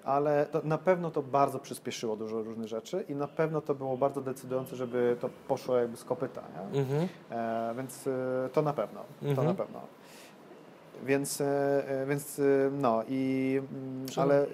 [0.05, 4.21] ale na pewno to bardzo przyspieszyło dużo różnych rzeczy i na pewno to było bardzo
[4.21, 7.09] decydujące, żeby to poszło jakby z kopyta, mhm.
[7.77, 8.09] więc
[8.53, 9.57] to na pewno, to na mhm.
[9.57, 9.81] pewno.
[11.07, 11.45] Więc, e,
[11.89, 12.43] e, więc e,
[12.73, 14.47] no i mm, ale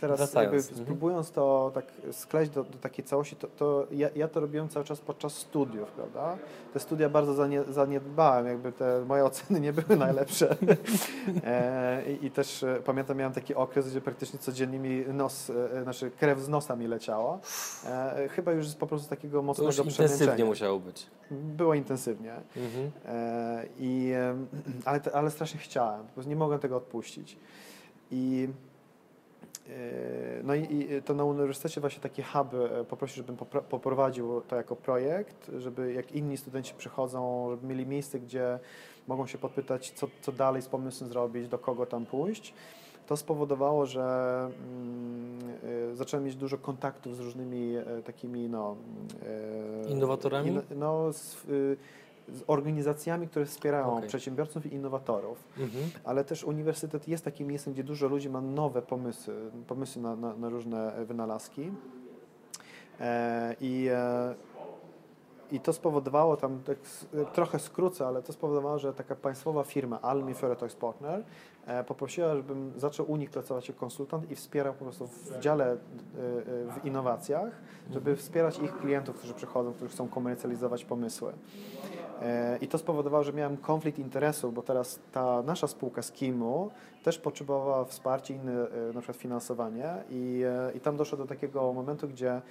[0.00, 0.76] teraz jakby mhm.
[0.76, 4.84] spróbując to tak skleić do, do takiej całości, to, to ja, ja, to robiłem cały
[4.84, 6.36] czas podczas studiów, prawda?
[6.72, 10.56] Te studia bardzo zanie, zaniedbałem, jakby te moje oceny nie były najlepsze.
[11.44, 16.10] e, i, I też pamiętam, miałem taki okres, gdzie praktycznie codziennie mi nos, e, znaczy
[16.10, 17.38] krew z nosa mi leciała.
[17.86, 21.06] E, chyba już z po prostu takiego mocnego to już intensywnie musiało być.
[21.30, 22.32] Było intensywnie.
[22.56, 22.90] Mhm.
[23.06, 24.12] E, i,
[24.84, 27.36] ale, ale strasznie chciałem po prostu nie mogłem tego odpuścić.
[28.10, 28.48] I
[29.68, 33.36] e, no i, to na uniwersytecie właśnie taki hub e, poprosił, żebym
[33.70, 38.58] poprowadził to jako projekt, żeby jak inni studenci przychodzą, żeby mieli miejsce, gdzie
[39.08, 42.54] mogą się podpytać, co, co dalej z pomysłem zrobić, do kogo tam pójść.
[43.06, 44.04] To spowodowało, że
[44.72, 45.38] mm,
[45.92, 47.74] y, zacząłem mieć dużo kontaktów z różnymi
[48.04, 48.76] takimi no,
[49.88, 50.48] innowatorami.
[50.48, 51.36] In, no, z,
[52.32, 54.08] z organizacjami, które wspierają okay.
[54.08, 55.84] przedsiębiorców i innowatorów, mhm.
[56.04, 59.34] ale też uniwersytet jest takim miejscem, gdzie dużo ludzi ma nowe pomysły,
[59.66, 61.72] pomysły na, na, na różne wynalazki.
[63.00, 64.34] E, I, e,
[65.52, 66.76] I to spowodowało, tam tak
[67.32, 71.24] trochę skrócę, ale to spowodowało, że taka państwowa firma Almi Ferretox Partner
[71.66, 75.72] e, poprosiła, żebym zaczął u nich pracować jako konsultant i wspierał po prostu w dziale
[75.72, 75.76] e,
[76.72, 77.52] w innowacjach,
[77.90, 81.32] żeby wspierać ich klientów, którzy przychodzą, którzy chcą komercjalizować pomysły.
[82.22, 86.70] E, I to spowodowało, że miałem konflikt interesów, bo teraz ta nasza spółka z Kimu
[87.02, 91.72] też potrzebowała wsparcia, inne e, na przykład finansowanie i, e, i tam doszło do takiego
[91.72, 92.42] momentu, gdzie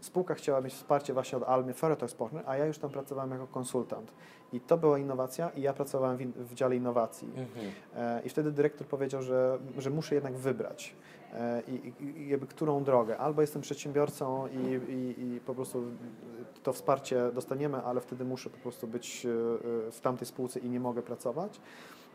[0.00, 1.74] spółka chciała mieć wsparcie właśnie od Almy
[2.18, 4.12] Partner, a ja już tam pracowałem jako konsultant.
[4.52, 7.28] I to była innowacja i ja pracowałem w, in, w dziale innowacji.
[7.28, 7.72] Mhm.
[8.24, 10.96] I wtedy dyrektor powiedział, że, że muszę jednak wybrać.
[11.66, 13.18] I, i, jakby którą drogę.
[13.18, 15.82] Albo jestem przedsiębiorcą i, i, i po prostu
[16.62, 19.28] to wsparcie dostaniemy, ale wtedy muszę po prostu być e,
[19.88, 21.60] e, w tamtej spółce i nie mogę pracować.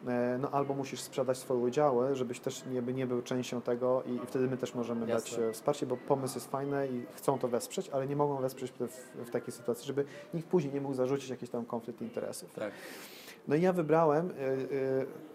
[0.07, 4.15] E, no albo musisz sprzedać swoje udziały, żebyś też nie, nie był częścią tego i,
[4.15, 5.37] i wtedy my też możemy Jasne.
[5.37, 8.87] dać wsparcie, bo pomysł jest fajny i chcą to wesprzeć, ale nie mogą wesprzeć w,
[9.25, 12.53] w, takiej sytuacji, żeby nikt później nie mógł zarzucić jakiś tam konflikt interesów.
[12.53, 12.71] Tak.
[13.47, 14.29] No i ja wybrałem,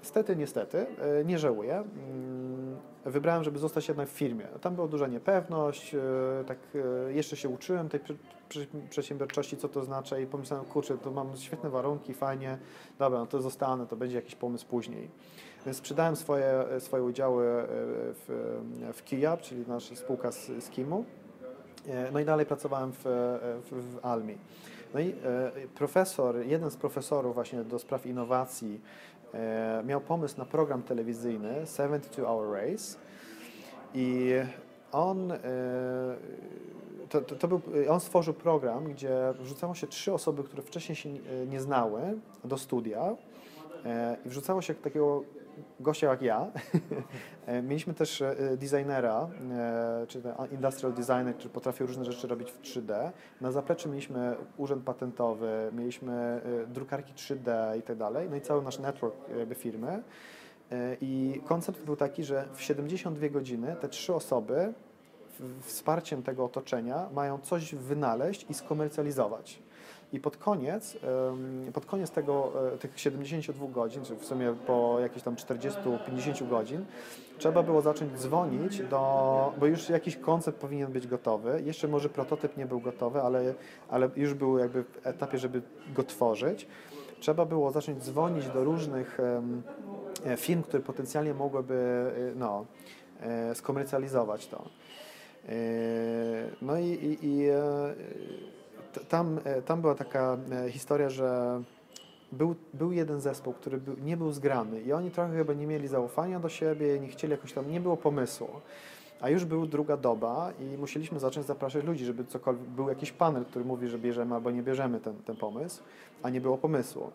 [0.02, 0.86] stety, niestety,
[1.24, 4.44] nie żałuję, mm, wybrałem, żeby zostać jednak w firmie.
[4.60, 5.96] Tam była duża niepewność,
[6.46, 6.58] tak
[7.08, 8.00] jeszcze się uczyłem tej
[8.90, 12.58] przedsiębiorczości, co to znaczy i pomyślałem, kurczę, to mam świetne warunki, fajnie,
[12.98, 15.10] dobra, no to zostanę, to będzie jakiś pomysł później.
[15.66, 17.66] Więc sprzedałem swoje, swoje udziały e,
[18.14, 18.58] w,
[18.94, 21.04] w Kijab, czyli nasza spółka z, z Kimu,
[21.88, 23.04] e, no i dalej pracowałem w,
[23.70, 24.38] w, w Almi.
[24.94, 25.14] No i e,
[25.74, 28.80] profesor, jeden z profesorów właśnie do spraw innowacji
[29.84, 32.98] miał pomysł na program telewizyjny 72 Hour Race
[33.94, 34.32] i
[34.92, 35.32] on
[37.08, 41.08] to, to, to, był, on stworzył program, gdzie wrzucało się trzy osoby, które wcześniej się
[41.46, 42.00] nie znały
[42.44, 43.16] do studia
[43.84, 45.22] e, i wrzucało się takiego
[45.80, 46.46] gościa jak ja.
[47.46, 49.28] E, mieliśmy też e, designera,
[50.08, 53.10] czy industrial designer, który potrafił różne rzeczy robić w 3D.
[53.40, 58.78] Na zapleczu mieliśmy urząd patentowy, mieliśmy drukarki 3D i tak dalej, no i cały nasz
[58.78, 60.02] network jakby firmy.
[61.00, 64.72] I koncept był taki, że w 72 godziny te trzy osoby
[65.60, 69.58] wsparciem tego otoczenia mają coś wynaleźć i skomercjalizować.
[70.12, 70.96] I pod koniec,
[71.74, 76.84] pod koniec tego, e, tych 72 godzin, czy w sumie po jakieś tam 40-50 godzin,
[77.38, 81.62] trzeba było zacząć dzwonić do, bo już jakiś koncept powinien być gotowy.
[81.64, 83.54] Jeszcze może prototyp nie był gotowy, ale,
[83.88, 85.62] ale już był jakby w etapie, żeby
[85.94, 86.66] go tworzyć.
[87.20, 89.18] Trzeba było zacząć dzwonić do różnych
[90.24, 92.64] e, firm, które potencjalnie mogłyby e, no,
[93.54, 94.64] skomercjalizować to.
[95.48, 95.52] E,
[96.62, 97.94] no i, i, i e,
[99.08, 100.36] tam, e, tam była taka
[100.70, 101.62] historia, że
[102.32, 105.88] był, był jeden zespół, który był, nie był zgrany i oni trochę chyba nie mieli
[105.88, 108.48] zaufania do siebie, nie chcieli jakoś tam, nie było pomysłu.
[109.20, 113.44] A już był druga doba i musieliśmy zacząć zapraszać ludzi, żeby cokolwiek, był jakiś panel,
[113.44, 115.82] który mówi, że bierzemy albo nie bierzemy ten, ten pomysł,
[116.22, 117.10] a nie było pomysłu.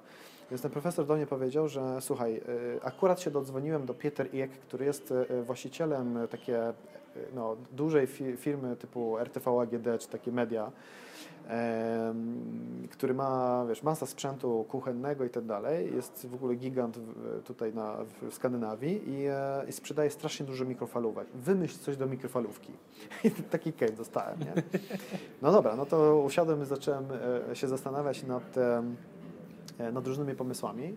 [0.52, 2.42] Więc ten profesor do mnie powiedział, że słuchaj,
[2.82, 5.14] akurat się dodzwoniłem do Pieter Iek, który jest
[5.46, 6.74] właścicielem takie
[7.36, 10.72] no, dużej fi- firmy typu RTV AGD czy takie media,
[11.48, 15.96] em, który ma wiesz, masa sprzętu kuchennego i tak dalej.
[15.96, 20.66] Jest w ogóle gigant w, tutaj na, w Skandynawii i, e, i sprzedaje strasznie dużo
[20.66, 21.28] mikrofalówek.
[21.36, 22.72] Wymyśl coś do mikrofalówki.
[23.24, 24.54] I taki case dostałem, nie?
[25.42, 27.06] No dobra, no to usiadłem i zacząłem
[27.52, 30.96] e, się zastanawiać nad, e, nad różnymi pomysłami.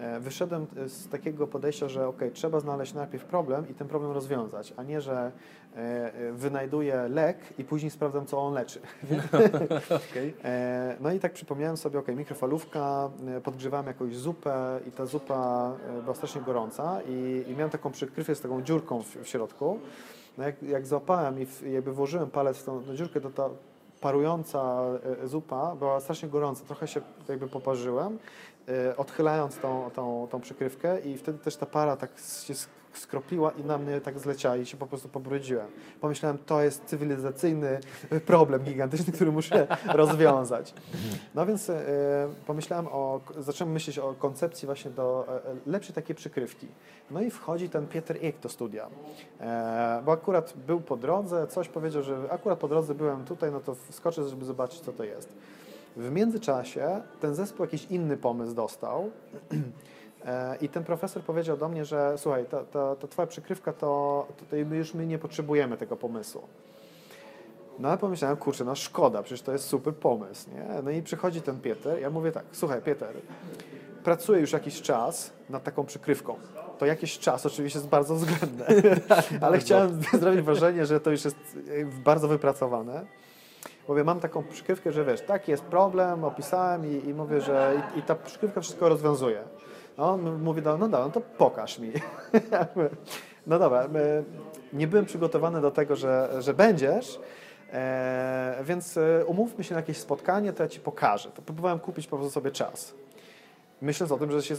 [0.00, 4.74] E, Wyszedłem z takiego podejścia, że ok, trzeba znaleźć najpierw problem i ten problem rozwiązać,
[4.76, 5.32] a nie, że
[5.76, 5.78] e,
[6.14, 8.80] e, wynajduję lek i później sprawdzam, co on leczy.
[10.44, 15.72] E, No i tak przypomniałem sobie, ok, mikrofalówka, e, podgrzewałem jakąś zupę i ta zupa
[15.98, 19.78] e, była strasznie gorąca i, i miałem taką przykrywkę z taką dziurką w, w środku.
[20.38, 23.50] No jak, jak złapałem i w, jakby włożyłem palec w tą, dziurkę, to ta
[24.00, 24.82] parująca
[25.22, 26.64] e, zupa była strasznie gorąca.
[26.64, 28.18] Trochę się jakby poparzyłem, e,
[28.96, 33.64] odchylając tą, tą, tą przykrywkę i wtedy też ta para tak się sk- skropiła i
[33.64, 35.66] na mnie tak zleciała i się po prostu pobrudziłem.
[36.00, 37.80] Pomyślałem, to jest cywilizacyjny
[38.26, 40.74] problem gigantyczny, który muszę rozwiązać.
[41.34, 41.84] No więc e,
[42.46, 45.26] pomyślałem o, zacząłem myśleć o koncepcji właśnie do
[45.66, 46.66] e, lepszej takiej przykrywki.
[47.10, 48.86] No i wchodzi ten Pieter Ek do studia,
[49.40, 53.60] e, bo akurat był po drodze, coś powiedział, że akurat po drodze byłem tutaj, no
[53.60, 55.32] to wskoczę, żeby zobaczyć, co to jest.
[55.96, 59.10] W międzyczasie ten zespół jakiś inny pomysł dostał
[60.24, 64.26] e, i ten profesor powiedział do mnie, że słuchaj, ta, ta, ta twoja przykrywka, to,
[64.50, 66.42] to już my nie potrzebujemy tego pomysłu.
[67.78, 70.82] No ale pomyślałem, kurczę, no szkoda, przecież to jest super pomysł, nie?
[70.82, 73.16] No i przychodzi ten Pieter, ja mówię tak, słuchaj Pieter,
[74.04, 76.36] pracuję już jakiś czas nad taką przykrywką.
[76.78, 78.66] To jakiś czas oczywiście jest bardzo względne,
[79.46, 83.06] ale chciałem zrobić wrażenie, że to już jest e, bardzo wypracowane.
[83.90, 87.98] Mówię, mam taką przykrywkę, że wiesz, taki jest problem, opisałem i, i mówię, że i,
[87.98, 89.42] i ta przykrywka wszystko rozwiązuje.
[89.98, 91.92] No, on mówi, no, no dobra, no to pokaż mi.
[92.76, 92.90] Mówię,
[93.46, 93.88] no dobra,
[94.72, 97.20] nie byłem przygotowany do tego, że, że będziesz,
[97.72, 101.30] e, więc e, umówmy się na jakieś spotkanie, to ja Ci pokażę.
[101.30, 102.94] To próbowałem kupić po prostu sobie czas.
[103.82, 104.54] Myśląc o tym, że się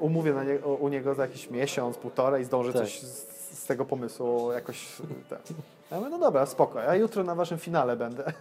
[0.00, 2.82] umówię na nie, u niego za jakiś miesiąc, półtora i zdążę Tak.
[2.82, 5.02] coś z, z tego pomysłu jakoś...
[5.30, 5.40] Tak.
[5.90, 8.32] Ja mówię, no dobra, spoko, ja jutro na Waszym finale będę.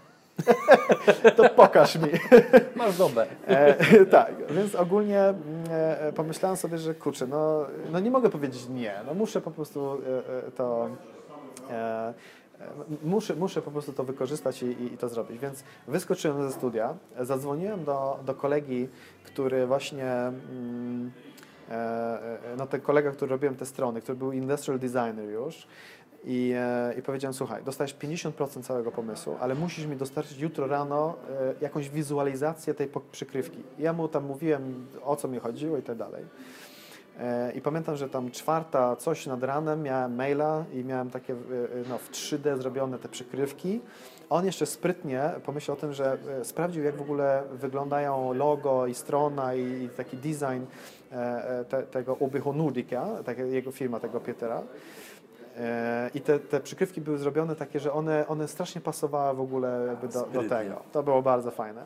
[1.38, 2.10] to pokaż mi.
[2.76, 3.28] Masz dobę.
[3.48, 5.34] E, tak, więc ogólnie
[5.70, 9.94] e, pomyślałem sobie, że kurczę, no, no nie mogę powiedzieć nie, no muszę po prostu
[9.94, 10.90] e, e, to
[11.70, 12.14] e,
[13.04, 15.40] muszę, muszę po prostu to wykorzystać i, i, i to zrobić.
[15.40, 18.88] Więc wyskoczyłem ze studia, zadzwoniłem do, do kolegi,
[19.24, 21.12] który właśnie mm,
[21.70, 25.68] e, no ten kolega, który robiłem te strony, który był industrial designer już
[26.26, 31.14] i, e, i powiedziałem, słuchaj, dostajesz 50% całego pomysłu, ale musisz mi dostarczyć jutro rano
[31.30, 33.64] e, jakąś wizualizację tej przykrywki.
[33.80, 36.26] Ja mu tam mówiłem, o co mi chodziło i tak dalej.
[37.20, 41.36] E, I pamiętam, że tam czwarta coś nad ranem miałem maila i miałem takie
[41.90, 43.82] no, w 3D zrobione te przykrywki.
[44.30, 49.56] On jeszcze sprytnie pomyślał o tym, że sprawdził, jak w ogóle wyglądają logo i strona
[49.56, 50.64] i, i taki design
[51.70, 54.62] te, tego Ubycho Nordica, tak, jego firma, tego Pietera.
[55.58, 59.98] E, I te, te przykrywki były zrobione takie, że one, one strasznie pasowały w ogóle
[60.14, 60.82] do, do tego.
[60.92, 61.84] To było bardzo fajne.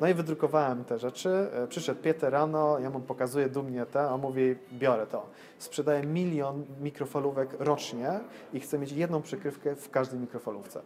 [0.00, 1.48] No i wydrukowałem te rzeczy.
[1.54, 5.26] E, Przyszedł Pieter rano, ja mu pokazuję dumnie te, on mówi, biorę to.
[5.58, 8.20] Sprzedaję milion mikrofalówek rocznie
[8.52, 10.80] i chcę mieć jedną przykrywkę w każdej mikrofalówce.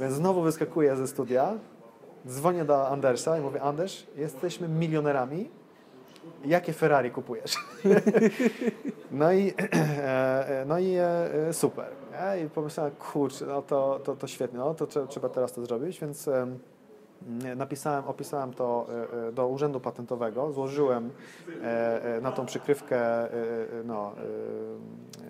[0.00, 1.52] Więc znowu wyskakuję ze studia,
[2.28, 5.50] dzwonię do Andersa i mówię, Anders, jesteśmy milionerami,
[6.44, 7.56] jakie Ferrari kupujesz?
[9.10, 11.86] No i, e, no i e, super.
[12.46, 16.00] I pomyślałem, kurczę, no to, to, to świetnie, no to trze- trzeba teraz to zrobić,
[16.00, 16.58] więc em,
[17.56, 18.86] napisałem, opisałem to
[19.24, 21.10] e, e, do Urzędu Patentowego, złożyłem
[21.62, 24.12] e, e, na tą przykrywkę e, e, no,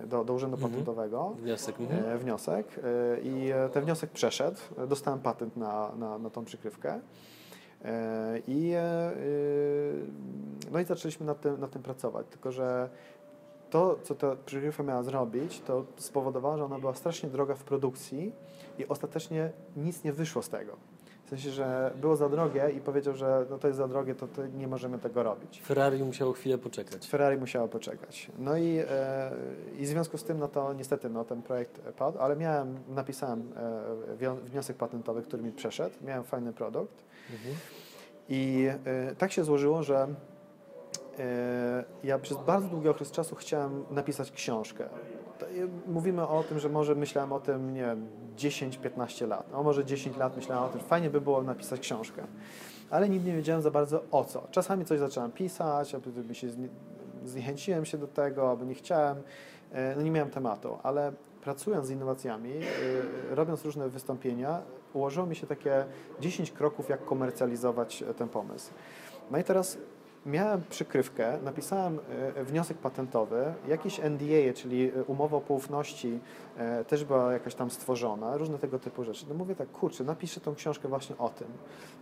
[0.02, 0.72] e, do, do Urzędu Mhm.
[0.72, 1.80] Patentowego Wniosek.
[1.80, 2.04] Mhm.
[2.14, 2.66] e, wniosek
[3.16, 4.58] e, i e, ten wniosek przeszedł.
[4.88, 7.00] Dostałem patent na, na, na tą przykrywkę.
[7.86, 9.12] E, I, e, e,
[10.72, 12.26] no i zaczęliśmy nad tym, nad tym pracować.
[12.30, 12.88] Tylko, że
[13.70, 18.32] to, co ta przykrywka miała zrobić, to spowodowało, że ona była strasznie droga w produkcji
[18.78, 20.76] i ostatecznie nic nie wyszło z tego.
[21.26, 24.28] W sensie, że było za drogie i powiedział, że no to jest za drogie, to,
[24.28, 25.62] to nie możemy tego robić.
[25.62, 27.08] Ferrari musiało chwilę poczekać.
[27.08, 28.30] Ferrari musiało poczekać.
[28.38, 29.32] No i, e,
[29.78, 33.52] i w związku z tym, no to niestety no, ten projekt padł, ale miałem, napisałem
[34.20, 37.05] e, wniosek patentowy, który mi przeszedł, miałem fajny produkt
[38.28, 40.08] I e, tak się złożyło, że
[41.18, 44.84] e, ja przez bardzo długi okres czasu chciałem napisać książkę.
[44.84, 45.46] E,
[45.86, 50.16] mówimy o tym, że może myślałem o tym, nie wiem, 10-15 lat, a może 10
[50.16, 52.22] lat myślałem o tym, że fajnie by było napisać książkę.
[52.90, 54.48] ale nigdy nie wiedziałem za bardzo o co.
[54.50, 56.48] Czasami coś zacząłem pisać, albo się
[57.24, 59.22] zniechęciłem się do tego, albo nie chciałem,
[59.96, 61.12] no nie miałem tematu, ale
[61.46, 62.52] pracując z innowacjami,
[63.30, 65.84] robiąc różne wystąpienia, ułożyło mi się takie
[66.20, 68.70] 10 kroków, jak komercjalizować ten pomysł.
[69.30, 69.78] No i teraz
[70.26, 71.98] miałem przykrywkę, napisałem
[72.36, 76.18] e, wniosek patentowy, jakiś NDA, czyli e, umowa o poufności e,
[76.86, 79.26] też była jakaś tam stworzona, różne tego typu rzeczy.
[79.28, 81.48] No mówię tak, kurczę, napiszę tą książkę właśnie o tym.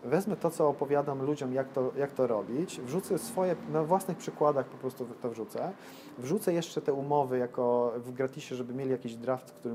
[0.04, 4.66] Wezmę to, co opowiadam ludziom, jak to, jak to robić, wrzucę swoje, na własnych przykładach
[4.66, 5.72] po prostu to wrzucę,
[6.18, 9.74] wrzucę jeszcze te umowy jako w gratisie, żeby mieli jakiś draft, który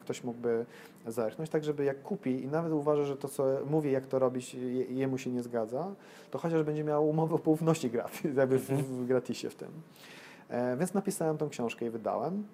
[0.00, 0.66] ktoś mógłby
[1.06, 4.54] zerknąć, tak żeby jak kupi i nawet uważa, że to, co mówię, jak to robić,
[4.88, 5.94] jemu się nie zgadza,
[6.30, 9.68] to chociaż będzie miał umowę o poufności gratis, jakby w, w gratisie w tym.
[10.48, 12.44] E, więc napisałem tą książkę i wydałem,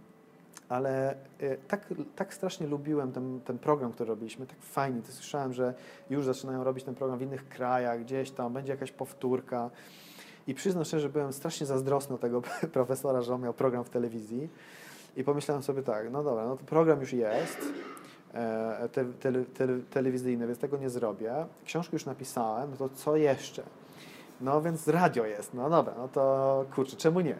[0.68, 1.86] ale e, tak,
[2.16, 5.74] tak strasznie lubiłem ten, ten program, który robiliśmy, tak fajnie, to słyszałem, że
[6.10, 9.70] już zaczynają robić ten program w innych krajach, gdzieś tam, będzie jakaś powtórka.
[10.46, 12.42] I przyznam szczerze, że byłem strasznie zazdrosny tego
[12.72, 14.48] profesora, że on miał program w telewizji.
[15.16, 17.58] I pomyślałem sobie tak, no dobra, no to program już jest,
[18.34, 21.32] E, te, te, te, telewizyjne, więc tego nie zrobię.
[21.64, 23.62] Książkę już napisałem, no to co jeszcze?
[24.40, 27.36] No więc radio jest, no dobra, no to kurczę, czemu nie?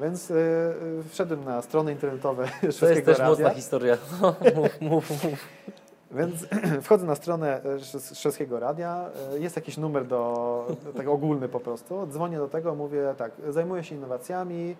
[0.00, 0.74] Więc y,
[1.10, 3.30] wszedłem na strony internetowe Szwedzkiego To jest też radia.
[3.30, 3.96] mocna historia.
[4.56, 5.48] mów, mów, mów.
[6.10, 6.46] Więc
[6.84, 7.60] wchodzę na stronę
[8.14, 13.32] Szwedzkiego Radia, jest jakiś numer do, tak ogólny po prostu, dzwonię do tego, mówię tak,
[13.48, 14.76] zajmuję się innowacjami,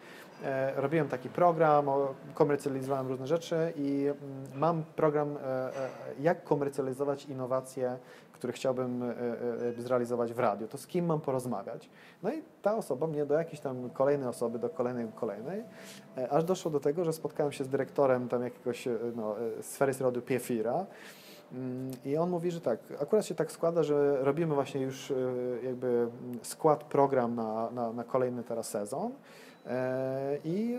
[0.76, 1.86] robiłem taki program,
[2.34, 4.16] komercjalizowałem różne rzeczy i mm,
[4.54, 5.70] mam program, e, e,
[6.20, 7.98] jak komercjalizować innowacje,
[8.32, 9.14] które chciałbym
[9.78, 10.68] zrealizować w radiu.
[10.68, 11.90] To z kim mam porozmawiać?
[12.22, 15.64] No i ta osoba mnie do jakiejś tam kolejnej osoby, do kolejnej, kolejnej,
[16.30, 20.86] aż doszło do tego, że spotkałem się z dyrektorem tam jakiegoś no, sfery radiu Piefira,
[21.52, 25.12] mm, i on mówi, że tak, akurat się tak składa, że robimy właśnie już
[25.62, 26.08] jakby
[26.42, 29.12] skład program na, na, na kolejny teraz sezon.
[29.68, 30.78] E, I,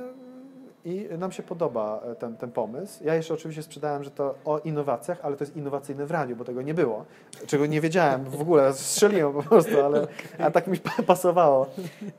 [0.86, 3.04] i nam się podoba ten, ten pomysł.
[3.04, 6.44] Ja jeszcze oczywiście sprzedałem, że to o innowacjach, ale to jest innowacyjne w radiu, bo
[6.44, 7.06] tego nie było.
[7.48, 10.08] Czego nie wiedziałem w ogóle, strzeliłem po prostu, ale
[10.40, 10.78] a tak mi
[11.08, 11.68] pasowało.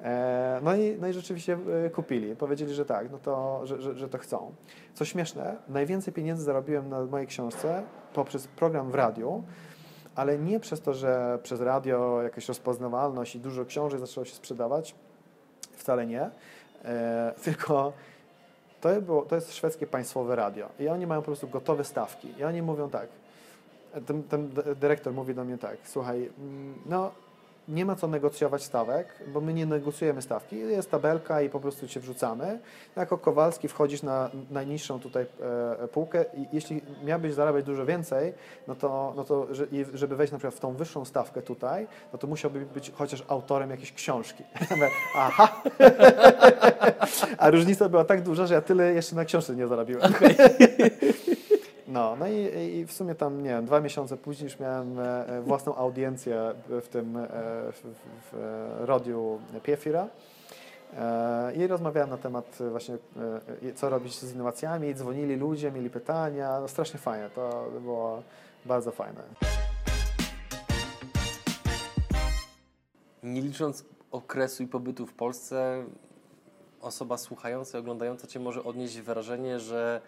[0.03, 2.37] E, no i, no i rzeczywiście e, kupili.
[2.37, 4.53] Powiedzieli, że tak, no to, że, że, że to chcą.
[4.95, 7.83] Co śmieszne, najwięcej pieniędzy zarobiłem na mojej książce
[8.15, 9.43] poprzez program w radiu,
[10.17, 14.95] ale nie przez to, że przez radio jakaś rozpoznawalność i dużo książek zaczęło się sprzedawać,
[15.73, 16.31] wcale nie, e,
[17.43, 17.93] tylko
[18.81, 22.29] to, było, to jest szwedzkie państwowe radio i oni mają po prostu gotowe stawki.
[22.39, 23.09] I oni mówią tak,
[24.07, 24.51] ten, ten
[24.81, 27.11] dyrektor mówi do mnie tak, słuchaj, mm, no
[27.71, 30.57] nie ma co negocjować stawek, bo my nie negocjujemy stawki.
[30.57, 32.59] Jest tabelka i po prostu się wrzucamy.
[32.97, 35.27] Jako Kowalski wchodzisz na najniższą tutaj
[35.83, 38.33] e, półkę i jeśli miałbyś zarabiać dużo więcej,
[38.69, 39.47] no to, no to
[39.95, 43.71] żeby wejść na przykład w tą wyższą stawkę tutaj, no to musiałby być chociaż autorem
[43.71, 44.45] jakiejś książki.
[45.17, 45.63] Aha!
[47.39, 50.15] A różnica była tak duża, że ja tyle jeszcze na książce nie zarobiłem.
[50.15, 50.35] Okay.
[51.91, 52.35] No, no i,
[52.79, 56.55] i, w sumie tam, nie wiem, dwa miesiące później już miałem e, e, własną audiencję
[56.69, 57.29] w tym e,
[57.73, 60.09] w, w, w radiu Piefira.
[61.57, 62.99] I rozmawiałem na temat właśnie,
[63.75, 68.23] co robić z innowacjami, dzwonili ludzie, mieli pytania, no strasznie fajne, to było
[68.65, 69.21] bardzo fajne.
[73.23, 75.85] Nie licząc okresu i pobytu w Polsce,
[76.81, 80.01] osoba słuchająca i oglądająca Cię może odnieść wrażenie, że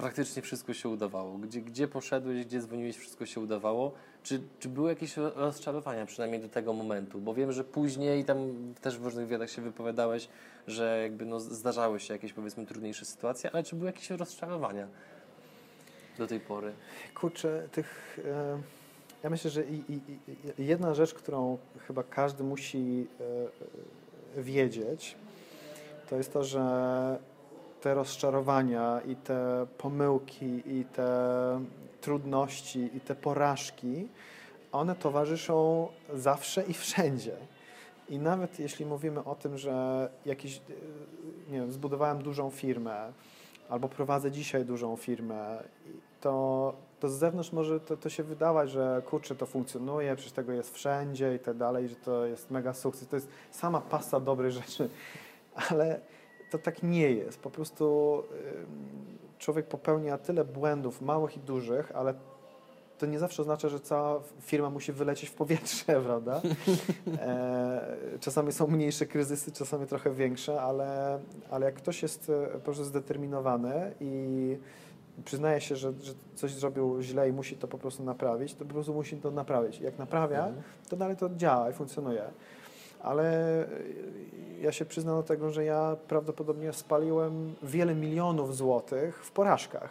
[0.00, 1.38] praktycznie wszystko się udawało.
[1.38, 3.92] Gdzie, gdzie poszedłeś, gdzie dzwoniłeś, wszystko się udawało.
[4.22, 7.20] Czy, czy były jakieś rozczarowania przynajmniej do tego momentu?
[7.20, 8.38] Bo wiem, że później tam
[8.80, 10.28] też w różnych wywiadach się wypowiadałeś,
[10.66, 14.88] że jakby no zdarzały się jakieś powiedzmy trudniejsze sytuacje, ale czy były jakieś rozczarowania
[16.18, 16.72] do tej pory?
[17.14, 18.18] Kurczę, tych...
[18.24, 18.58] E,
[19.22, 20.00] ja myślę, że i, i,
[20.58, 23.06] i jedna rzecz, którą chyba każdy musi
[24.36, 25.16] e, wiedzieć,
[26.10, 26.60] to jest to, że
[27.80, 31.10] te rozczarowania i te pomyłki i te
[32.00, 34.08] trudności i te porażki,
[34.72, 37.36] one towarzyszą zawsze i wszędzie.
[38.08, 40.60] I nawet jeśli mówimy o tym, że jakiś,
[41.50, 43.12] nie wiem, zbudowałem dużą firmę
[43.68, 45.62] albo prowadzę dzisiaj dużą firmę,
[46.20, 50.52] to, to z zewnątrz może to, to się wydawać, że kurczę, to funkcjonuje, przecież tego
[50.52, 53.08] jest wszędzie i tak dalej, że to jest mega sukces.
[53.08, 54.90] To jest sama pasa dobrych rzeczy,
[55.70, 56.00] ale
[56.50, 57.40] to tak nie jest.
[57.40, 58.22] Po prostu
[59.38, 62.14] człowiek popełnia tyle błędów, małych i dużych, ale
[62.98, 66.40] to nie zawsze oznacza, że cała firma musi wylecieć w powietrze, prawda?
[67.18, 71.18] E, czasami są mniejsze kryzysy, czasami trochę większe, ale,
[71.50, 74.56] ale jak ktoś jest e, po prostu zdeterminowany i
[75.24, 78.72] przyznaje się, że, że coś zrobił źle i musi to po prostu naprawić, to po
[78.74, 79.80] prostu musi to naprawić.
[79.80, 80.62] Jak naprawia, Mhm.
[80.88, 82.22] to dalej to działa i funkcjonuje.
[83.02, 83.66] Ale
[84.60, 89.90] ja się przyznam do tego, że ja prawdopodobnie spaliłem wiele milionów złotych w porażkach.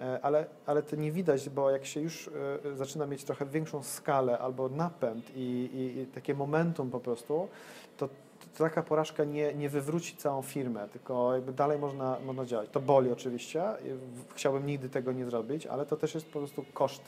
[0.00, 2.30] E, Ale, ale to nie widać, bo jak się już
[2.72, 7.48] e, zaczyna mieć trochę większą skalę albo napęd i, i, i takie momentum po prostu,
[7.96, 12.68] to, to taka porażka nie, nie wywróci całą firmę, tylko jakby dalej można, można działać.
[12.72, 13.62] To boli oczywiście,
[14.34, 17.02] chciałbym nigdy tego nie zrobić, ale to też jest po prostu koszt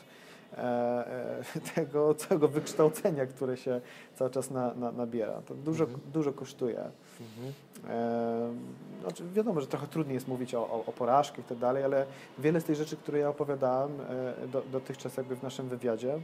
[1.74, 3.80] tego całego wykształcenia, które się
[4.14, 5.42] cały czas na, na, nabiera.
[5.46, 6.00] To dużo, Mhm.
[6.12, 6.78] dużo kosztuje.
[7.20, 7.52] Mhm.
[7.88, 11.84] E, Znaczy wiadomo, że trochę trudniej jest mówić o, o, o porażkach i tak dalej,
[11.84, 12.06] ale
[12.38, 16.18] wiele z tych rzeczy, które ja opowiadałem e, do, dotychczas jakby w naszym wywiadzie,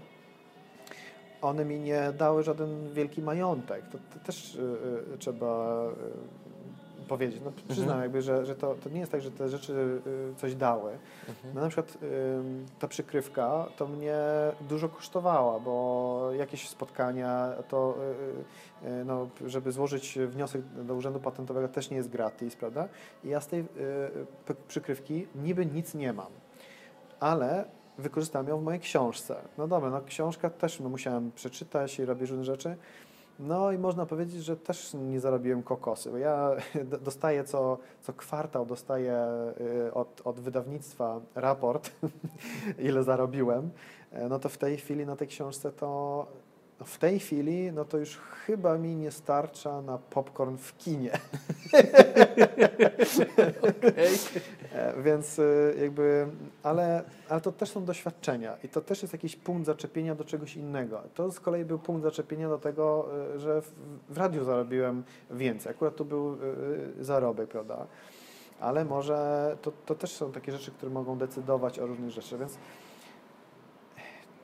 [1.42, 3.82] one mi nie dały żaden wielki majątek.
[3.88, 5.90] To, to też e, e, trzeba e,
[7.04, 7.40] powiedzieć.
[7.44, 8.02] No, przyznam Mhm.
[8.02, 10.00] jakby, że, że to, to nie jest tak, że te rzeczy
[10.32, 10.90] e, coś dały.
[11.28, 11.54] Mhm.
[11.54, 11.98] No na przykład
[12.78, 14.16] ta przykrywka to mnie
[14.68, 17.94] dużo kosztowała, bo jakieś spotkania, to
[18.82, 22.88] y, y, no, żeby złożyć wniosek do Urzędu Patentowego też nie jest gratis, prawda?
[23.24, 23.64] I ja z tej y,
[24.68, 26.32] przykrywki niby nic nie mam,
[27.20, 27.64] ale
[27.98, 29.36] wykorzystałem ją w mojej książce.
[29.58, 32.76] No dobra, no książka też no, musiałem przeczytać i robić różne rzeczy.
[33.38, 36.50] No i można powiedzieć, że też nie zarobiłem kokosy, bo ja
[37.04, 39.26] dostaję co, co kwartał, dostaję
[39.86, 41.90] y, od, od wydawnictwa raport,
[42.88, 43.70] ile zarobiłem,
[44.14, 46.26] E, no to w tej chwili na tej książce to
[46.84, 48.16] w tej chwili, no to już
[48.46, 51.10] chyba mi nie starcza na popcorn w kinie.
[54.74, 56.26] E, Więc y, jakby,
[56.62, 60.56] ale, ale to też są doświadczenia i to też jest jakiś punkt zaczepienia do czegoś
[60.56, 61.02] innego.
[61.14, 63.72] To z kolei był punkt zaczepienia do tego, y, że w,
[64.08, 65.70] w radiu zarobiłem więcej.
[65.72, 67.86] Akurat to był y, zarobek, prawda?
[68.60, 72.58] Ale może to, to też są takie rzeczy, które mogą decydować o różnych rzeczach, więc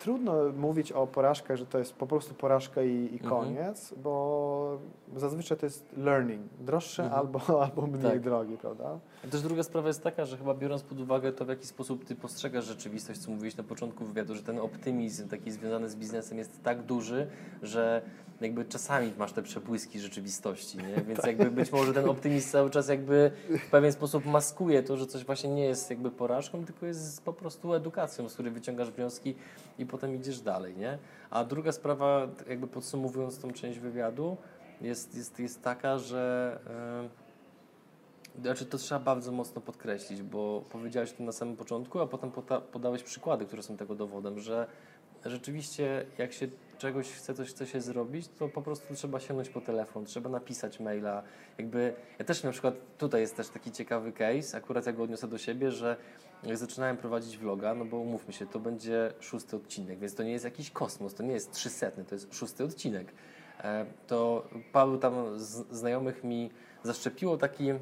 [0.04, 3.30] trudno mówić o porażkach, że to jest po prostu porażka i, i Mhm.
[3.30, 4.78] koniec, bo
[5.16, 6.42] zazwyczaj to jest learning.
[6.60, 7.20] Droższe Mhm.
[7.20, 8.20] albo, albo mniej Tak.
[8.20, 8.98] drogi, prawda?
[9.30, 12.14] Też druga sprawa jest taka, że chyba biorąc pod uwagę to, w jaki sposób ty
[12.16, 16.62] postrzegasz rzeczywistość, co mówiłeś na początku wywiadu, że ten optymizm taki związany z biznesem jest
[16.62, 17.26] tak duży,
[17.62, 18.02] że
[18.40, 21.02] jakby czasami masz te przebłyski rzeczywistości, nie?
[21.08, 23.30] Więc jakby być może ten optymizm cały czas jakby
[23.66, 27.32] w pewien sposób maskuje to, że coś właśnie nie jest jakby porażką, tylko jest po
[27.32, 29.34] prostu edukacją, z której wyciągasz wnioski
[29.78, 30.98] i potem idziesz dalej, nie?
[31.30, 34.36] A druga sprawa, jakby podsumowując tą część wywiadu,
[34.80, 36.58] jest, jest, jest taka, że...
[37.04, 37.30] Yy,
[38.42, 42.60] znaczy to trzeba bardzo mocno podkreślić, bo powiedziałeś to na samym początku, a potem poda,
[42.60, 44.66] podałeś przykłady, które są tego dowodem, że
[45.24, 46.48] rzeczywiście jak się
[46.80, 50.80] czegoś chce, coś chce się zrobić, to po prostu trzeba sięgnąć po telefon, trzeba napisać
[50.80, 51.22] maila.
[51.58, 55.28] Jakby ja też na przykład tutaj jest też taki ciekawy case, akurat ja go odniosę
[55.28, 55.96] do siebie, że
[56.42, 60.32] jak zaczynałem prowadzić vloga, no bo umówmy się, to będzie szósty odcinek, więc to nie
[60.32, 63.12] jest jakiś kosmos, to nie jest trzysetny, to jest szósty odcinek.
[63.64, 65.14] E, to paru tam
[65.70, 66.50] znajomych mi
[66.82, 67.72] zaszczepiło taki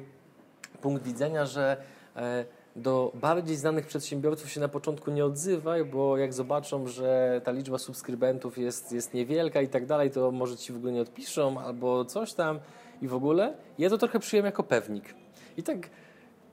[0.81, 1.77] punkt widzenia, że
[2.15, 2.45] e,
[2.75, 7.77] do bardziej znanych przedsiębiorców się na początku nie odzywaj, bo jak zobaczą, że ta liczba
[7.77, 12.05] subskrybentów jest, jest niewielka i tak dalej, to może ci w ogóle nie odpiszą albo
[12.05, 12.59] coś tam
[13.01, 13.53] i w ogóle.
[13.77, 15.15] Ja to trochę przyjąłem jako pewnik.
[15.57, 15.89] I tak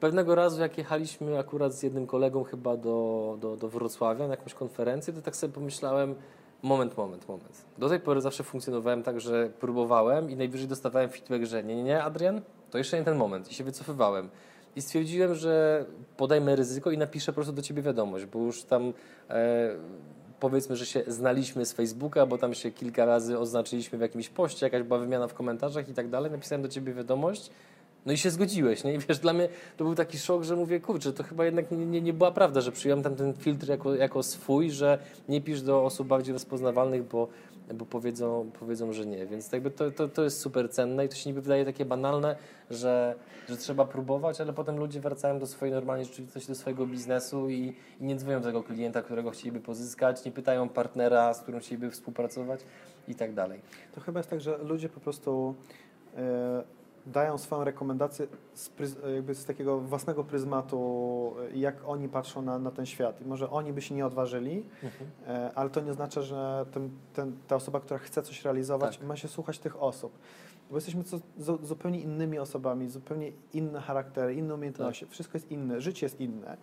[0.00, 4.54] pewnego razu, jak jechaliśmy akurat z jednym kolegą chyba do, do, do Wrocławia na jakąś
[4.54, 6.14] konferencję, to tak sobie pomyślałem,
[6.62, 7.64] moment, moment, moment.
[7.78, 11.82] Do tej pory zawsze funkcjonowałem tak, że próbowałem i najwyżej dostawałem feedback, że nie, nie,
[11.82, 12.40] nie, Adrian,
[12.70, 14.28] to jeszcze nie ten moment i się wycofywałem.
[14.76, 15.84] I stwierdziłem, że
[16.16, 18.92] podejmę ryzyko i napiszę po prostu do ciebie wiadomość, bo już tam
[19.30, 19.70] e,
[20.40, 24.66] powiedzmy, że się znaliśmy z Facebooka, bo tam się kilka razy oznaczyliśmy w jakimś poście,
[24.66, 26.30] jakaś była wymiana w komentarzach i tak dalej.
[26.30, 27.50] Napisałem do ciebie wiadomość.
[28.06, 28.94] No i się zgodziłeś, nie?
[28.94, 31.86] I wiesz, dla mnie to był taki szok, że mówię, kurczę, to chyba jednak nie,
[31.86, 34.98] nie, nie była prawda, że przyjąłem tam ten filtr jako, jako swój, że
[35.28, 37.28] nie pisz do osób bardziej rozpoznawalnych, bo,
[37.74, 39.26] bo powiedzą, powiedzą, że nie.
[39.26, 42.36] Więc jakby to, to, to jest super cenne i to się niby wydaje takie banalne,
[42.70, 43.14] że,
[43.48, 47.74] że trzeba próbować, ale potem ludzie wracają do swojej normalnej rzeczywistości, do swojego biznesu i,
[48.00, 52.60] i nie dzwonią tego klienta, którego chcieliby pozyskać, nie pytają partnera, z którym chcieliby współpracować
[53.08, 53.60] i tak dalej.
[53.94, 55.54] To chyba jest tak, że ludzie po prostu
[56.16, 56.76] e,
[57.06, 62.58] dają swoją rekomendację z, pryz, jakby z takiego własnego pryzmatu, e, jak oni patrzą na,
[62.58, 63.20] na ten świat.
[63.20, 64.64] I może oni by się nie odważyli,
[65.26, 69.06] e, ale to nie znaczy, że ten, ten, ta osoba, która chce coś realizować, Tak.
[69.06, 70.18] ma się słuchać tych osób.
[70.70, 75.06] Bo jesteśmy co, zu, zupełnie innymi osobami, zupełnie inne charaktery, inne umiejętności.
[75.06, 76.56] Wszystko jest inne, życie jest inne.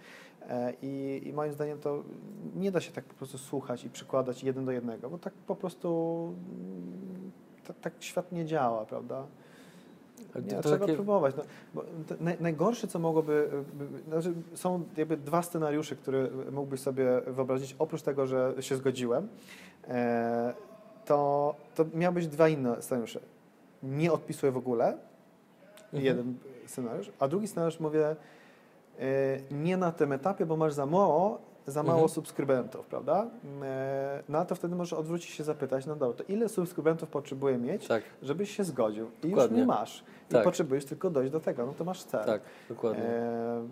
[0.49, 2.03] E, I, I moim zdaniem to
[2.55, 5.55] nie da się tak po prostu słuchać i przykładać jeden do jednego, bo tak po
[5.55, 7.31] prostu mm,
[7.67, 9.27] tak, tak świat nie działa, prawda?
[10.35, 10.93] Nie, trzeba takie...
[10.93, 11.35] próbować.
[11.75, 11.83] No,
[12.19, 13.49] naj, najgorsze, co mogłoby...
[14.07, 17.75] Znaczy są jakby dwa scenariusze, które mógłbyś sobie wyobrazić.
[17.79, 19.27] Oprócz tego, że się zgodziłem,
[19.87, 20.53] e,
[21.05, 23.19] to, to miał być dwa inne scenariusze.
[23.83, 24.97] Nie odpisuję w ogóle,
[25.83, 26.03] mhm.
[26.03, 28.15] jeden scenariusz, a drugi scenariusz mówię
[28.99, 32.09] e, nie na tym etapie, bo masz za mało, za mało mhm.
[32.09, 33.27] subskrybentów, prawda?
[33.61, 37.87] E, no to wtedy możesz odwrócić się zapytać, no dobra, to ile subskrybentów potrzebuję mieć,
[37.87, 38.03] tak.
[38.21, 39.05] żebyś się zgodził?
[39.23, 39.57] I dokładnie.
[39.57, 40.03] już nie masz.
[40.29, 40.43] I tak.
[40.43, 42.25] potrzebujesz tylko dojść do tego, no to masz cel.
[42.25, 43.03] Tak, dokładnie.
[43.03, 43.67] E,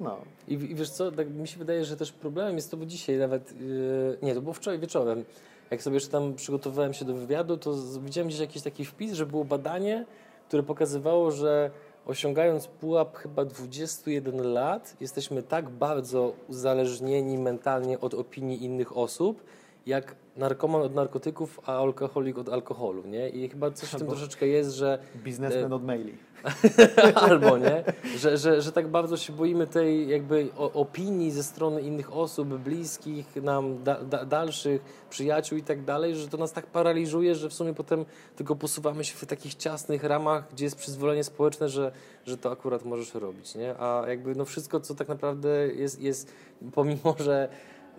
[0.00, 0.16] no.
[0.48, 3.18] I, I, wiesz co, tak mi się wydaje, że też problemem jest to, bo dzisiaj
[3.18, 5.24] nawet, yy, nie, to było wczoraj wieczorem,
[5.70, 9.26] jak sobie jeszcze tam przygotowywałem się do wywiadu, to widziałem gdzieś jakiś taki wpis, że
[9.26, 10.04] było badanie,
[10.48, 11.70] które pokazywało, że
[12.08, 19.44] osiągając pułap chyba 21 lat, jesteśmy tak bardzo uzależnieni mentalnie od opinii innych osób,
[19.86, 23.28] jak narkoman od narkotyków, a alkoholik od alkoholu, nie?
[23.28, 24.98] I chyba coś w tym troszeczkę jest, że...
[25.16, 26.18] Biznesmen e, od maili.
[27.14, 27.84] Albo, nie?
[28.16, 33.36] Że, że, że tak bardzo się boimy tej jakby opinii ze strony innych osób, bliskich
[33.36, 37.54] nam, da, da, dalszych, przyjaciół i tak dalej, że to nas tak paraliżuje, że w
[37.54, 38.04] sumie potem
[38.36, 41.92] tylko posuwamy się w takich ciasnych ramach, gdzie jest przyzwolenie społeczne, że,
[42.26, 43.74] że to akurat możesz robić, nie?
[43.78, 46.32] A jakby no wszystko, co tak naprawdę jest, jest
[46.74, 47.48] pomimo, że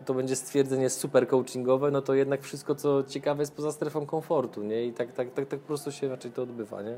[0.06, 4.64] to będzie stwierdzenie super coachingowe, no to jednak wszystko, co ciekawe jest poza strefą komfortu,
[4.64, 4.86] nie?
[4.86, 6.98] I tak, tak, tak, tak po prostu się raczej to odbywa, nie?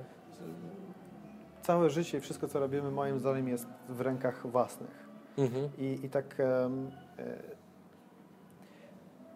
[1.61, 5.09] Całe życie i wszystko, co robimy, moim zdaniem jest w rękach własnych.
[5.37, 5.69] Mhm.
[5.77, 6.69] I, I tak e,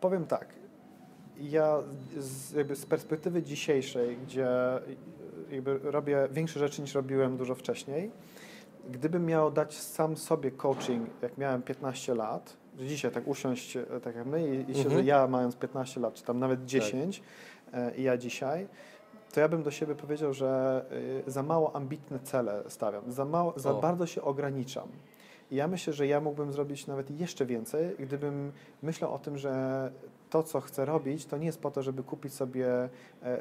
[0.01, 0.47] powiem tak,
[1.39, 1.77] ja
[2.17, 4.47] z, jakby z perspektywy dzisiejszej, gdzie
[5.51, 8.11] jakby robię większe rzeczy niż robiłem dużo wcześniej,
[8.89, 13.85] gdybym miał dać sam sobie coaching, jak miałem 15 lat, że dzisiaj tak usiąść, e,
[14.03, 14.95] tak jak my, i, i się, mhm.
[14.95, 17.19] że ja mając 15 lat, czy tam nawet 10
[17.71, 17.81] tak.
[17.81, 18.67] E, i ja dzisiaj,
[19.35, 20.85] to ja bym do siebie powiedział, że
[21.27, 24.87] e, za mało ambitne cele stawiam, za, mało, za bardzo się ograniczam.
[25.51, 29.91] I ja myślę, że ja mógłbym zrobić nawet jeszcze więcej, gdybym myślał o tym, że
[30.29, 32.67] to, co chcę robić, to nie jest po to, żeby kupić sobie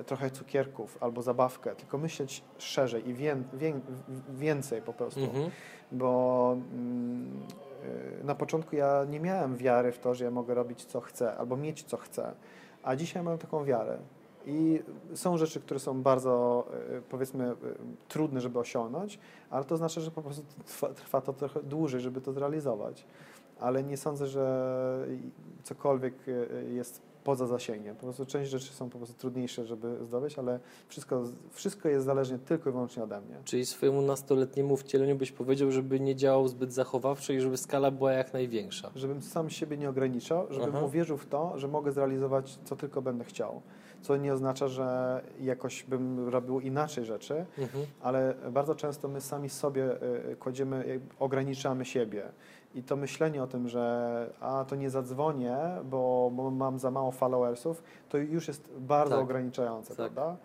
[0.07, 3.81] trochę cukierków albo zabawkę, tylko myśleć szerzej i wię, wię,
[4.29, 5.21] więcej po prostu.
[5.21, 5.51] Mhm.
[5.93, 7.43] Bo mm,
[7.85, 11.37] Y, na początku ja nie miałem wiary w to, że ja mogę robić co chcę
[11.37, 12.35] albo mieć co chcę,
[12.83, 13.99] a dzisiaj mam taką wiarę.
[14.47, 14.83] I
[15.15, 16.65] są rzeczy, które są bardzo,
[16.99, 17.55] y, powiedzmy, y,
[18.09, 19.19] trudne, żeby osiągnąć,
[19.51, 23.07] ale to znaczy, że po prostu trwa, trwa to trochę dłużej, żeby to zrealizować.
[23.61, 25.07] Ale nie sądzę, że
[25.63, 26.15] cokolwiek
[26.69, 27.97] jest poza zasięgiem.
[27.97, 31.23] Po prostu część rzeczy są po prostu trudniejsze, żeby zdobyć, ale wszystko,
[31.53, 33.37] wszystko jest zależne tylko i wyłącznie ode mnie.
[33.45, 38.13] Czyli swojemu nastoletniemu wcieleniu byś powiedział, żeby nie działał zbyt zachowawczo i żeby skala była
[38.13, 38.91] jak największa?
[38.97, 40.85] Żebym sam siebie nie ograniczał, żebym Aha.
[40.85, 43.63] uwierzył w to, że mogę zrealizować co tylko będę chciał.
[44.05, 47.87] Co nie oznacza, że jakoś bym robił inaczej rzeczy, mhm.
[48.03, 50.03] ale bardzo często my sami sobie
[50.33, 52.23] y, kładziemy, ograniczamy siebie.
[52.75, 57.11] I to myślenie o tym, że a to nie zadzwonię, bo, bo mam za mało
[57.11, 59.25] followersów, to już jest bardzo tak.
[59.25, 59.97] ograniczające, tak.
[59.97, 60.37] prawda?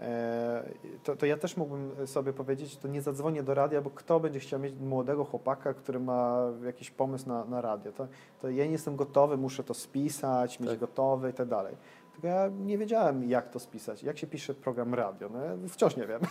[0.00, 0.64] E,
[1.04, 4.40] to, to, ja też mógłbym sobie powiedzieć, to nie zadzwonię do radia, bo kto będzie
[4.40, 7.92] chciał mieć młodego chłopaka, który ma jakiś pomysł na, na radio.
[7.92, 8.06] To,
[8.40, 10.78] to ja nie jestem gotowy, muszę to spisać, mieć tak.
[10.78, 11.76] gotowe i tak dalej.
[12.14, 14.02] Tylko ja nie wiedziałem, jak to spisać.
[14.02, 15.28] Jak się pisze program radio?
[15.28, 16.20] No, ja wciąż nie wiem.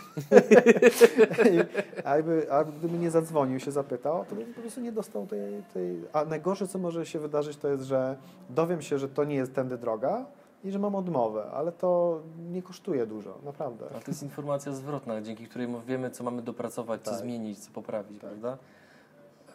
[2.04, 5.62] a, jakby, a gdyby nie zadzwonił się zapytał, to bym po prostu nie dostał tej,
[5.74, 6.00] tej...
[6.12, 8.16] A najgorsze, co może się wydarzyć, to jest, że
[8.50, 10.24] dowiem się, że to nie jest tędy droga
[10.64, 12.20] i że mam odmowę, ale to
[12.52, 13.86] nie kosztuje dużo, naprawdę.
[13.90, 17.14] Ale to jest informacja zwrotna, dzięki której wiemy, co mamy dopracować, tak.
[17.14, 18.30] co zmienić, co poprawić, tak.
[18.30, 18.58] prawda?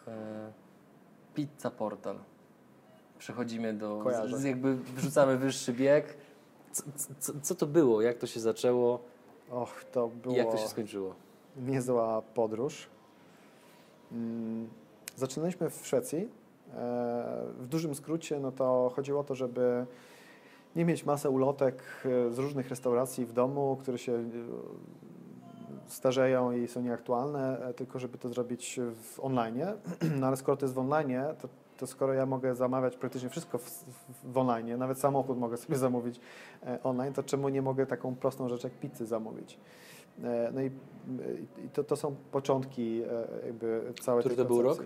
[0.08, 0.52] E,
[1.34, 2.16] pizza Portal
[3.20, 4.04] przechodzimy do.
[4.32, 6.16] Z, jakby wrzucamy wyższy bieg.
[6.72, 6.82] Co,
[7.18, 8.02] co, co, to było?
[8.02, 9.00] Jak to się zaczęło?
[9.50, 10.34] Och, to było.
[10.34, 11.14] I jak to się skończyło?
[11.56, 12.86] Niezła podróż.
[14.10, 14.68] Hmm.
[15.16, 16.18] Zaczynaliśmy w Szwecji.
[16.18, 19.86] E, w dużym skrócie, no to chodziło o to, żeby
[20.76, 24.24] nie mieć masę ulotek e, z różnych restauracji w domu, które się e,
[25.86, 29.62] starzeją i są nieaktualne, tylko żeby to zrobić w online.
[30.20, 31.48] No ale skoro to jest w online, to
[31.80, 35.76] to skoro ja mogę zamawiać praktycznie wszystko w, w, w online, nawet samochód mogę sobie
[35.88, 36.20] zamówić
[36.66, 39.58] e, online, to czemu nie mogę taką prostą rzecz jak pizzę zamówić?
[40.24, 40.66] E, no i,
[41.64, 44.78] i to, to są początki e, jakby całej Który to był rok?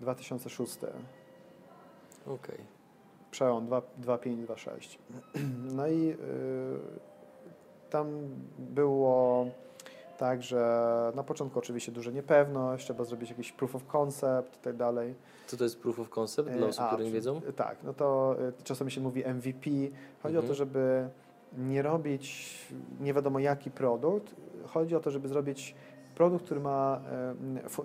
[0.00, 0.76] 2006.
[0.76, 0.90] Okej.
[2.26, 2.58] Okay.
[3.30, 4.98] Przełom 2.5-2.6.
[5.76, 6.16] No i y,
[7.90, 8.06] tam
[8.58, 9.46] było
[10.16, 14.76] tak, że na początku oczywiście duża niepewność, trzeba zrobić jakiś proof of concept i tak
[14.76, 15.14] dalej.
[15.46, 17.40] Co to jest proof of concept dla osób, A, które nie wiedzą?
[17.56, 19.70] Tak, no to e, czasami się mówi MVP.
[20.22, 20.44] Chodzi mhm.
[20.44, 21.08] o to, żeby
[21.58, 22.56] nie robić
[23.00, 24.34] nie wiadomo jaki produkt,
[24.66, 25.74] chodzi o to, żeby zrobić
[26.16, 27.00] produkt, który ma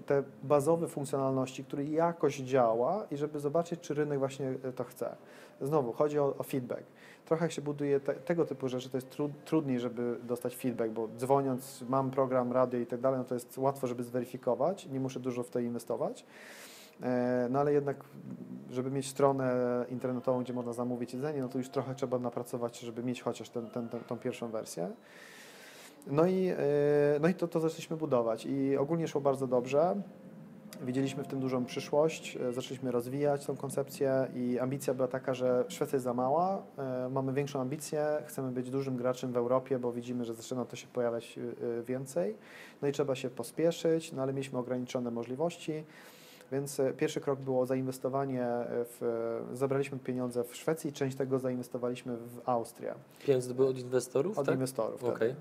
[0.05, 5.15] te bazowe funkcjonalności, który jakoś działa i żeby zobaczyć, czy rynek właśnie to chce.
[5.61, 6.83] Znowu, chodzi o, o feedback.
[7.25, 11.07] Trochę się buduje te, tego typu rzeczy, to jest tru, trudniej, żeby dostać feedback, bo
[11.17, 15.19] dzwoniąc, mam program, radio i tak dalej, no to jest łatwo, żeby zweryfikować, nie muszę
[15.19, 16.25] dużo w to inwestować.
[17.03, 18.03] E, no ale jednak,
[18.71, 19.55] żeby mieć stronę
[19.89, 23.49] internetową, gdzie można zamówić jedzenie, no to już trochę trzeba napracować, żeby mieć chociaż
[24.07, 24.91] tą pierwszą wersję.
[26.07, 26.55] No i, e,
[27.21, 30.01] no i to, to zaczęliśmy budować i ogólnie szło bardzo dobrze.
[30.81, 35.65] Widzieliśmy w tym dużą przyszłość, e, zaczęliśmy rozwijać tą koncepcję i ambicja była taka, że
[35.67, 36.63] Szwecja jest za mała,
[37.09, 40.87] mamy większą ambicję, chcemy być dużym graczem w Europie, bo widzimy, że zaczyna to się
[40.87, 41.39] pojawiać
[41.85, 42.35] więcej.
[42.81, 45.83] No i trzeba się pospieszyć, no ale mieliśmy ograniczone możliwości.
[46.51, 49.03] Więc e, pierwszy krok było zainwestowanie w,
[49.51, 52.93] e, zabraliśmy pieniądze w Szwecji, część tego zainwestowaliśmy w Austrię.
[53.25, 54.39] Pieniądze były od inwestorów?
[54.39, 54.55] Od tak?
[54.55, 55.03] inwestorów.
[55.03, 55.29] Okay.
[55.29, 55.35] E,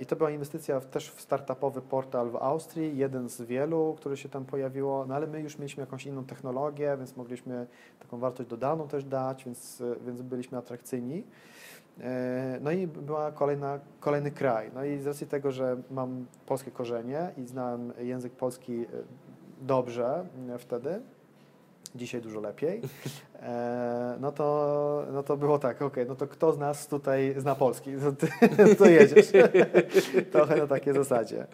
[0.00, 4.16] I to była inwestycja w, też w startupowy portal w Austrii, jeden z wielu, który
[4.16, 7.66] się tam pojawiło, no ale my już mieliśmy jakąś inną technologię, więc mogliśmy
[7.98, 11.24] taką wartość dodaną też dać, więc, więc byliśmy atrakcyjni.
[12.60, 14.70] No i była kolejna, kolejny kraj.
[14.74, 18.86] No i z racji tego, że mam polskie korzenie i znałem język polski
[19.60, 21.00] dobrze mm, wtedy,
[21.94, 22.80] dzisiaj dużo lepiej,
[23.42, 27.54] e, no, to, no to było tak, ok, no to kto z nas tutaj zna
[27.54, 28.28] polski, to, ty,
[28.78, 29.26] to jedziesz.
[30.32, 31.46] Trochę na takiej zasadzie.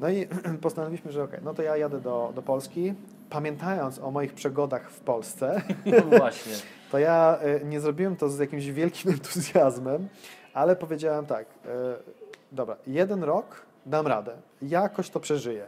[0.00, 0.26] No i
[0.62, 2.94] postanowiliśmy, że ok, no to ja jadę do, do Polski,
[3.30, 5.62] pamiętając o moich przygodach w Polsce.
[5.86, 6.52] No właśnie.
[6.90, 10.08] To ja e, nie zrobiłem to z jakimś wielkim entuzjazmem,
[10.52, 11.68] ale powiedziałem tak, e,
[12.52, 15.66] dobra, jeden rok dam radę, jakoś to przeżyję.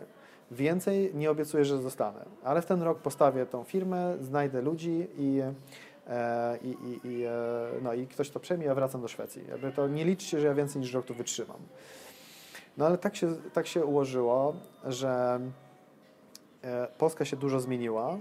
[0.51, 5.41] Więcej nie obiecuję, że zostanę, ale w ten rok postawię tą firmę, znajdę ludzi i,
[6.07, 7.31] e, i, i, e,
[7.83, 9.43] no, i ktoś to przejmie, ja wracam do Szwecji.
[9.49, 11.57] Jakby to nie liczcie, że ja więcej niż rok tu wytrzymam.
[12.77, 14.55] No ale tak się, tak się ułożyło,
[14.85, 15.41] że
[16.63, 18.19] e, Polska się dużo zmieniła.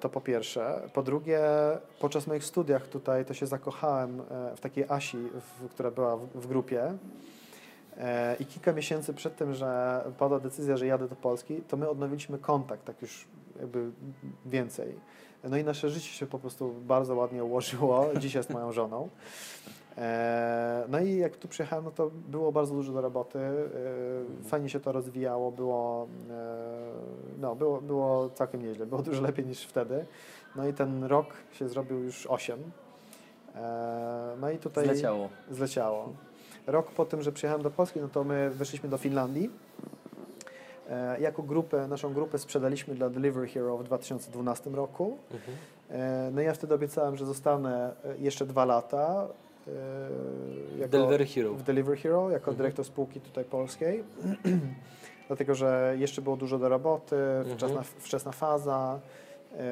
[0.00, 0.82] To po pierwsze.
[0.92, 1.40] Po drugie,
[2.00, 4.22] podczas moich studiach tutaj to się zakochałem
[4.56, 6.98] w takiej Asi, w, która była w, w grupie.
[7.96, 11.88] E, I kilka miesięcy przed tym, że padła decyzja, że jadę do Polski, to my
[11.88, 13.26] odnowiliśmy kontakt, tak już
[13.60, 13.90] jakby
[14.46, 14.94] więcej.
[15.44, 18.06] No i nasze życie się po prostu bardzo ładnie ułożyło.
[18.20, 19.08] Dzisiaj jest moją żoną.
[19.98, 23.38] E, no i jak tu przyjechałem, no to było bardzo dużo do roboty.
[23.38, 26.08] E, fajnie się to rozwijało, było,
[27.40, 28.86] no, było, było całkiem nieźle.
[28.86, 30.06] Było dużo lepiej niż wtedy.
[30.56, 32.58] No i ten rok się zrobił już 8.
[34.40, 34.84] No i tutaj...
[34.84, 35.28] Zleciało.
[35.50, 36.12] Zleciało.
[36.66, 39.50] Rok po tym, że przyjechałem do Polski, no to my weszliśmy do Finlandii.
[40.90, 45.18] E, jako grupę, naszą grupę sprzedaliśmy dla Delivery Hero w 2012 roku.
[45.32, 45.58] Mhm.
[45.90, 49.28] E, no ja wtedy obiecałem, że zostanę e, jeszcze dwa lata.
[50.78, 51.54] Jako, Delivery Hero.
[51.54, 52.56] W Delivery Hero, jako mhm.
[52.56, 54.04] dyrektor spółki tutaj polskiej.
[55.28, 57.56] Dlatego, że jeszcze było dużo do roboty, mhm.
[57.56, 59.00] wczesna, wczesna faza,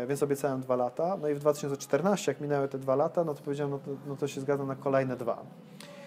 [0.09, 1.17] więc obiecałem dwa lata.
[1.23, 4.17] No i w 2014, jak minęły te dwa lata, no to powiedziałem, no to, no
[4.17, 5.43] to się zgadzam na kolejne dwa.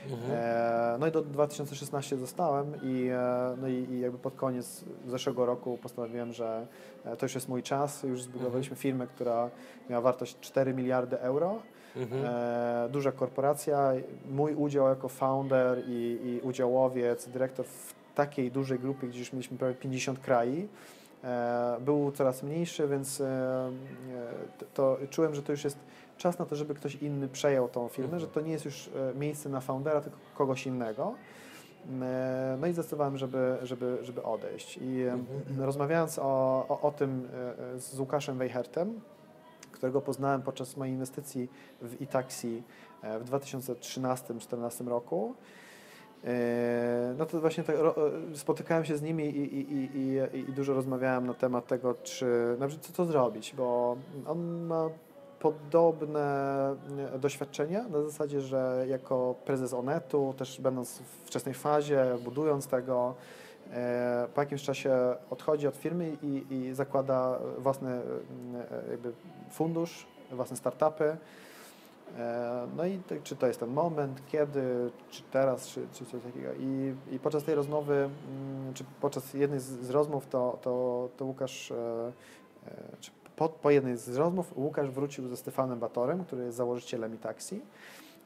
[0.09, 0.31] Mhm.
[0.31, 5.45] E, no i do 2016 zostałem i, e, no i, i, jakby pod koniec zeszłego
[5.45, 6.67] roku postanowiłem, że
[7.05, 8.03] e, to już jest mój czas.
[8.03, 8.81] Już zbudowaliśmy mhm.
[8.81, 9.49] firmę, która
[9.89, 11.59] miała wartość 4 miliardy euro.
[11.95, 12.25] Mhm.
[12.25, 13.91] E, duża korporacja.
[14.31, 19.57] Mój udział jako founder i, i udziałowiec, dyrektor w takiej dużej grupie, gdzie już mieliśmy
[19.57, 20.69] prawie 50 krajów,
[21.79, 23.17] był coraz mniejszy, więc
[24.57, 25.77] to, to czułem, że to już jest
[26.17, 28.19] czas na to, żeby ktoś inny przejął tą firmę, mhm.
[28.19, 31.13] że to nie jest już e, miejsce na foundera, tylko kogoś innego.
[32.01, 34.77] E, no i zdecydowałem, żeby, żeby, żeby odejść.
[34.77, 35.61] I mhm.
[35.61, 37.27] rozmawiając o, o, o, tym
[37.75, 38.99] e, z Łukaszem Weichertem,
[39.71, 41.49] którego poznałem podczas mojej inwestycji
[41.81, 42.63] w e-taxi
[43.03, 45.35] w 2013-2014 roku,
[47.17, 47.75] no to właśnie tak,
[48.33, 52.67] spotykałem się z nimi i, i, i, i, dużo rozmawiałem na temat tego, czy, na
[52.67, 54.89] przykład, co to zrobić, bo on ma
[55.43, 56.25] podobne
[57.15, 63.15] e, doświadczenia na zasadzie, że jako prezes Onetu, też będąc w wczesnej fazie, budując tego,
[63.71, 64.95] e, po jakimś czasie
[65.29, 68.01] odchodzi od firmy i, i zakłada własny e,
[69.51, 71.17] fundusz, własne startupy.
[72.77, 76.49] No i czy to jest ten moment, kiedy, czy teraz, czy, czy coś takiego.
[76.59, 81.25] I, I podczas tej rozmowy, mm, czy podczas jednej z, z rozmów, to, to, to
[81.25, 81.73] Łukasz,
[82.99, 83.11] czy
[83.43, 87.61] po, po jednej z rozmów Łukasz wrócił ze Stefanem Batorem, który jest założycielem taxi.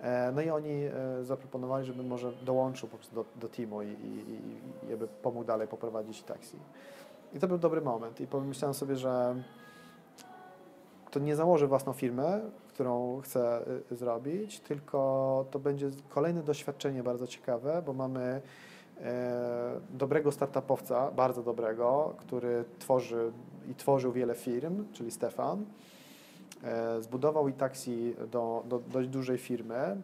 [0.02, 3.88] E, no i oni e, zaproponowali, żeby może dołączył po prostu do, do teamu i,
[3.88, 3.90] i,
[4.88, 6.58] i jakby pomógł dalej poprowadzić taxi.
[7.34, 9.36] I to był dobry moment i pomyślałem sobie, że
[11.12, 13.62] to to nie założę własną firmę, którą chcę
[13.92, 18.42] y, zrobić, tylko to będzie kolejne doświadczenie bardzo ciekawe, bo mamy
[19.02, 23.32] e, dobrego startupowca, bardzo dobrego, który tworzy
[23.68, 25.66] i tworzył wiele firm, czyli Stefan.
[26.64, 30.02] E, zbudował i taksi do, do dość dużej firmy.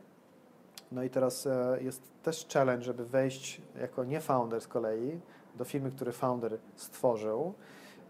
[0.91, 5.19] No i teraz e, jest też challenge, żeby wejść jako nie founder z kolei
[5.55, 7.53] do firmy, który founder stworzył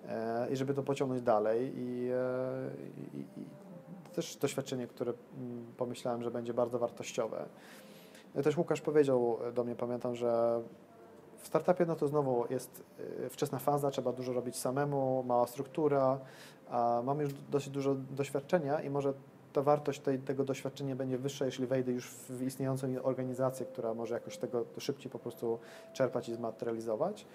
[0.08, 1.74] e, i żeby to pociągnąć dalej.
[1.76, 2.10] I,
[3.14, 3.46] i, i
[4.14, 7.46] też doświadczenie, które mm, pomyślałem, że będzie bardzo wartościowe.
[8.44, 10.62] Też Łukasz powiedział do mnie, pamiętam, że
[11.44, 12.84] w startupie no to znowu jest
[13.30, 16.20] wczesna faza, trzeba dużo robić samemu, mała struktura,
[16.70, 19.14] a już dosyć dużo doświadczenia i może
[19.53, 24.14] ta wartość tej, tego doświadczenia będzie wyższa, jeśli wejdę już w istniejącą organizację, która może
[24.14, 25.60] jakoś tego szybciej po prostu
[25.94, 27.26] czerpać i zmaterializować.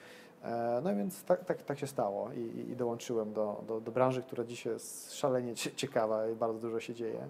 [0.43, 4.23] E, no więc tak, tak, tak się stało i, i dołączyłem do, do, do, branży,
[4.23, 7.29] która dzisiaj jest szalenie ciekawa i bardzo dużo się dzieje.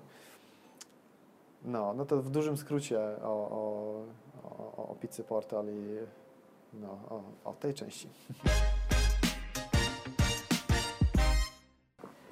[1.65, 4.03] No, no to w dużym skrócie o, o,
[4.45, 5.99] o, o Pizzy Portal i
[6.73, 8.09] no, o, o tej części.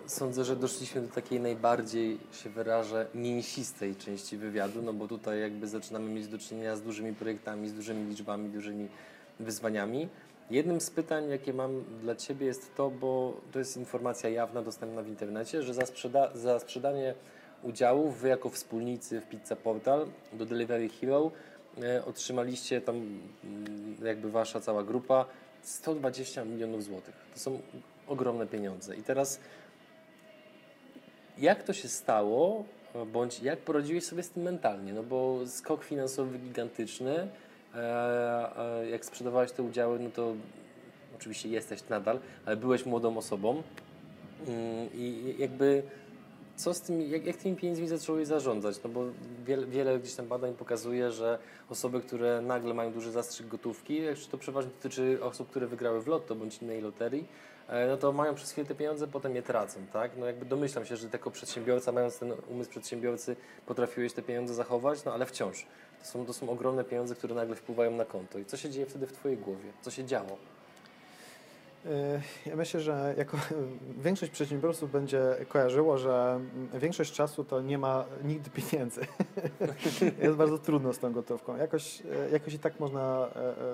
[0.07, 5.69] Sądzę, że doszliśmy do takiej najbardziej, się wyrażę, mięsistej części wywiadu, no bo tutaj jakby
[5.69, 8.89] zaczynamy mieć do czynienia z dużymi projektami, z dużymi liczbami, dużymi
[9.41, 10.09] wyzwaniami.
[10.51, 15.03] Jednym z pytań, jakie mam dla Ciebie jest to, bo to jest informacja jawna, dostępna
[15.03, 17.15] w internecie, że za, sprzeda za sprzedanie
[17.63, 21.31] udziałów Wy jako wspólnicy w Pizza Portal do Delivery Hero
[22.07, 25.27] otrzymaliście tam mm, jakby Wasza cała grupa
[25.63, 27.15] 120 milionów złotych.
[27.35, 27.61] To są
[28.09, 28.97] ogromne pieniądze.
[28.97, 29.41] I teraz
[31.39, 32.65] jak to się stało,
[33.13, 34.93] bądź jak poradziłeś sobie z tym mentalnie?
[34.93, 37.29] No bo skok finansowy gigantyczny,
[37.75, 40.35] e, jak sprzedawałeś te udziały, no to
[41.17, 43.63] oczywiście jesteś nadal, ale byłeś młodą osobą
[44.47, 45.83] mm, i jakby
[46.57, 48.83] co z tymi, jak, jak tymi pieniędzmi zacząłeś zarządzać?
[48.85, 49.05] No bo
[49.47, 51.39] wiele, wiele gdzieś tam badań pokazuje, że
[51.71, 54.01] osoby, które nagle mają duży zastrzyk gotówki,
[54.31, 57.29] to przeważnie dotyczy osób, które wygrały w lotto bądź innej loterii,
[57.69, 60.11] E, no to mają przez chwilę te pieniądze, potem je tracą, tak?
[60.17, 65.05] No jakby domyślam się, że jako przedsiębiorca, mając ten umysł przedsiębiorcy, potrafiłeś te pieniądze zachować,
[65.05, 65.67] no ale wciąż.
[66.01, 68.39] To są, to są ogromne pieniądze, które nagle wpływają na konto.
[68.39, 69.73] I co się dzieje wtedy w Twojej głowie?
[69.83, 70.39] Co się działo?
[71.87, 73.37] E, ja myślę, że jako
[74.07, 76.41] większość przedsiębiorców będzie kojarzyło, że
[76.75, 79.01] większość czasu to nie ma nigdy pieniędzy.
[80.23, 81.57] Jest bardzo trudno z tą gotówką.
[81.57, 83.29] Jakoś, e, jakoś i tak można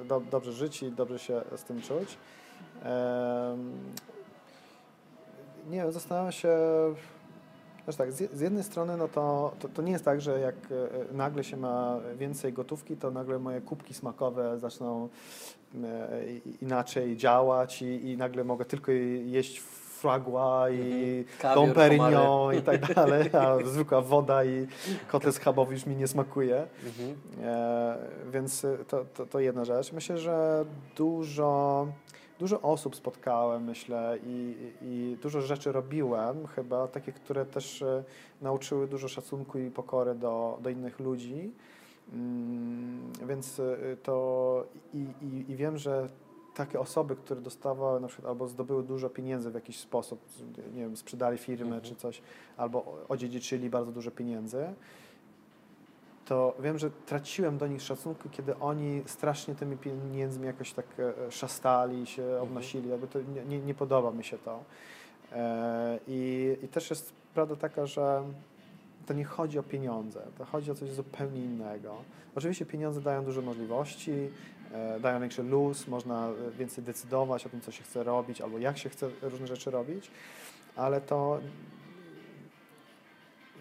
[0.05, 2.16] do, dobrze żyć i dobrze się z tym czuć.
[5.70, 6.59] Nie wiem, zastanawiam się,
[7.84, 11.14] znaczy tak, z jednej strony no to, to, to, nie jest tak, że jak e,
[11.14, 15.61] nagle się ma więcej gotówki, to nagle moje kubki smakowe zaczną e,
[16.61, 18.93] inaczej działać i, i nagle mogę tylko
[19.24, 19.62] jeść
[20.03, 21.55] fragła i mhm.
[21.55, 24.66] Dom Perignon i tak dalej, a zwykła woda i
[25.09, 26.66] kotlet schabowy już mi nie smakuje.
[26.86, 27.16] Mhm.
[27.44, 27.97] E,
[28.32, 29.93] więc to, to, to jedna rzecz.
[29.93, 30.65] Myślę, że
[30.97, 31.86] dużo
[32.39, 38.05] dużo osób spotkałem, myślę, i, i dużo rzeczy robiłem, chyba takie, które też e,
[38.40, 41.53] nauczyły dużo szacunku i pokory do, do innych ludzi.
[42.12, 46.09] Mm, więc e, to i, i, i wiem, że
[46.55, 50.20] takie osoby, które dostawały na przykład albo zdobyły dużo pieniędzy w jakiś sposób,
[50.74, 51.82] nie wiem, sprzedali firmę mhm.
[51.82, 52.22] czy coś,
[52.56, 54.74] albo odziedziczyli bardzo dużo pieniędzy,
[56.24, 61.30] to wiem, że traciłem do nich szacunku, kiedy oni strasznie tymi pieniędzmi jakoś tak e,
[61.30, 62.43] szastali, się mhm.
[62.43, 62.89] obnosili.
[62.89, 64.64] Jakby to nie, nie, nie podoba mi się to.
[65.32, 68.22] E, I, I też jest prawda taka, że
[69.07, 71.97] to nie chodzi o pieniądze, to chodzi o coś zupełnie innego.
[72.35, 74.12] Oczywiście pieniądze dają dużo możliwości,
[74.73, 78.79] e, dają większy luz, można więcej decydować o tym, co się chce robić albo jak
[78.79, 80.11] się chce różne rzeczy robić,
[80.77, 81.41] ale to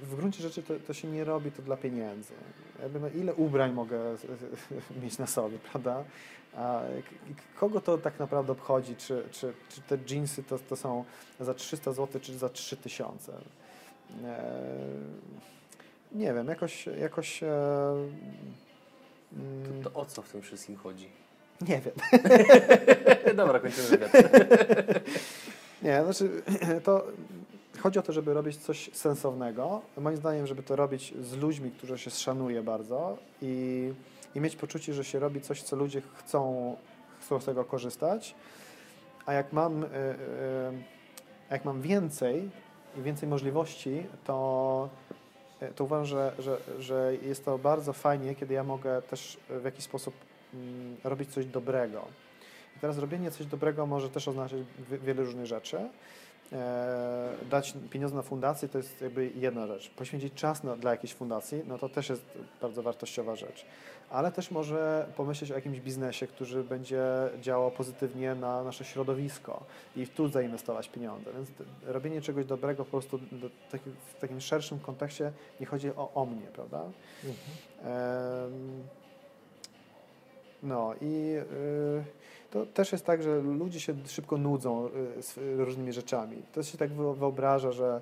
[0.01, 2.33] w gruncie rzeczy to, to, się nie robi to dla pieniędzy.
[2.81, 3.99] Jakby no ile ubrań mogę
[5.03, 6.03] mieć na sobie, prawda?
[6.55, 6.81] A
[7.55, 11.05] kogo to tak naprawdę obchodzi, czy, czy, czy te jeansy to, to są
[11.39, 13.31] za 300 zł, czy za 3000?
[14.25, 14.41] E,
[16.11, 16.85] nie wiem, jakoś...
[16.85, 17.47] jakoś e,
[19.33, 21.09] mm, to, to o co w tym wszystkim chodzi?
[21.61, 21.93] Nie wiem.
[23.35, 24.11] Dobra, kończymy wywiad.
[25.83, 26.41] nie, znaczy
[26.83, 27.07] to
[27.79, 29.81] chodzi o to, żeby robić coś sensownego.
[29.97, 33.93] Moim zdaniem, żeby to robić z ludźmi, którzy się szanuje bardzo i,
[34.35, 36.75] i mieć poczucie, że się robi coś, co ludzie chcą,
[37.19, 38.35] chcą z tego korzystać.
[39.25, 39.87] A jak mam, y,
[41.49, 42.49] jak mam więcej
[42.97, 44.89] i więcej możliwości, to,
[45.61, 49.65] y, to uważam, że, że, że jest to bardzo fajnie, kiedy ja mogę też w
[49.65, 50.13] jakiś sposób
[50.53, 52.05] mm, robić coś dobrego.
[52.77, 54.59] I teraz robienie coś dobrego może też oznaczać
[54.89, 55.89] wiele różnych rzeczy e,
[57.49, 59.89] dać pieniądze na fundację to jest jakby jedna rzecz.
[59.89, 62.21] Poświęcić czas na, dla jakiejś fundacji, no to też jest
[62.61, 63.65] bardzo wartościowa rzecz.
[64.09, 67.03] Ale też może pomyśleć o jakimś biznesie, który będzie
[67.41, 69.63] działał pozytywnie na nasze środowisko
[69.95, 71.31] i tu zainwestować pieniądze.
[71.33, 71.49] Więc
[71.85, 76.25] robienie czegoś dobrego po prostu do, taki, w takim szerszym kontekście nie chodzi o, o
[76.25, 76.81] mnie, prawda?
[77.83, 78.83] Em,
[80.63, 82.03] No i y,
[82.51, 86.37] to też jest tak, że ludzie się szybko nudzą y, z różnymi rzeczami.
[86.53, 88.01] To się tak wyo- wyobraża, że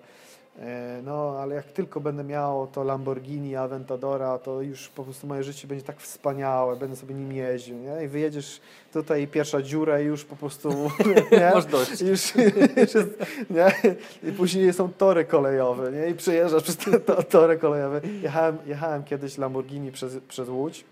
[0.59, 5.43] e, no, ale jak tylko będę miał to Lamborghini Aventadora, to już po prostu moje
[5.43, 8.05] życie będzie tak wspaniałe, będę sobie nim jeździł, nie?
[8.05, 8.61] I wyjedziesz
[8.93, 10.69] tutaj, pierwsza dziura i już po prostu,
[11.31, 11.51] nie?
[11.53, 12.01] Masz dość.
[12.01, 12.35] Już,
[12.81, 13.93] już jest, nie?
[14.30, 16.09] I później są tory kolejowe, nie?
[16.09, 18.01] I przejeżdżasz przez te to, tory kolejowe.
[18.21, 20.85] Jechałem, jechałem kiedyś Lamborghini przez, przez Łódź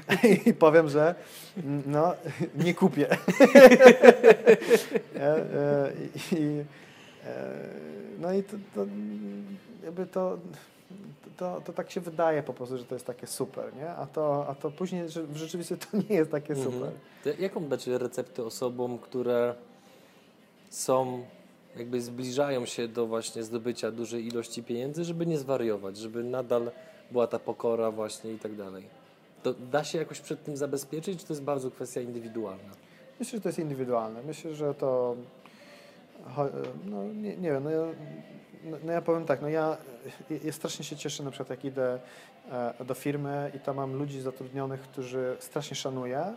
[0.46, 1.14] i powiem, że
[1.56, 2.14] mm, no,
[2.64, 3.08] nie kupię.
[5.16, 5.92] E,
[6.32, 6.64] I,
[7.24, 7.54] e,
[8.18, 8.86] no i to, to,
[9.84, 10.38] jakby to,
[11.36, 13.90] to, to tak się wydaje po prostu, że to jest takie super, nie?
[13.90, 16.72] A to, a to później że w rzeczywistości to nie jest takie Mhm.
[16.72, 16.90] super.
[17.24, 19.54] To jaką dacie receptę osobom, które
[20.70, 21.24] są,
[21.76, 26.70] jakby zbliżają się do właśnie zdobycia dużej ilości pieniędzy, żeby nie zwariować, żeby nadal
[27.10, 29.01] była ta pokora właśnie i tak dalej?
[29.42, 32.70] To da się jakoś przed tym zabezpieczyć, czy to jest bardzo kwestia indywidualna?
[33.20, 34.22] Myślę, że to jest indywidualne.
[34.22, 35.16] Myślę, że to.
[36.84, 37.82] No, nie, nie wiem, no ja,
[38.64, 39.76] no, no ja powiem tak, no ja,
[40.44, 42.00] ja strasznie się cieszę na przykład jak idę
[42.50, 46.34] e, do firmy i tam mam ludzi zatrudnionych, którzy strasznie szanuję.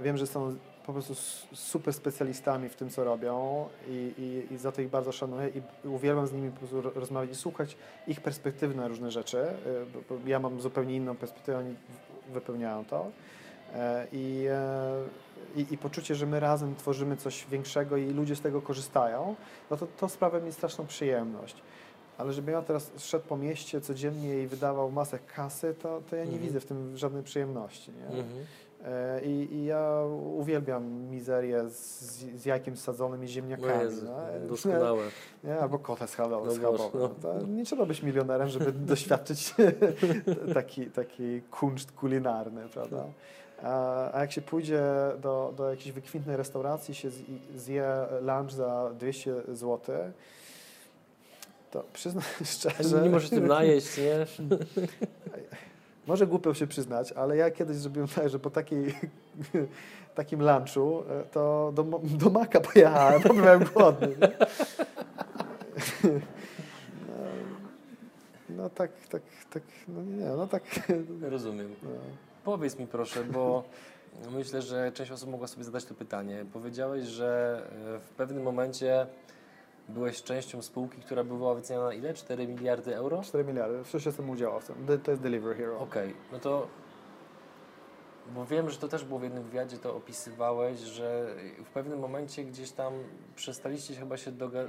[0.00, 0.56] Wiem, że są
[0.86, 1.14] po prostu
[1.54, 5.48] super specjalistami w tym, co robią i, i, i za to ich bardzo szanuję
[5.84, 9.38] i uwielbiam z nimi po prostu ro- rozmawiać i słuchać ich perspektywy na różne rzeczy,
[9.38, 9.54] e,
[10.26, 11.74] ja mam zupełnie inną perspektywę, oni
[12.32, 13.06] wypełniają to.
[13.74, 18.40] E, I, e, i, I poczucie, że my razem tworzymy coś większego i ludzie z
[18.40, 19.34] tego korzystają,
[19.70, 21.56] no to, to sprawia mi straszną przyjemność.
[22.18, 26.24] Ale żeby ja teraz szedł po mieście codziennie i wydawał masę kasy, to, to ja
[26.24, 26.46] nie Mhm.
[26.46, 27.90] widzę w tym żadnej przyjemności.
[27.92, 28.06] Nie?
[28.06, 28.46] Mhm.
[29.24, 30.02] I, I ja
[30.36, 32.00] uwielbiam mizerię z,
[32.36, 33.84] z jajkiem sadzonym i No ziemniakami.
[33.84, 34.48] Jezu, no.
[34.48, 35.02] doskonałe.
[35.44, 36.58] Nie, albo kotę schabowy.
[36.62, 37.08] No no.
[37.08, 39.54] To nie trzeba być milionerem, żeby doświadczyć
[40.54, 43.04] taki, taki kunszt kulinarny, prawda?
[43.62, 44.82] A, jak się pójdzie
[45.20, 49.80] do, do jakiejś wykwintnej restauracji, się zje- zje lunch za 200 zł,
[51.70, 53.02] to przyznam szczerze...
[53.02, 54.26] Nie możesz tym najeść, nie?
[56.06, 58.94] Może głupio się przyznać, ale ja kiedyś zrobiłem tak, że po takiej,
[60.14, 64.16] takim lunchu e, to do, do Maka pojechałem, bo byłem głodny.
[67.08, 69.22] No, no tak, tak,
[69.52, 70.62] tak, no nie, no tak.
[71.20, 71.74] Rozumiem.
[71.82, 71.90] No.
[72.44, 73.64] Powiedz mi proszę, bo
[74.30, 76.44] myślę, że część osób mogła sobie zadać to pytanie.
[76.52, 77.62] Powiedziałeś, że
[77.96, 79.06] e, w pewnym momencie
[79.94, 82.14] byłeś częścią spółki, która była wyceniana na ile?
[82.14, 83.22] 4 miliardy euro?
[83.22, 84.76] 4 miliardy, przecież jestem udziałowcem.
[85.04, 85.78] To jest Delivery Hero.
[85.80, 86.66] Okej, no to
[88.34, 91.26] bo wiem, że to też było w jednym wywiadzie, to opisywałeś, że
[91.64, 92.92] w pewnym momencie gdzieś tam
[93.36, 94.68] przestaliście chyba się doga-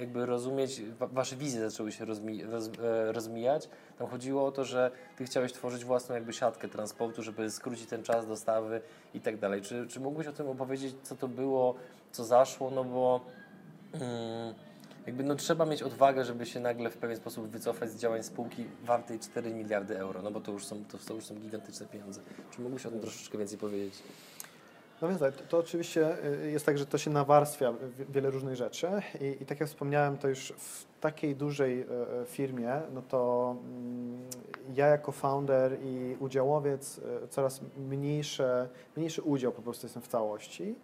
[0.00, 3.68] jakby rozumieć, wa- wasze wizje zaczęły się rozmi- roz- e, rozmijać.
[3.98, 8.02] Tam chodziło o to, że ty chciałeś tworzyć własną jakby siatkę transportu, żeby skrócić ten
[8.02, 8.80] czas dostawy
[9.14, 9.62] i tak dalej.
[9.62, 11.74] Czy, czy mógłbyś o tym opowiedzieć, co to było,
[12.12, 13.20] co zaszło, no bo
[15.06, 18.64] jakby no trzeba mieć odwagę, żeby się nagle w pewien sposób wycofać z działań spółki
[18.82, 22.20] wartej 4 miliardy euro, no bo to już są, to, to już są gigantyczne pieniądze.
[22.50, 23.94] Czy mógłbyś o tym troszeczkę więcej powiedzieć?
[25.02, 27.74] No więc tak, to, to oczywiście y, jest tak, że to się nawarstwia
[28.08, 28.88] wiele różnych rzeczy
[29.20, 33.56] i, i tak jak wspomniałem, to już w takiej dużej e, e, firmie, no to
[33.64, 34.28] mm,
[34.74, 37.00] ja jako founder i udziałowiec
[37.30, 40.74] coraz mniejsze, mniejszy udział po prostu jestem w całości.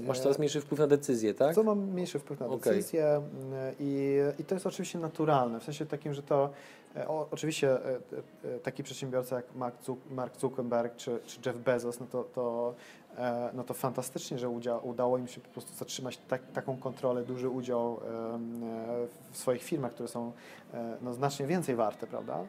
[0.00, 1.54] Masz coraz mniejszy wpływ na decyzję, tak?
[1.54, 5.86] Co mam mniejszy wpływ na decyzję mm, i, i to jest oczywiście naturalne, w sensie
[5.86, 6.50] takim, że to
[6.96, 7.98] e, o, oczywiście e,
[8.44, 12.74] e, taki przedsiębiorca jak Mark, Zuck- Mark Zuckerberg czy, czy Jeff Bezos, no to, to,
[13.54, 17.48] no to fantastycznie, że udzia, udało im się po prostu zatrzymać tak, taką kontrolę, duży
[17.48, 18.00] udział
[19.32, 20.32] w swoich firmach, które są
[21.02, 22.44] no, znacznie więcej warte, prawda?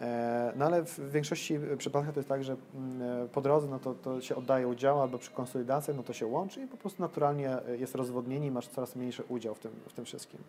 [0.00, 3.94] E, No ale w większości przypadków to jest tak, że mm, po drodze no to,
[3.94, 7.56] to się oddaje udział albo przy konsolidacjach no to się łączy i po prostu naturalnie
[7.78, 10.40] jest rozwodnienie i masz coraz mniejszy udział w tym, w tym wszystkim.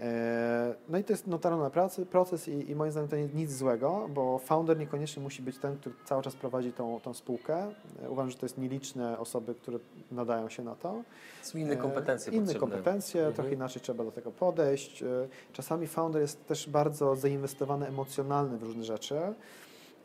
[0.00, 1.26] E, No i to jest
[1.72, 5.58] pracy, proces i, i moim zdaniem to nie nic złego, bo founder niekoniecznie musi być
[5.58, 7.66] ten, który cały czas prowadzi tą, tą spółkę.
[8.02, 9.78] E, Uważam, że to jest nieliczne osoby, które
[10.12, 11.02] nadają się na to.
[11.42, 12.68] Są inne kompetencje E, Inne potrzebne.
[12.68, 13.34] kompetencje, Mhm.
[13.34, 15.04] trochę inaczej trzeba do tego podejść.
[15.52, 19.14] Czasami founder jest też bardzo zainwestowany emocjonalnie w różne rzeczy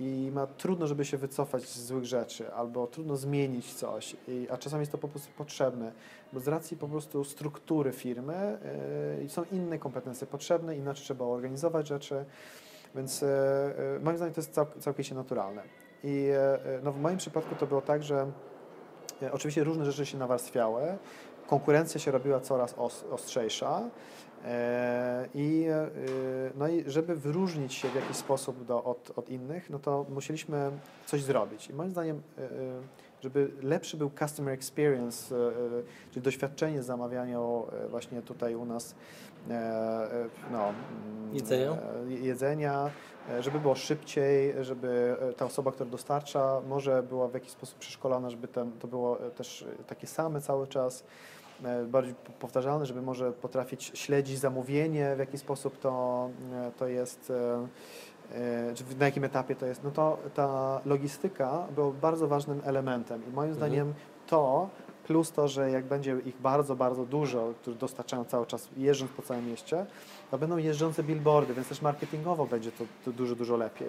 [0.02, 4.57] i ma trudno, żeby się wycofać z złych rzeczy, albo trudno zmienić coś, i, a
[4.57, 5.91] czasami jest to po prostu potrzebne,
[6.34, 8.60] bo z racji po prostu struktury firmy
[9.22, 12.26] yy, są inne kompetencje potrzebne, inaczej trzeba organizować rzeczy,
[12.95, 13.28] więc yy,
[14.03, 15.64] moim zdaniem to jest cał, całkowicie naturalne.
[16.03, 16.28] I
[16.84, 18.32] no, w moim przypadku to było tak, że
[19.32, 20.82] oczywiście różne rzeczy się nawarstwiały,
[21.48, 24.30] konkurencja się robiła coraz os, ostrzejsza, E,
[25.34, 25.89] I, e,
[26.55, 30.72] no i żeby wyróżnić się w jakiś sposób do, od, od innych, no to musieliśmy
[31.05, 31.69] coś zrobić.
[31.69, 32.49] I moim zdaniem, e,
[33.22, 35.35] żeby lepszy był customer experience,
[36.11, 37.39] czyli doświadczenie zamawiania
[37.89, 38.95] właśnie tutaj u nas
[40.51, 41.77] no, mm, jedzenia.
[42.07, 42.89] jedzenia,
[43.39, 48.47] żeby było szybciej, żeby ta osoba, która dostarcza, może była w jakiś sposób przeszkolona, żeby
[48.47, 51.03] ten, to było też takie same cały czas.
[51.65, 57.33] E, bardziej powtarzalne, żeby może potrafić śledzić zamówienie, w jaki sposób to, e, to jest,
[58.35, 63.21] e, czy na jakim etapie to jest, no to ta logistyka była bardzo ważnym elementem
[63.21, 63.55] i moim mhm.
[63.55, 63.93] zdaniem
[64.27, 64.69] to
[65.07, 69.21] plus to, że jak będzie ich bardzo, bardzo dużo, którzy dostarczają cały czas jeżdżąc po
[69.21, 69.85] całym mieście,
[70.31, 73.88] to będą jeżdżące billboardy, więc też marketingowo będzie to, to dużo, dużo lepiej.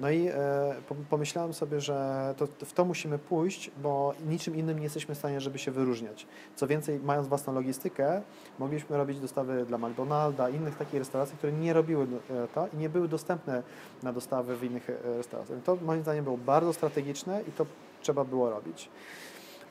[0.00, 0.74] No i e,
[1.10, 5.40] pomyślałem sobie, że to, w to musimy pójść, bo niczym innym nie jesteśmy w stanie,
[5.40, 6.26] żeby się wyróżniać.
[6.56, 8.22] Co więcej, mając własną logistykę,
[8.58, 12.88] mogliśmy robić dostawy dla McDonalda, innych takich restauracji, które nie robiły e, to i nie
[12.88, 13.62] były dostępne
[14.02, 15.62] na dostawy w innych e, restauracjach.
[15.64, 17.66] To moim zdaniem było bardzo strategiczne i to
[18.02, 18.90] trzeba było robić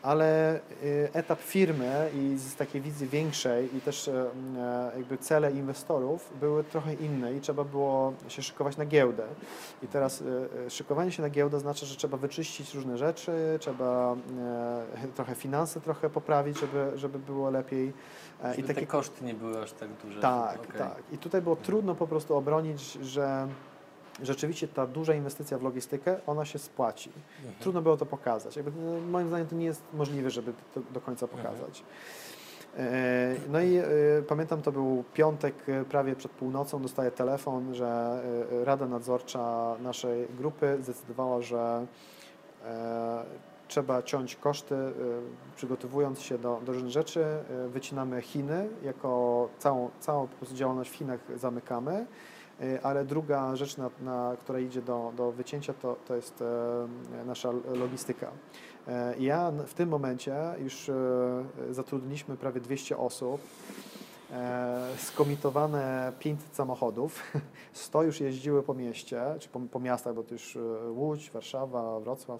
[0.05, 4.25] ale y, etap firmy i z takiej wizji większej i też e,
[4.97, 9.23] jakby cele inwestorów były trochę inne i trzeba było się szykować na giełdę.
[9.83, 10.25] I teraz y,
[10.67, 14.15] y, szykowanie się na giełdę znaczy, że trzeba wyczyścić różne rzeczy, trzeba
[15.15, 17.93] trochę finanse trochę poprawić, żeby, żeby było lepiej.
[18.43, 20.21] E, żeby I takie te koszty nie były aż tak duże.
[20.21, 20.77] Tak, okay.
[20.77, 21.03] tak.
[21.11, 23.47] I tutaj było trudno po prostu obronić, że
[24.23, 27.11] rzeczywiście ta duża inwestycja w logistykę, ona się spłaci.
[27.37, 27.55] Mhm.
[27.59, 28.55] Trudno było to pokazać.
[28.55, 31.43] Jakby, no, moim zdaniem to nie jest możliwe, żeby to do końca mhm.
[31.43, 31.79] pokazać.
[31.79, 33.39] Mhm.
[33.51, 33.83] No i y,
[34.27, 38.21] pamiętam, to był piątek e, prawie przed północą, dostaję telefon, że
[38.63, 41.85] Rada Nadzorcza naszej grupy zdecydowała, że
[43.67, 44.75] trzeba ciąć koszty,
[45.55, 47.25] przygotowując się do, do różnych rzeczy.
[47.67, 52.05] Wycinamy Chiny, jako całą, całą działalność w Chinach zamykamy
[52.83, 57.51] ale druga rzecz, na, na która idzie do, do wycięcia, to, to jest e, nasza
[57.65, 58.31] logistyka.
[58.87, 60.93] E, ja w tym momencie już e,
[61.71, 63.41] zatrudniliśmy prawie 200 osób,
[64.97, 67.23] skomitowane 500 samochodów,
[67.73, 70.57] 100 już jeździły po mieście, czy po, po miastach, bo to już
[70.89, 72.39] Łódź, Warszawa, Wrocław,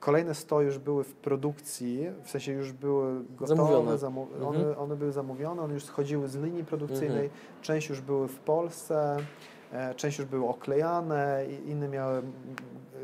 [0.00, 3.98] Kolejne 100 już były w produkcji, w sensie już były gotowe, zamówione.
[3.98, 4.46] Zamu mhm.
[4.46, 7.40] one, one, były zamówione, one już schodziły z linii produkcyjnej, mhm.
[7.62, 9.16] część już były w Polsce,
[9.72, 12.22] e, część już były oklejane, inne miały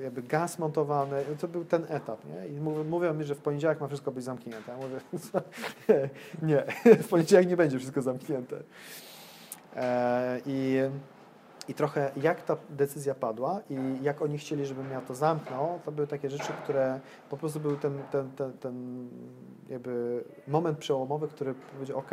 [0.03, 1.25] jakby gaz montowany.
[1.41, 2.49] To był ten etap, nie?
[2.49, 4.73] I mówią, mówią mi, że w poniedziałek ma wszystko być zamknięte.
[4.73, 5.01] Ja mówię,
[6.49, 6.65] nie,
[7.05, 8.63] w poniedziałek nie będzie wszystko zamknięte.
[9.77, 10.79] E, I
[11.69, 15.93] i trochę jak ta decyzja padła i jak oni chcieli, żebym ja to zamknął, to
[15.93, 19.09] były takie rzeczy, które po prostu był ten, ten, ten, ten
[19.69, 22.11] jakby moment przełomowy, który powiedział, ok,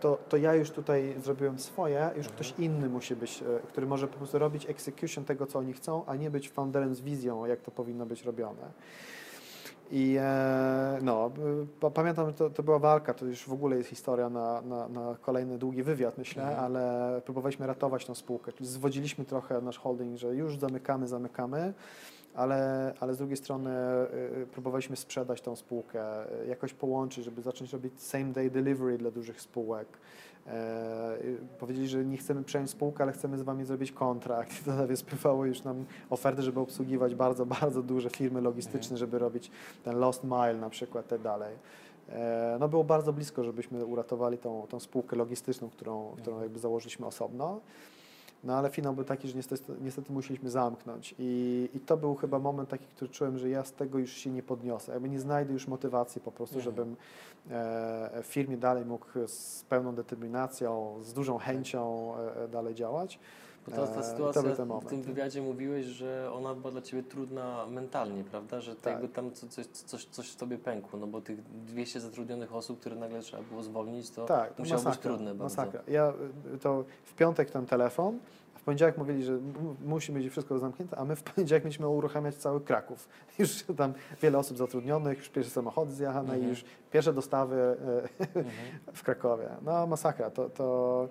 [0.00, 2.34] to, to ja już tutaj zrobiłem swoje, już mhm.
[2.34, 6.04] ktoś inny musi być, e, który może po prostu robić execution tego, co oni chcą,
[6.06, 8.70] a nie być founderem z wizją, jak to powinno być robione.
[9.90, 11.30] I e, no,
[11.94, 15.16] pamiętam, że to, to była walka, to już w ogóle jest historia na, na, na
[15.20, 16.64] kolejny długi wywiad, myślę, mhm.
[16.64, 18.52] ale próbowaliśmy ratować tą spółkę.
[18.52, 21.74] Czyli zwodziliśmy trochę nasz holding, że już zamykamy, zamykamy,
[22.34, 23.70] ale, ale z drugiej strony
[24.42, 26.04] y, próbowaliśmy sprzedać tą spółkę,
[26.48, 29.88] jakoś połączyć, żeby zacząć robić same day delivery dla dużych spółek.
[30.46, 31.18] E,
[31.58, 34.52] powiedzieli, że nie chcemy przejąć spółkę, ale chcemy z Wami zrobić kontrakt.
[34.60, 38.98] I to nawet spływało już nam oferty, żeby obsługiwać bardzo, bardzo duże firmy logistyczne, mhm.
[38.98, 39.50] żeby robić
[39.84, 41.56] ten lost mile na przykład, te dalej.
[42.08, 46.42] E, no było bardzo blisko, żebyśmy uratowali tą, tą spółkę logistyczną, którą, którą mhm.
[46.42, 47.60] jakby założyliśmy osobno.
[48.44, 52.38] No ale finał był taki, że niestety, niestety musieliśmy zamknąć I, i to był chyba
[52.38, 54.92] moment taki, który czułem, że ja z tego już się nie podniosę.
[54.92, 56.76] Jakby nie znajdę już motywacji po prostu, mhm.
[56.76, 56.96] żebym
[57.50, 63.18] e, w firmie dalej mógł z pełną determinacją, z dużą chęcią e, dalej działać.
[63.66, 64.42] Bo ta, ta e, sytuacja
[64.82, 68.60] w tym wywiadzie mówiłeś, że ona była dla Ciebie trudna mentalnie, prawda?
[68.60, 68.92] Że tak.
[68.92, 72.96] jakby tam coś, coś, coś w Tobie pękło, no bo tych 200 zatrudnionych osób, które
[72.96, 75.44] nagle trzeba było zwolnić, to tak, musiało masakra, być trudne bardzo.
[75.44, 75.82] Masakra.
[75.88, 76.12] Ja,
[76.60, 78.18] to w piątek ten telefon,
[78.54, 79.38] w poniedziałek mówili, że
[79.84, 83.08] musi być wszystko zamknięte, a my w poniedziałek mieliśmy uruchamiać cały Kraków.
[83.38, 83.92] Już tam
[84.22, 86.42] wiele osób zatrudnionych, już pierwsze samochody zjechane mhm.
[86.42, 87.76] i już pierwsze dostawy e,
[88.20, 88.44] mhm.
[88.94, 89.48] w Krakowie.
[89.62, 91.08] No masakra, to, to,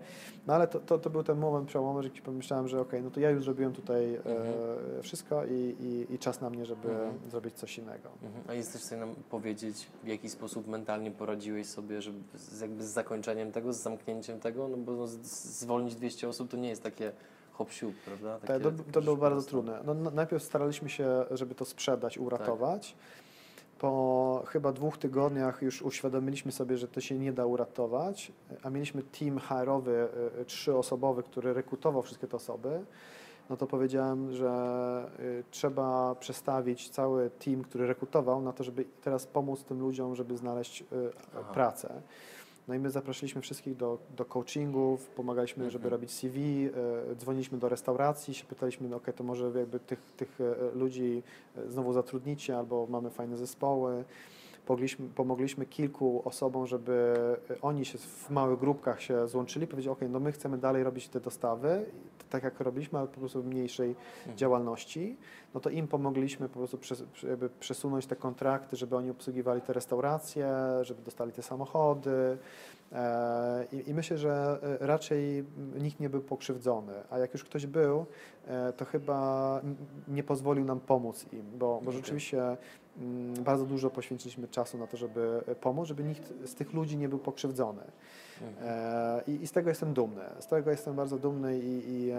[0.48, 3.12] no ale to, to, to był ten moment przełomowy, że pomyślałem, że okej, okay, no
[3.12, 4.38] to ja już zrobiłem tutaj mhm.
[5.00, 7.14] e, wszystko i, i, i, czas na mnie, żeby mhm.
[7.30, 8.10] zrobić coś innego.
[8.24, 8.44] Mhm.
[8.48, 12.84] A jesteś w stanie nam powiedzieć, w jaki sposób mentalnie poradziłeś sobie, żeby z, jakby
[12.84, 16.84] z zakończeniem tego, z zamknięciem tego, no bo no, zwolnić 200 osób to nie jest
[16.84, 17.12] takie
[17.52, 17.70] hop
[18.06, 18.40] prawda?
[18.40, 19.80] Takie, to, to było bardzo trudne.
[19.86, 22.92] No, najpierw staraliśmy się, żeby to sprzedać, uratować.
[22.92, 23.29] Tak.
[23.80, 28.32] Po chyba dwóch tygodniach już uświadomiliśmy sobie, że to się nie da uratować,
[28.64, 30.08] a mieliśmy team HR-owy,
[30.38, 32.82] y, y, trzyosobowy, który rekrutował wszystkie te osoby.
[33.50, 39.28] No to powiedziałem, że y, trzeba przestawić cały team, który rekrutował, na to, żeby teraz
[39.28, 40.84] pomóc tym ludziom, żeby znaleźć
[41.34, 41.54] Aha.
[41.54, 42.02] pracę.
[42.70, 45.72] No i my zaprosiliśmy wszystkich do, do coachingów, pomagaliśmy, mhm.
[45.72, 46.70] żeby robić CV,
[47.12, 51.24] e, dzwoniliśmy do restauracji, się pytaliśmy, no ok, to może jakby tych, tych e, ludzi
[51.58, 54.04] e, znowu zatrudnicie, albo mamy fajne zespoły.
[54.70, 57.14] Pomogliśmy, pomogliśmy kilku osobom, żeby
[57.62, 61.20] oni się w małych grupkach się złączyli, powiedzieli, ok, no my chcemy dalej robić te
[61.20, 61.86] dostawy,
[62.30, 64.38] tak jak robiliśmy, ale po prostu w mniejszej mhm.
[64.38, 65.18] działalności,
[65.54, 67.04] no to im pomogliśmy po prostu przes
[67.60, 70.48] przesunąć te kontrakty, żeby oni obsługiwali te restauracje,
[70.82, 72.38] żeby dostali te samochody.
[72.92, 75.44] E, I, I, myślę, że e, raczej
[75.80, 78.06] nikt nie był pokrzywdzony, a jak już ktoś był,
[78.48, 79.62] e, to chyba
[80.08, 81.94] nie pozwolił nam pomóc im, bo, bo okay.
[81.94, 82.58] rzeczywiście
[83.44, 87.20] bardzo dużo poświęciliśmy czasu na to, żeby pomóc, żeby nikt z tych ludzi nie był
[87.20, 87.82] pokrzywdzony.
[88.62, 90.24] E, I, I, z tego jestem dumny.
[90.40, 92.18] Z tego jestem bardzo dumny i, i e,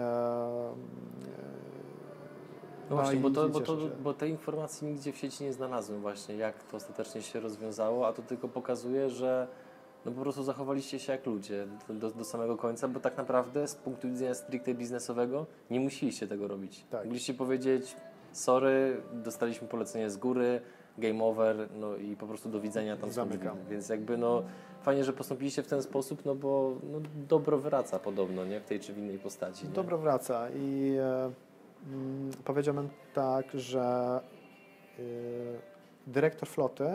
[2.89, 6.35] no właśnie, bo, to, bo, to, bo tej informacji nigdzie w sieci nie znalazłem właśnie,
[6.35, 9.47] jak to ostatecznie się rozwiązało, a to tylko pokazuje, że
[10.05, 13.75] no po prostu zachowaliście się jak ludzie do, do samego końca, bo tak naprawdę z
[13.75, 16.85] punktu widzenia stricte biznesowego nie musieliście tego robić.
[16.89, 17.05] Tak.
[17.05, 17.95] Mogliście powiedzieć,
[18.31, 20.61] sorry, dostaliśmy polecenie z góry,
[20.97, 23.57] game over, no i po prostu do widzenia tam Zamykam.
[23.69, 24.43] Więc jakby no
[24.81, 28.59] fajnie, że postąpiliście w ten sposób, no bo no, dobro wraca podobno, nie?
[28.59, 29.67] W tej czy w innej postaci.
[29.67, 29.73] Nie?
[29.73, 31.31] Dobro wraca i e,
[31.87, 34.19] mm, powiedziałbym tak, że
[34.99, 35.01] e,
[36.07, 36.85] dyrektor floty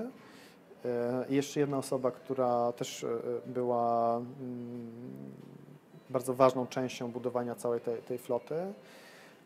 [1.29, 3.09] i e, jeszcze jedna osoba, która też e,
[3.47, 4.91] była mm,
[6.11, 8.55] bardzo ważną częścią budowania całej tej, tej floty,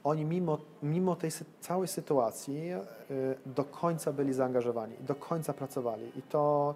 [0.05, 2.79] oni mimo, mimo tej całej sytuacji y,
[3.47, 6.13] do końca byli zaangażowani, do końca pracowali.
[6.17, 6.75] I to,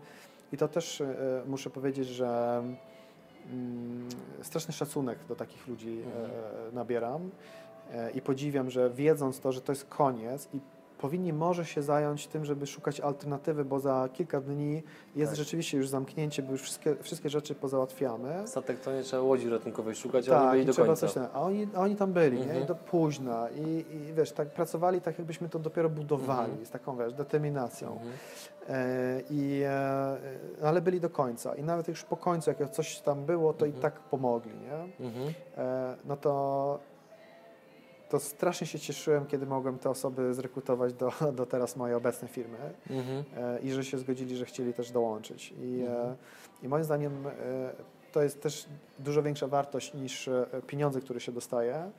[0.52, 1.06] i to też y,
[1.46, 2.62] muszę powiedzieć, że
[4.40, 6.30] y, straszny szacunek do takich ludzi mhm.
[6.74, 7.30] nabieram
[8.14, 10.60] i podziwiam, że wiedząc to, że to jest koniec i
[11.04, 14.82] powinni może się zająć tym, żeby szukać alternatywy, bo za kilka dni
[15.16, 15.38] jest tak.
[15.38, 18.42] rzeczywiście już zamknięcie, bo już wszystkie, wszystkie rzeczy pozałatwiamy.
[18.46, 21.08] Statek to nie trzeba łodzi ratunkowej szukać, tak, a oni byli do trzeba końca.
[21.08, 22.56] Coś, a, oni, a oni tam byli, mhm.
[22.56, 22.64] nie?
[22.64, 26.66] I do późna i, i wiesz, tak pracowali tak jakbyśmy to dopiero budowali, mhm.
[26.66, 27.92] z taką wiesz, determinacją.
[27.92, 28.12] Mhm.
[28.68, 30.16] E, I, e,
[30.62, 33.68] ale byli do końca i nawet już po końcu, jak coś tam było, to i
[33.68, 33.82] mhm.
[33.82, 35.06] tak pomogli, nie?
[35.06, 35.34] Mhm.
[35.56, 36.93] E, no to
[38.14, 42.58] to strasznie się cieszyłem, kiedy mogłem te osoby zrekrutować do, do teraz mojej obecnej firmy
[42.90, 43.24] mhm.
[43.36, 45.54] e, i że się zgodzili, że chcieli też dołączyć.
[45.58, 46.16] I, e, mhm.
[46.62, 47.30] i moim zdaniem e,
[48.12, 48.66] to jest też
[48.98, 50.30] dużo większa wartość niż
[50.66, 51.90] pieniądze, które się dostaje,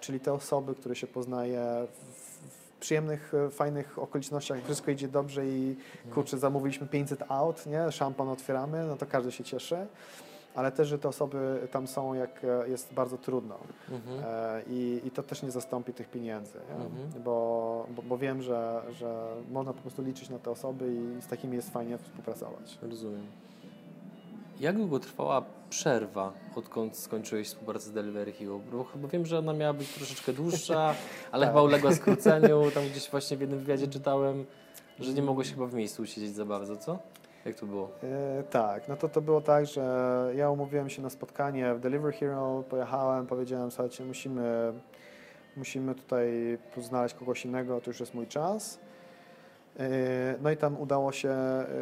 [0.00, 6.14] czyli te osoby, które się poznaje w, przyjemnych, fajnych okolicznościach, wszystko idzie dobrze i mhm.
[6.14, 7.92] kurczę, zamówiliśmy 500 aut, nie?
[7.92, 9.86] szampan otwieramy, no to każdy się cieszy
[10.54, 13.58] ale też, że te osoby tam są, jak e, jest bardzo trudno.
[13.90, 14.20] Mhm.
[14.24, 17.22] E, I, I to też nie zastąpi tych pieniędzy, mhm.
[17.24, 21.26] bo, bo, bo, wiem, że, że można po prostu liczyć na te osoby i z
[21.26, 22.78] takimi jest fajnie współpracować.
[22.82, 23.26] Rozumiem.
[24.60, 28.60] Jak długo trwała przerwa, odkąd skończyłeś współpracę z Delivery Hero?
[28.96, 30.94] Bo wiem, że ona miała być troszeczkę dłuższa,
[31.32, 31.54] ale tak.
[31.54, 32.70] chyba uległa skróceniu.
[32.74, 34.44] Tam gdzieś właśnie w jednym wywiadzie czytałem,
[35.00, 36.98] że nie mogłeś chyba w miejscu siedzieć za bardzo, co?
[37.44, 37.90] Jak to było?
[38.02, 42.12] E, tak, no to to było tak, że ja umówiłem się na spotkanie w Delivery
[42.12, 44.72] Hero, pojechałem, powiedziałem, słuchajcie, musimy,
[45.56, 48.80] musimy tutaj znaleźć kogoś innego, to już jest mój czas.
[49.78, 49.88] E,
[50.42, 51.34] no i tam udało się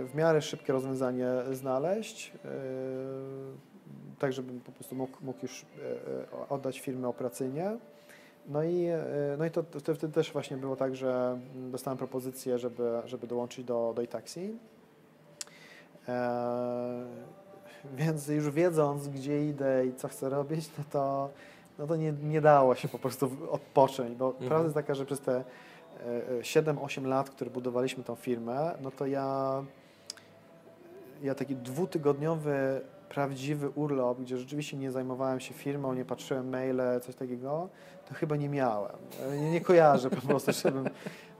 [0.06, 2.48] w miarę szybkie rozwiązanie znaleźć, e,
[4.18, 5.66] tak żebym po prostu mógł, mógł już
[6.48, 7.76] oddać firmę operacyjnie.
[8.48, 8.86] No i,
[9.38, 13.64] no i to, to wtedy też właśnie było tak, że dostałem propozycję, żeby, żeby dołączyć
[13.64, 14.58] do, do iTaxi.
[16.08, 17.04] E,
[17.96, 21.30] więc już wiedząc, gdzie idę i co chcę robić, no to,
[21.78, 24.48] no to nie, nie dało się po prostu odpocząć, bo mhm.
[24.48, 25.44] prawda jest taka, że przez te
[26.40, 29.62] 7-8 e, lat, które budowaliśmy tą firmę, no to ja,
[31.22, 37.14] ja taki dwutygodniowy prawdziwy urlop, gdzie rzeczywiście nie zajmowałem się firmą, nie patrzyłem maile, coś
[37.14, 37.68] takiego,
[38.08, 38.96] to chyba nie miałem.
[39.22, 40.84] E, Nie, nie kojarzę po prostu, żebym...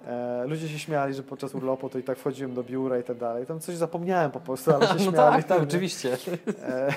[0.07, 3.17] E, ludzie się śmiali, że podczas urlopu to i tak wchodziłem do biura i tak
[3.19, 3.47] dalej.
[3.47, 5.17] Tam coś zapomniałem po prostu, ale się No śmiali.
[5.17, 6.17] tak, tak, oczywiście.
[6.63, 6.95] E,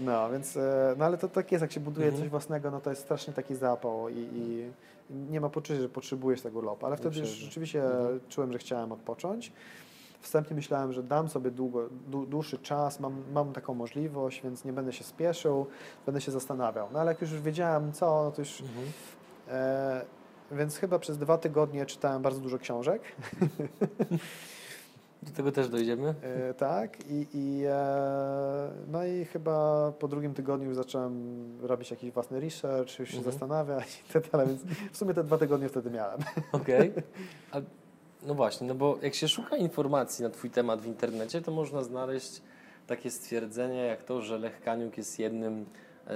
[0.00, 2.22] No, więc, e, no ale to tak jest, jak się buduje Mhm.
[2.22, 4.70] coś własnego, no to jest strasznie taki zapał i, i
[5.30, 8.20] nie ma poczucia, że potrzebujesz tego urlopu, ale wtedy już rzeczywiście Mhm.
[8.28, 9.52] czułem, że chciałem odpocząć.
[10.20, 14.72] Wstępnie myślałem, że dam sobie długo, dłu- dłuższy czas, mam, mam taką możliwość, więc nie
[14.72, 15.66] będę się spieszył,
[16.06, 16.88] będę się zastanawiał.
[16.92, 18.60] No ale jak już wiedziałem co, no to już...
[18.60, 18.86] Mhm.
[19.48, 20.17] E,
[20.52, 23.02] więc chyba przez dwa tygodnie czytałem bardzo dużo książek.
[25.22, 26.14] Do tego też dojdziemy.
[26.22, 32.10] E, tak, i, i, e, no i chyba po drugim tygodniu już zacząłem robić jakiś
[32.10, 33.32] własny research, już się Mhm.
[33.32, 34.60] zastanawiać i tak dalej, więc
[34.92, 36.18] w sumie te dwa tygodnie wtedy miałem.
[36.52, 36.92] Okej.
[37.52, 37.56] A
[38.22, 41.82] No właśnie, no bo jak się szuka informacji na Twój temat w internecie, to można
[41.82, 42.42] znaleźć
[42.86, 45.66] takie stwierdzenie jak to, że Lech Kaniuk jest jednym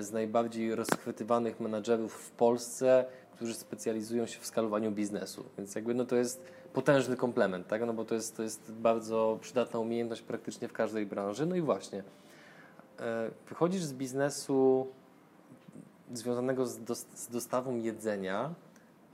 [0.00, 5.44] z najbardziej rozchwytywanych menadżerów w Polsce, którzy specjalizują się w skalowaniu biznesu.
[5.59, 6.42] Więc jakby no to jest
[6.72, 7.86] potężny komplement, tak?
[7.86, 11.46] No bo to jest, to jest bardzo przydatna umiejętność praktycznie w każdej branży.
[11.46, 12.02] No i właśnie,
[13.00, 14.86] e, wychodzisz z biznesu
[16.12, 18.54] związanego z, dos- z dostawą jedzenia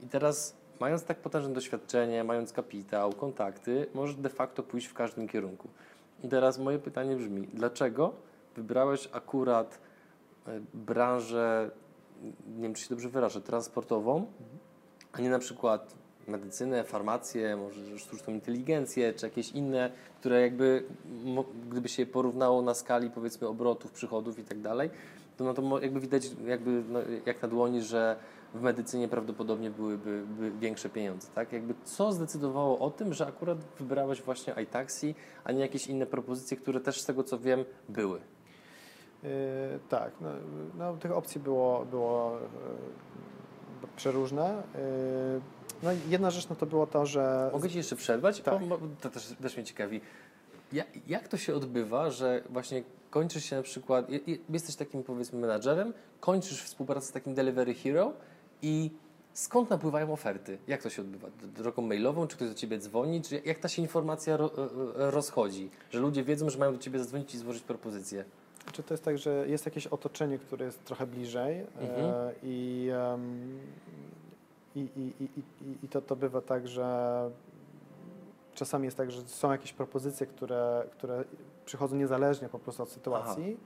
[0.03, 5.27] i teraz mając tak potężne doświadczenie, mając kapitał, kontakty, możesz de facto pójść w każdym
[5.27, 5.67] kierunku.
[6.23, 8.13] I teraz moje pytanie brzmi, dlaczego
[8.55, 9.79] wybrałeś akurat
[10.47, 11.71] e, branżę,
[12.57, 14.25] nie wiem czy się dobrze wyrażę, transportową,
[15.11, 15.95] a nie na przykład
[16.27, 20.83] medycynę, farmację, może sztuczną inteligencję, czy jakieś inne, które jakby,
[21.69, 24.89] gdyby się porównało na skali powiedzmy obrotów, przychodów i tak dalej,
[25.37, 28.15] to no to jakby widać jakby no, jak na dłoni, że
[28.53, 31.53] w medycynie prawdopodobnie byłyby by większe pieniądze, tak?
[31.53, 36.57] Jakby co zdecydowało o tym, że akurat wybrałeś właśnie iTaxi, a nie jakieś inne propozycje,
[36.57, 38.19] które też z tego co wiem były?
[39.23, 39.29] Yy,
[39.89, 40.29] tak, no,
[40.77, 42.37] no, tych opcji było, było
[43.81, 44.63] yy, przeróżne.
[44.75, 45.41] Yy,
[45.83, 47.49] no jedna rzecz no to było to, że...
[47.53, 48.41] Mogę Ci jeszcze przerwać?
[48.41, 48.65] Tak.
[48.65, 50.01] Bo, to też, też mnie ciekawi.
[50.73, 55.03] Ja, jak to się odbywa, że właśnie kończysz się na przykład, je- je- jesteś takim
[55.03, 58.13] powiedzmy menadżerem, kończysz współpracę z takim delivery hero
[58.61, 58.91] i
[59.33, 60.57] skąd napływają oferty?
[60.67, 61.27] Jak to się odbywa?
[61.43, 62.27] Drogą mailową?
[62.27, 63.21] Czy ktoś do Ciebie dzwoni?
[63.21, 65.69] Czy jak ta się informacja e, e, rozchodzi?
[65.91, 68.25] Że ludzie wiedzą, że mają do Ciebie zadzwonić i złożyć propozycję?
[68.71, 72.05] Czy to jest tak, że jest jakieś otoczenie, które jest trochę bliżej Mhm.
[72.05, 73.59] e, i, em,
[74.75, 75.43] i, i, i,
[75.83, 77.29] i, to, to bywa tak, że
[78.55, 81.23] czasami jest tak, że są jakieś propozycje, które, które
[81.65, 83.57] przychodzą niezależnie po prostu od sytuacji.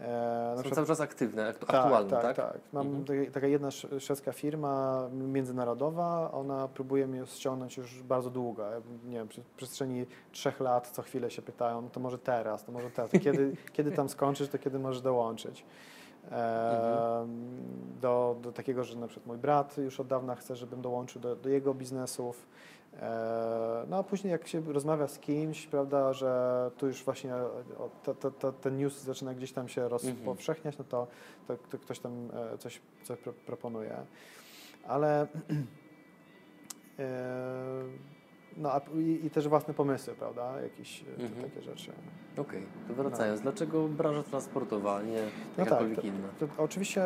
[0.00, 2.22] E, Są przykład- cały czas aktywne, aktu- aktualne, tak?
[2.22, 2.60] tak, tak.
[2.72, 3.30] Mam Mhm.
[3.32, 8.64] taka- jedna sz- szwedzka firma międzynarodowa, ona próbuje mnie ściągnąć już bardzo długo.
[9.04, 12.72] Nie wiem, przy przestrzeni trzech lat co chwilę się pytają, no to może teraz, to
[12.72, 15.64] może teraz, to kiedy, kiedy tam skończysz, to kiedy możesz dołączyć.
[16.30, 17.26] E,
[18.00, 21.36] do, do takiego, że na przykład mój brat już od dawna chce, żebym dołączył do,
[21.36, 22.46] do jego biznesów.
[23.00, 27.32] E, No a później jak się rozmawia z kimś, prawda, że tu już właśnie
[28.60, 31.06] ten news zaczyna gdzieś tam się rozpowszechniać, no to,
[31.48, 32.12] to, to ktoś tam
[32.54, 33.96] e, coś, coś pro, proponuje.
[34.86, 35.26] Ale
[36.98, 37.08] e,
[38.56, 41.50] no a, i, i też własne pomysły, prawda, jakieś Mhm.
[41.50, 41.92] takie rzeczy.
[42.36, 45.22] Okej, to wracając, dlaczego branża transportowa, a nie
[45.58, 46.28] No tak, to, inna?
[46.58, 47.02] oczywiście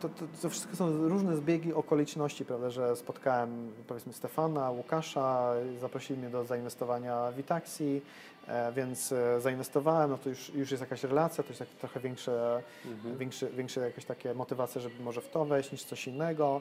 [0.00, 6.18] to, to, to wszystko są różne zbiegi okoliczności, prawda, że spotkałem powiedzmy Stefana, Łukasza, zaprosili
[6.18, 8.02] mnie do zainwestowania w Itaxi,
[8.48, 12.00] e, więc e, zainwestowałem, no to już, już jest jakaś relacja, to jest tak, trochę
[12.00, 13.18] większe, Mhm.
[13.18, 16.60] większe, większe jakieś takie motywacje, żeby może w to wejść niż coś innego.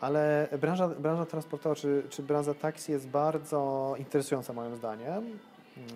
[0.00, 5.38] Ale branża, branża transportowa czy, czy branża taksi jest bardzo interesująca moim zdaniem,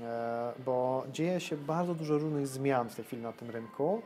[0.02, 4.02] e, bo dzieje się bardzo dużo różnych zmian w tej chwili na tym rynku.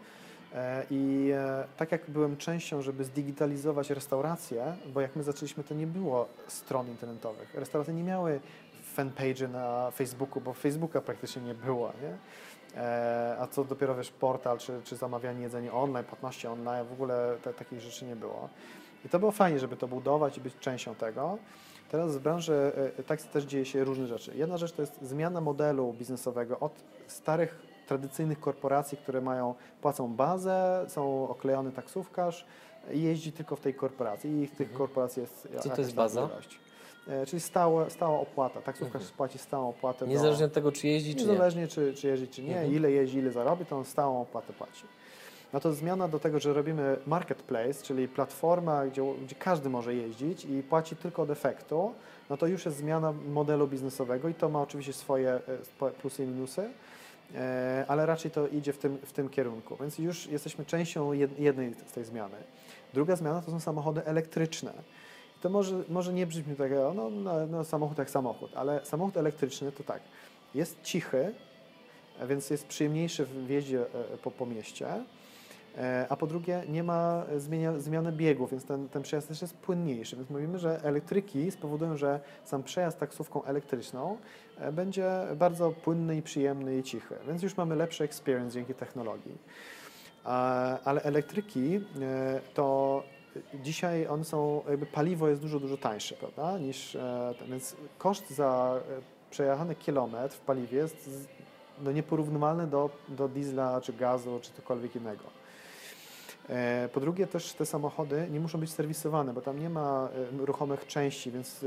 [0.54, 5.74] E, I e, tak jak byłem częścią, żeby zdigitalizować restauracje, bo jak my zaczęliśmy, to
[5.74, 7.54] nie było stron internetowych.
[7.54, 8.40] Restauracje nie miały
[8.82, 12.16] fanpage na Facebooku, bo Facebooka praktycznie nie było, nie?
[12.82, 17.36] E, A co dopiero wiesz, portal czy, czy zamawianie jedzenia online, płatności online, w ogóle
[17.42, 18.48] te, takich rzeczy nie było.
[19.04, 21.38] I to było fajnie, żeby to budować i być częścią tego.
[21.90, 22.72] Teraz w branży
[23.06, 24.32] taksy też dzieje się różne rzeczy.
[24.34, 26.72] Jedna rzecz to jest zmiana modelu biznesowego od
[27.06, 27.58] starych,
[27.92, 32.46] tradycyjnych korporacji, które mają, płacą bazę, są oklejony taksówkarz
[32.92, 34.78] i jeździ tylko w tej korporacji i w tych Mhm.
[34.78, 36.20] korporacji jest to jakaś jest baza?
[36.32, 36.60] ilość.
[37.08, 38.60] E, Czyli stałe, stała opłata.
[38.60, 39.16] Taksówkarz Mhm.
[39.16, 40.06] płaci stałą opłatę do...
[40.10, 41.30] Niezależnie od tego, czy jeździ, czy nie.
[41.30, 42.72] Niezależnie czy, czy jeździ, czy nie, Mhm.
[42.74, 44.84] ile jeździ, ile zarobi, to on stałą opłatę płaci.
[45.52, 50.44] No to zmiana do tego, że robimy marketplace, czyli platforma, gdzie, gdzie każdy może jeździć
[50.44, 51.92] i płaci tylko od efektu,
[52.30, 55.30] no to już jest zmiana modelu biznesowego i to ma oczywiście swoje
[55.82, 56.70] e, plusy i minusy.
[57.34, 61.38] E, ale raczej to idzie w tym, w tym kierunku, więc już jesteśmy częścią jed-
[61.38, 62.36] jednej z tej zmiany.
[62.94, 64.72] Druga zmiana to są samochody elektryczne.
[65.40, 69.72] To może, może nie brzmi tak, no, no, no samochód jak samochód, ale samochód elektryczny
[69.72, 70.02] to tak,
[70.54, 71.34] jest cichy,
[72.26, 74.86] więc jest przyjemniejszy w jeździe e, po, po mieście,
[76.08, 80.16] a po drugie nie ma zmienia, zmiany biegów, więc ten, ten przejazd też jest płynniejszy.
[80.16, 84.16] Więc mówimy, że elektryki spowodują, że sam przejazd taksówką elektryczną
[84.58, 87.14] e, będzie bardzo płynny i przyjemny i cichy.
[87.28, 89.38] Więc już mamy lepszy experience dzięki technologii.
[90.84, 93.02] Ale elektryki e, to
[93.54, 98.80] dzisiaj one są, jakby paliwo jest dużo, dużo tańsze, prawda, niż, e, więc koszt za
[98.98, 99.00] e,
[99.30, 101.10] przejechany kilometr w paliwie jest
[101.82, 105.37] no, nieporównywalny do, do diesla, czy gazu, czy cokolwiek innego.
[106.48, 110.08] E, Po drugie też te samochody nie muszą być serwisowane, bo tam nie ma
[110.42, 111.64] e, ruchomych części, więc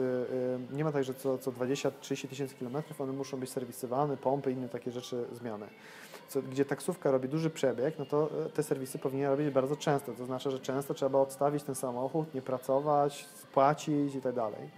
[0.71, 4.51] e, nie ma tak, że co, co 20-30 tysięcy kilometrów one muszą być serwisowane, pompy
[4.51, 5.65] i inne takie rzeczy, zmiany.
[6.27, 10.11] Co, gdzie taksówka robi duży przebieg, no to te serwisy powinien robić bardzo często.
[10.13, 14.69] To znaczy, że często trzeba odstawić ten samochód, nie pracować, spłacić i tak dalej.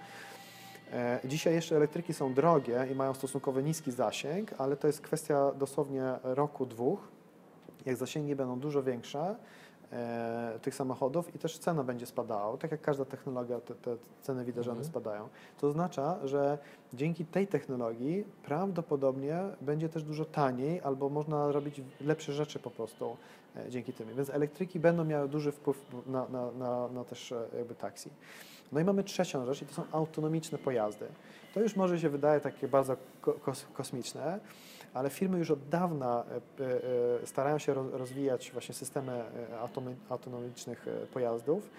[1.26, 6.04] Dzisiaj jeszcze elektryki są drogie i mają stosunkowo niski zasięg, ale to jest kwestia dosłownie
[6.24, 7.00] roku, dwóch.
[7.86, 9.36] Jak zasięgi będą dużo większe
[10.61, 14.65] tych samochodów i też cena będzie spadała, tak jak każda technologia, te, te ceny widać,
[14.65, 14.91] że one Mhm.
[14.91, 15.30] spadają.
[15.61, 16.57] To oznacza, że
[16.94, 23.18] dzięki tej technologii prawdopodobnie będzie też dużo taniej albo można robić lepsze rzeczy po prostu
[23.56, 24.07] e, dzięki tym.
[24.15, 28.10] Więc elektryki będą miały duży wpływ na, na, na, na też e, jakby taksi.
[28.72, 31.06] No i mamy trzecią rzecz i to są autonomiczne pojazdy.
[31.53, 34.40] To już może się wydaje takie bardzo ko- kos, kosmiczne,
[34.94, 36.24] ale firmy już od dawna
[36.60, 36.64] e,
[37.24, 39.60] e, starają się ro- rozwijać właśnie systemy e,
[40.10, 41.70] autonomicznych e, pojazdów.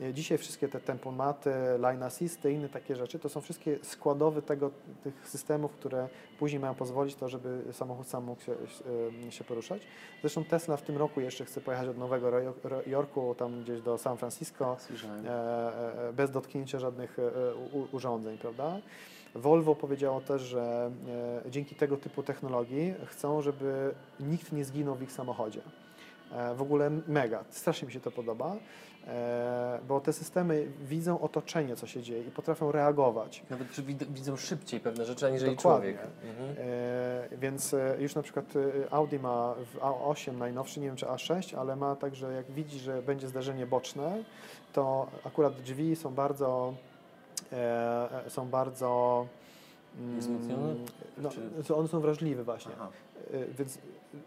[0.00, 4.70] E, Dzisiaj wszystkie te tempomaty, line assist, inne takie rzeczy, to są wszystkie składowe tego,
[5.04, 6.08] tych systemów, które
[6.38, 8.52] później mają pozwolić to, żeby samochód sam mógł się,
[9.28, 9.82] e, się poruszać.
[10.20, 12.30] Zresztą Tesla w tym roku jeszcze chce pojechać od Nowego
[12.86, 15.26] Jorku tam gdzieś do San Francisco Słyszałem.
[15.26, 17.22] e, e, bez dotknięcia żadnych e,
[17.92, 18.78] urządzeń, prawda?
[19.34, 20.90] Volvo powiedziało też, że
[21.46, 25.60] e, dzięki tego typu technologii chcą, żeby nikt nie zginął w ich samochodzie.
[26.32, 28.56] E, w ogóle mega, strasznie mi się to podoba,
[29.06, 33.42] e, bo te systemy widzą otoczenie, co się dzieje i potrafią reagować.
[33.50, 33.68] Nawet
[34.10, 35.92] widzą szybciej pewne rzeczy, aniżeli Dokładnie.
[35.92, 36.10] człowiek.
[36.24, 36.56] Mhm.
[37.40, 38.46] Więc już na przykład
[38.90, 42.78] Audi ma w A8 najnowszy, nie wiem czy A6, ale ma tak, że jak widzi,
[42.78, 44.22] że będzie zdarzenie boczne,
[44.72, 46.74] to akurat drzwi są bardzo
[48.28, 49.26] są bardzo
[49.98, 50.74] mm, Wzmocnione?
[51.18, 51.30] No,
[51.64, 52.72] Czy- one są wrażliwe właśnie.
[52.74, 52.88] Aha.
[53.32, 53.78] E, Więc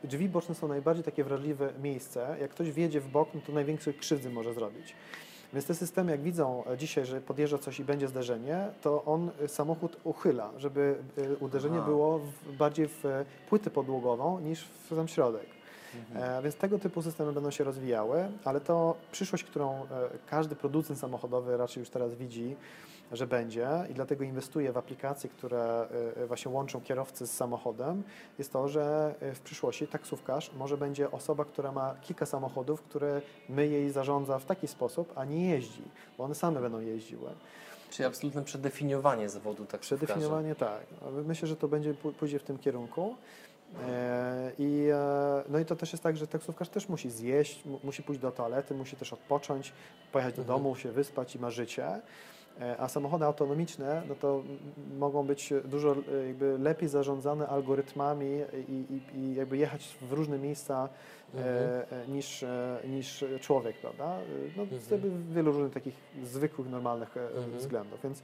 [0.03, 2.35] drzwi boczne są najbardziej takie wrażliwe miejsce.
[2.41, 4.95] Jak ktoś wjedzie w bok, no to największej krzywdy może zrobić.
[5.53, 9.31] Więc te systemy, jak widzą e, dzisiaj, że podjeżdża coś i będzie zdarzenie, to on
[9.41, 11.87] e, samochód uchyla, żeby e, uderzenie Aha.
[11.87, 15.45] było w, bardziej w e, płytę podłogową niż w sam środek.
[15.99, 16.39] Mhm.
[16.39, 19.85] E, więc tego typu systemy będą się rozwijały, ale to przyszłość, którą e,
[20.29, 22.55] każdy producent samochodowy raczej już teraz widzi,
[23.11, 25.87] że będzie i dlatego inwestuje w aplikacje, które
[26.17, 28.03] e, właśnie łączą kierowcę z samochodem,
[28.37, 33.21] jest to, że e, w przyszłości taksówkarz może będzie osoba, która ma kilka samochodów, które
[33.49, 35.81] myje i zarządza w taki sposób, a nie jeździ,
[36.17, 37.29] bo one same będą jeździły.
[37.89, 40.05] Czyli absolutne przedefiniowanie zawodu taksówkarza.
[40.05, 40.81] Przedefiniowanie tak.
[41.05, 43.15] Ale Myślę, że to będzie pó- pójdzie w tym kierunku.
[43.87, 47.79] E, I, e, no i to też jest tak, że taksówkarz też musi zjeść, mu-
[47.83, 49.73] musi pójść do toalety, musi też odpocząć,
[50.11, 50.59] pojechać do Mhm.
[50.59, 52.01] domu, się wyspać i ma życie.
[52.61, 54.43] E, A samochody autonomiczne, no to
[54.97, 58.25] mogą być dużo e, jakby lepiej zarządzane algorytmami
[58.67, 58.71] i,
[59.15, 60.89] i, i jakby jechać w różne miejsca
[61.33, 61.55] Mhm.
[61.55, 62.45] e, e, niż,
[62.87, 64.17] niż człowiek, prawda?
[64.57, 64.91] No, z Mhm.
[64.91, 67.57] jakby wielu różnych takich zwykłych, normalnych Mhm.
[67.57, 67.99] względów.
[68.03, 68.23] Więc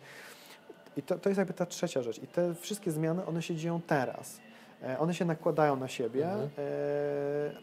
[0.97, 2.23] i to, to jest jakby ta trzecia rzecz.
[2.23, 4.39] I te wszystkie zmiany, one się dzieją teraz.
[4.99, 6.49] One się nakładają na siebie, Mhm.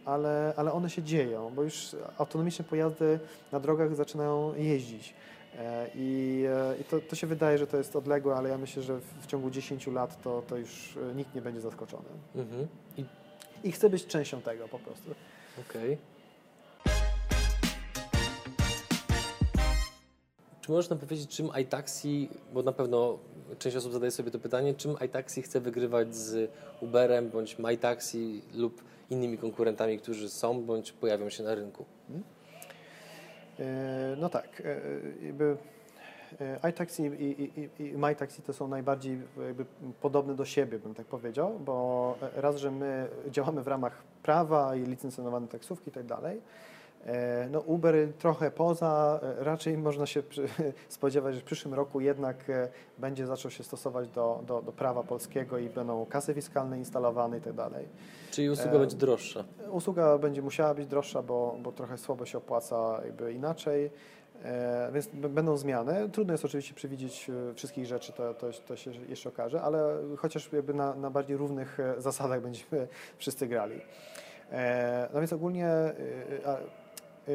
[0.05, 3.19] ale, ale one się dzieją, bo już autonomiczne pojazdy
[3.53, 5.15] na drogach zaczynają jeździć.
[5.58, 8.82] E, I, e, i to, to się wydaje, że to jest odległe, ale ja myślę,
[8.82, 12.08] że w, w ciągu 10 lat to, to już e, nikt nie będzie zaskoczony.
[12.34, 12.66] Mhm.
[12.96, 13.04] I
[13.64, 15.10] I chcę być częścią tego po prostu.
[15.68, 15.98] Okej.
[20.60, 23.18] Czy możesz nam powiedzieć, czym iTaxi, bo na pewno
[23.58, 26.50] część osób zadaje sobie to pytanie, czym iTaxi chce wygrywać z
[26.80, 31.84] Uberem bądź MyTaxi lub innymi konkurentami, którzy są bądź pojawią się na rynku?
[33.60, 34.80] E, No tak, e,
[35.26, 35.56] jakby
[36.40, 39.64] e, iTaxi i, i, i- MyTaxi to są najbardziej jakby
[40.01, 44.80] podobne do siebie, bym tak powiedział, bo raz, że my działamy w ramach prawa i
[44.82, 46.40] licencjonowane taksówki i tak dalej,
[47.50, 50.22] no Uber trochę poza, e, raczej można się
[50.88, 52.68] spodziewać, że w przyszłym roku jednak e,
[52.98, 57.40] będzie zaczął się stosować do, do, do prawa polskiego i będą kasy fiskalne instalowane i
[57.40, 57.88] tak dalej.
[58.30, 59.44] Czyli usługa e, będzie droższa?
[59.70, 63.90] Usługa będzie musiała być droższa, bo, bo trochę słabo się opłaca jakby inaczej.
[64.44, 66.08] E, więc będą zmiany.
[66.08, 70.74] Trudno jest oczywiście przewidzieć wszystkich rzeczy, to, to, to się jeszcze okaże, ale chociaż jakby
[70.74, 72.88] na, na bardziej równych zasadach będziemy
[73.18, 73.80] wszyscy grali.
[74.52, 76.88] E, no więc ogólnie Y,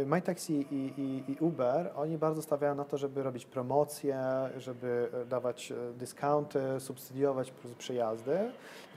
[0.05, 4.19] MyTaxi i, i, i, Uber, oni bardzo stawiają na to, żeby robić promocje,
[4.57, 8.37] żeby e, dawać e, dyskonty, subsydiować przejazdy.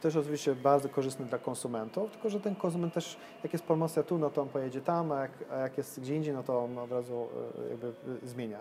[0.02, 4.02] To jest oczywiście bardzo korzystne dla konsumentów, tylko że ten konsument też, jak jest promocja
[4.02, 6.64] tu, no to on pojedzie tam, a jak, a jak jest gdzie indziej, no to
[6.64, 7.28] on od razu
[7.66, 7.93] e, jakby
[8.23, 8.59] zmienia.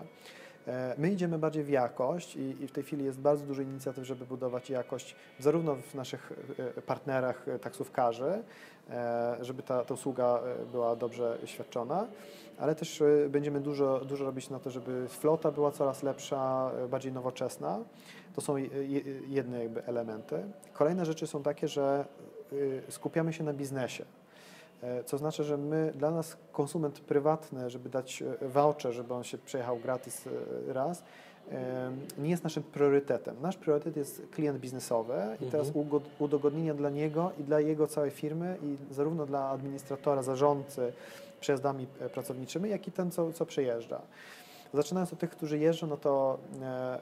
[0.97, 4.25] My idziemy bardziej w jakość i, i, w tej chwili jest bardzo dużo inicjatyw, żeby
[4.25, 6.33] budować jakość zarówno w naszych
[6.85, 8.43] partnerach taksówkarzy,
[9.41, 12.07] żeby ta, ta usługa e, była dobrze świadczona,
[12.57, 17.11] ale też e, będziemy dużo, dużo robić na to, żeby flota była coraz lepsza, bardziej
[17.11, 17.79] nowoczesna.
[18.35, 18.55] To są
[19.27, 20.43] jedne jakby elementy.
[20.73, 22.05] Kolejne rzeczy są takie, że
[22.89, 24.05] skupiamy się na biznesie.
[25.05, 29.77] Co znaczy, że my, dla nas konsument prywatny, żeby dać voucher, żeby on się przejechał
[29.77, 30.21] gratis
[30.67, 31.03] raz,
[32.17, 33.35] nie jest naszym priorytetem.
[33.41, 36.01] Nasz priorytet jest klient biznesowy i teraz mhm.
[36.19, 40.93] udogodnienia dla niego i dla jego całej firmy i zarówno dla administratora, zarządcy
[41.39, 44.01] przejazdami e, pracowniczymi, jak i ten, co, co przejeżdża.
[44.73, 46.37] Zaczynając od tych, którzy jeżdżą, no to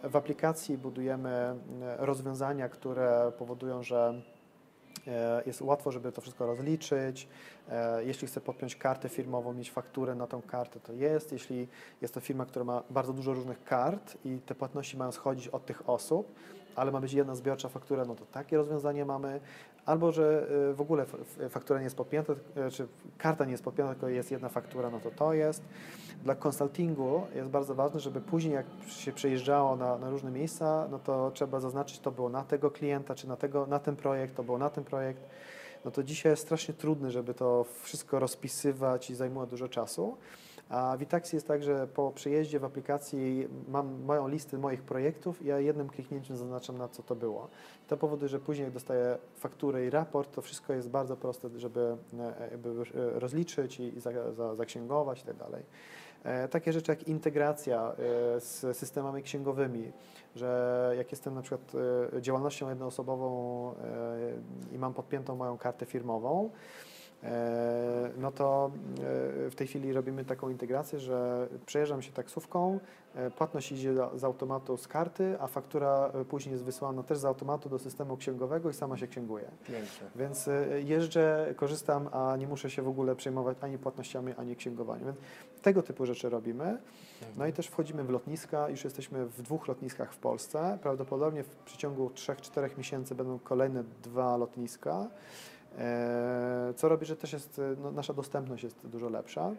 [0.03, 1.55] e, w aplikacji budujemy e,
[2.05, 4.21] rozwiązania, które powodują, że
[5.45, 7.27] jest łatwo, żeby to wszystko rozliczyć.
[7.69, 11.31] E, jeśli chcę podpiąć kartę firmową, mieć fakturę na tą kartę, to jest.
[11.31, 11.67] Jeśli
[12.01, 15.65] jest to firma, która ma bardzo dużo różnych kart i te płatności mają schodzić od
[15.65, 16.35] tych osób,
[16.75, 19.39] ale ma być jedna zbiorcza faktura, no to takie rozwiązanie mamy.
[19.85, 21.05] Albo, że y, w ogóle
[21.49, 22.87] faktura nie jest podpięta, y, czy
[23.17, 25.63] karta nie jest podpięta, tylko jest jedna faktura, no to to jest.
[26.23, 30.99] Dla konsultingu jest bardzo ważne, żeby później jak się przejeżdżało na, na różne miejsca, no
[30.99, 34.43] to trzeba zaznaczyć, to było na tego klienta, czy na, tego, na ten projekt, to
[34.43, 35.21] było na ten projekt.
[35.85, 40.17] No to dzisiaj jest strasznie trudne, żeby to wszystko rozpisywać i zajmuje dużo czasu.
[40.73, 45.41] A w Itaxi jest tak, że po przyjeździe w aplikacji mam moją listę moich projektów
[45.41, 47.47] i ja jednym kliknięciem zaznaczam na co to było.
[47.87, 51.97] To powoduje, że później jak dostaję fakturę i raport, to wszystko jest bardzo proste, żeby
[52.51, 53.93] jakby e, rozliczyć i
[54.55, 55.63] zaksięgować i tak dalej.
[56.23, 57.95] E, takie rzeczy jak integracja e,
[58.39, 59.91] z systemami księgowymi,
[60.35, 61.71] że jak jestem na przykład
[62.21, 63.73] działalnością jednoosobową
[64.71, 66.92] i mam podpiętą moją kartę firmową, E,
[68.17, 68.71] no to
[69.47, 72.79] e, w tej chwili robimy taką integrację, że przejeżdżam się taksówką,
[73.15, 77.69] e, płatność idzie z automatu z karty, a faktura później jest wysłana też z automatu
[77.69, 79.45] do systemu księgowego i sama się księguje.
[79.67, 80.07] Pięknie.
[80.15, 80.49] Więc
[80.83, 85.05] jeżdżę, korzystam, a nie muszę się w ogóle przejmować ani płatnościami, ani księgowaniem.
[85.05, 85.17] Więc
[85.61, 86.77] tego typu rzeczy robimy.
[87.37, 90.77] No i też wchodzimy w lotniska, już jesteśmy w dwóch lotniskach w Polsce.
[90.81, 95.07] Prawdopodobnie w przeciągu 3-4 miesięcy będą kolejne dwa lotniska.
[95.77, 99.49] E, co robi, że też jest, no, nasza dostępność jest dużo lepsza.
[99.49, 99.55] No,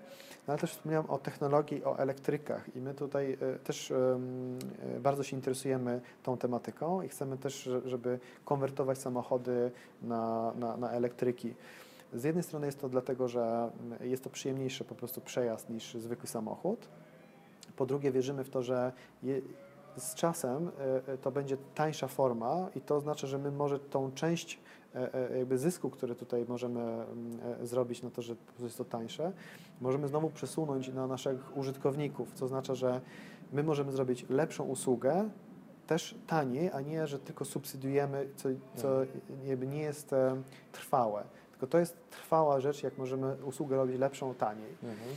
[0.53, 4.19] ale też wspomniałem o technologii, o elektrykach i my tutaj e, też e,
[5.01, 9.71] bardzo się interesujemy tą tematyką i chcemy też, żeby konwertować samochody
[10.03, 11.55] na, na, na elektryki.
[12.13, 13.71] Z jednej strony jest to dlatego, że
[14.01, 16.89] jest to przyjemniejszy po prostu przejazd niż zwykły samochód.
[17.77, 18.93] Po drugie wierzymy w to, że
[19.23, 19.41] je,
[19.97, 20.71] z czasem
[21.23, 24.64] to będzie tańsza forma i to oznacza, że my może tą część E, e,
[25.39, 29.33] jakby zysku, który tutaj możemy mm, e, zrobić na to, że jest to tańsze,
[29.81, 33.01] możemy znowu przesunąć na naszych użytkowników, co oznacza, że
[33.53, 35.29] my możemy zrobić lepszą usługę,
[35.87, 39.71] też taniej, a nie, że tylko subsydiujemy, co, co mhm.
[39.71, 40.11] nie jest
[40.73, 41.25] trwałe.
[41.51, 44.75] Tylko to jest trwała rzecz, jak możemy usługę robić lepszą, taniej.
[44.83, 45.17] Mhm.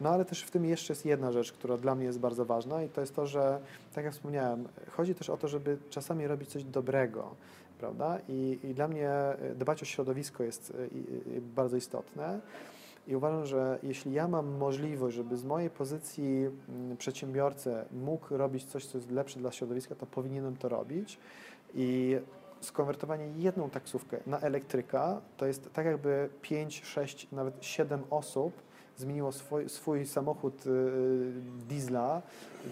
[0.00, 2.82] No ale też w tym jeszcze jest jedna rzecz, która dla mnie jest bardzo ważna
[2.82, 3.60] i to jest to, że
[3.94, 7.34] tak jak wspomniałem, chodzi też o to, żeby czasami robić coś dobrego
[7.80, 8.18] prawda?
[8.28, 10.72] I, I dla mnie e, dbać o środowisko jest
[11.36, 12.40] e, bardzo istotne.
[13.08, 18.64] I uważam, że jeśli ja mam możliwość, żeby z mojej pozycji mm, przedsiębiorcy mógł robić
[18.64, 21.18] coś, co jest lepsze dla środowiska, to powinienem to robić.
[21.74, 22.16] I
[22.60, 28.52] skonwertowanie jedną taksówkę na elektryka to jest tak jakby 5, 6, nawet 7 osób
[28.96, 30.70] zmieniło swój, swój samochód y,
[31.68, 32.22] diesla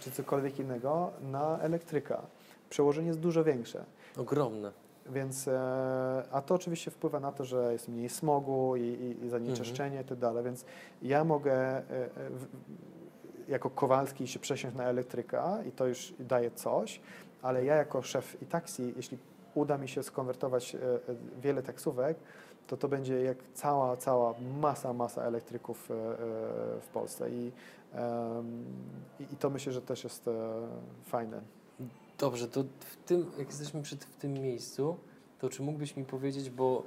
[0.01, 2.23] czy cokolwiek innego na elektryka.
[2.71, 3.85] Przełożenie jest dużo większe.
[4.17, 4.73] Ogromne.
[5.13, 9.29] Więc, e, a to oczywiście wpływa na to, że jest mniej smogu i, i, i
[9.29, 10.43] zanieczyszczenie itd.
[10.45, 10.65] Więc
[11.03, 12.11] ja mogę e, e,
[13.49, 17.01] jako Kowalski się przesiąść na elektryka i to już daje coś,
[17.43, 19.19] ale ja jako szef i taksi, jeśli
[19.55, 20.77] uda mi się skonwertować
[21.43, 22.19] wiele taksówek,
[22.67, 25.89] to to będzie jak cała, cała masa, masa elektryków
[26.81, 27.53] w Polsce i,
[29.21, 30.31] i, to myślę, że też jest
[31.05, 31.41] fajne.
[32.19, 34.97] Dobrze, to w tym, jak jesteśmy przy, w tym miejscu,
[35.39, 36.83] to czy mógłbyś mi powiedzieć, bo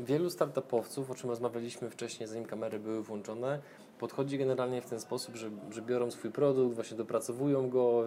[0.00, 3.60] wielu startupowców, o czym rozmawialiśmy wcześniej, zanim kamery były włączone,
[3.98, 8.04] podchodzi generalnie w ten sposób, że, że biorą swój produkt, właśnie dopracowują go,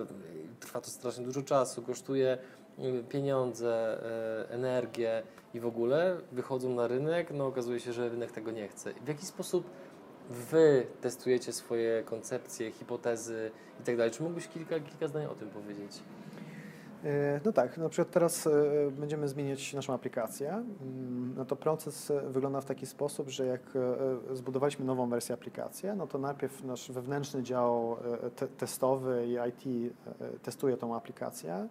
[0.59, 2.37] trwa to strasznie dużo czasu, kosztuje
[3.09, 4.01] pieniądze,
[4.49, 5.23] y, energię
[5.53, 8.93] i w ogóle wychodzą na rynek, no okazuje się, że rynek tego nie chce.
[8.93, 9.69] W jaki sposób
[10.29, 14.11] Wy testujecie swoje koncepcje, hipotezy i tak?
[14.11, 15.91] Czy mógłbyś kilka, kilka zdań o tym powiedzieć?
[17.03, 18.51] E, no tak, na przykład teraz e,
[18.91, 20.51] będziemy zmieniać naszą aplikację.
[20.51, 23.61] Mm, no to proces e, wygląda w taki sposób, że jak
[24.33, 27.97] zbudowaliśmy nową wersję aplikacji, no to najpierw nasz wewnętrzny dział
[28.35, 29.93] te testowy i IT
[30.41, 31.67] testuje tą aplikację.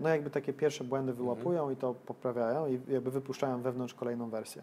[0.00, 1.26] No jakby takie pierwsze błędy mhm.
[1.26, 4.62] wyłapują i to poprawiają i jakby wypuszczają wewnątrz kolejną wersję.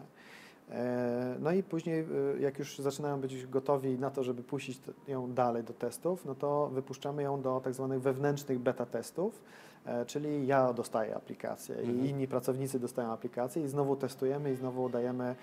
[1.40, 2.06] No i później,
[2.40, 6.68] jak już zaczynają być gotowi na to, żeby puścić ją dalej do testów, no to
[6.68, 9.71] wypuszczamy ją do tak zwanych wewnętrznych beta testów, E,
[10.06, 12.06] czyli ja dostaję aplikację mhm.
[12.06, 15.36] i inni pracownicy dostają aplikację i znowu testujemy i znowu dajemy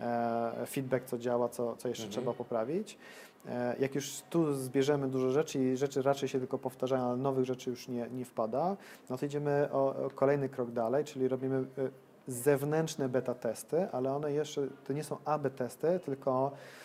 [0.00, 2.12] e, feedback, co działa, co, co jeszcze mhm.
[2.12, 2.98] trzeba poprawić.
[3.46, 7.44] E, jak już tu zbierzemy dużo rzeczy i rzeczy raczej się tylko powtarzają, ale nowych
[7.44, 8.76] rzeczy już nie, nie wpada,
[9.10, 11.64] no to idziemy o, o kolejny krok dalej, czyli robimy
[12.28, 16.83] zewnętrzne beta testy, ale one jeszcze, to nie są AB testy, tylko E,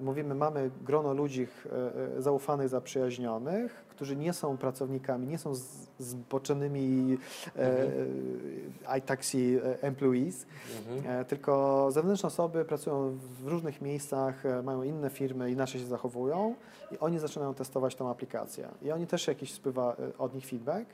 [0.00, 5.52] mówimy, mamy grono ludzi e, e, zaufanych, zaprzyjaźnionych, którzy nie są pracownikami, nie są
[5.98, 7.18] zboczonymi
[7.56, 8.98] mhm.
[8.98, 10.46] iTaxi employees,
[10.88, 11.24] mhm.
[11.24, 16.54] tylko zewnętrzne osoby pracują w różnych miejscach, mają inne firmy, inaczej się zachowują
[16.90, 18.68] i oni zaczynają testować tą aplikację.
[18.82, 20.86] I oni też jakiś spływa od nich feedback.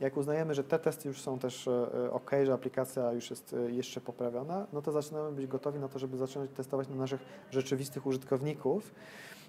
[0.00, 3.52] Jak uznajemy, że te testy już są też e, e, ok, że aplikacja już jest
[3.52, 7.20] e, jeszcze poprawiona, no to zaczynamy być gotowi na to, żeby zacząć testować na naszych
[7.50, 8.94] rzeczywistych użytkowników.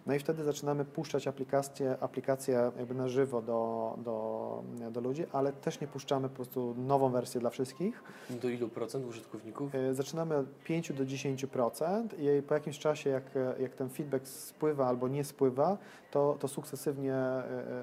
[0.06, 5.54] No i wtedy zaczynamy puszczać aplikacje, aplikacje jakby na żywo do, do, do ludzi, ale
[5.54, 8.04] też nie puszczamy po prostu nową wersję dla wszystkich.
[8.30, 9.72] Do ilu procent użytkowników?
[9.92, 13.24] Zaczynamy od 5 do 10% i po jakimś czasie, jak,
[13.60, 15.78] jak ten feedback spływa albo nie spływa,
[16.12, 17.16] to, to sukcesywnie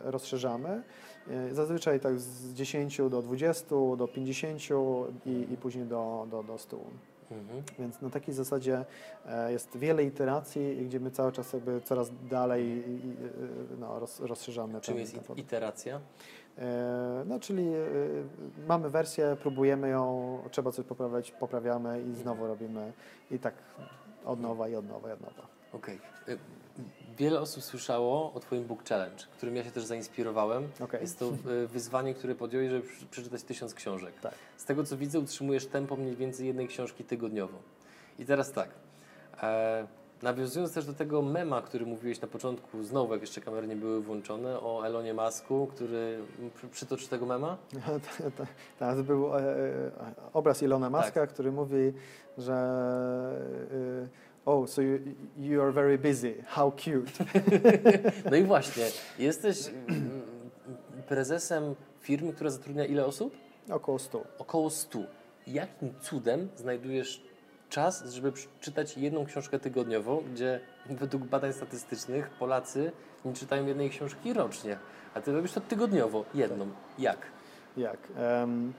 [0.05, 0.83] rozszerzamy.
[1.31, 4.63] E, zazwyczaj tak z 10 do 20, do 50
[5.27, 6.77] i, i później do, do, do 100.
[7.31, 7.63] Mhm.
[7.79, 8.85] Więc na takiej zasadzie
[9.27, 12.85] e, jest wiele iteracji, gdzie my cały czas jakby coraz dalej
[13.79, 14.81] no, roz, rozszerzamy.
[14.81, 16.01] Czym ten, jest ten iteracja?
[16.59, 17.67] E, no, czyli
[18.69, 22.93] mamy wersję, próbujemy ją, trzeba coś poprawiać, poprawiamy i znowu robimy
[23.31, 23.55] i tak
[24.25, 25.47] od nowa i od nowa i od nowa.
[25.73, 25.99] Okej.
[26.25, 26.39] Okay.
[27.19, 30.69] Wiele osób słyszało o Twoim Book Challenge, którym ja się też zainspirowałem.
[30.81, 31.01] Okay.
[31.01, 34.21] Jest to e, wyzwanie, które podjąłeś, żeby przeczytać tysiąc książek.
[34.21, 34.35] Tak.
[34.57, 37.59] Z tego co widzę, utrzymujesz tempo mniej więcej jednej książki tygodniowo.
[38.19, 38.69] I teraz tak.
[39.43, 39.87] E,
[40.23, 44.01] nawiązując też do tego mema, który mówiłeś na początku, znowu jak jeszcze kamery nie były
[44.01, 46.19] włączone, o Elonie Masku, który
[46.73, 47.57] przytoczy tego mema?
[48.79, 49.91] Tak, był e, e,
[50.33, 51.31] obraz Elona Maska, tak.
[51.31, 51.93] który mówi,
[52.39, 52.55] że
[54.05, 56.35] e, Oh, so you, you are very busy.
[56.47, 57.13] How cute.
[58.31, 58.85] no i właśnie,
[59.19, 60.21] jesteś mm,
[61.09, 63.37] prezesem firmy, która zatrudnia ile osób?
[63.71, 64.25] Około 100.
[64.39, 64.99] Około 100.
[65.47, 67.23] Jakim cudem znajdujesz
[67.69, 72.93] czas, żeby czytać jedną książkę tygodniowo, gdzie według badań statystycznych Polacy
[73.25, 74.79] nie czytają jednej książki rocznie,
[75.15, 76.67] a ty robisz to tygodniowo, jedną.
[76.99, 77.19] Jak?
[77.77, 77.99] Jak?
[78.41, 78.73] Um,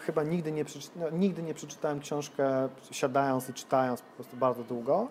[0.00, 0.64] chyba nigdy nie,
[0.96, 5.08] no, nigdy nie przeczytałem książkę siadając i czytając po prostu bardzo długo.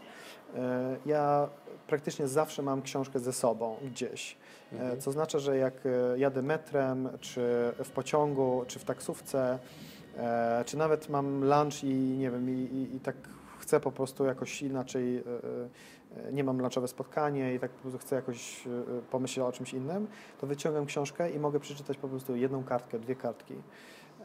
[0.56, 1.50] E, ja
[1.88, 4.38] praktycznie zawsze mam książkę ze sobą gdzieś.
[4.74, 5.02] E, mhm.
[5.02, 7.42] Co znaczy, że jak e, jadę metrem, czy
[7.84, 9.60] w pociągu, czy w taksówce,
[10.66, 13.16] czy nawet mam lunch i nie wiem, i, i, i tak
[13.60, 15.24] chcę po prostu jakoś inaczej,
[16.32, 18.64] nie mam lunchowe spotkanie i tak po prostu chcę jakoś
[19.12, 20.08] pomyśleć o czymś innym,
[20.42, 23.54] to wyciągam książkę i mogę przeczytać po prostu jedną kartkę, dwie kartki.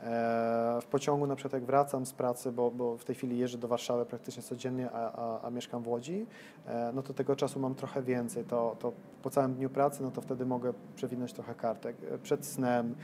[0.02, 3.58] E, w pociągu na przykład jak wracam z pracy, bo, bo w tej chwili jeżdżę
[3.58, 6.26] do Warszawy praktycznie codziennie, a, a, a, mieszkam w Łodzi,
[6.66, 8.44] e, no to tego czasu mam trochę więcej.
[8.44, 8.92] To, to
[9.22, 11.96] po całym dniu pracy, no to wtedy mogę przewinąć trochę kartek.
[12.10, 12.94] E, przed snem,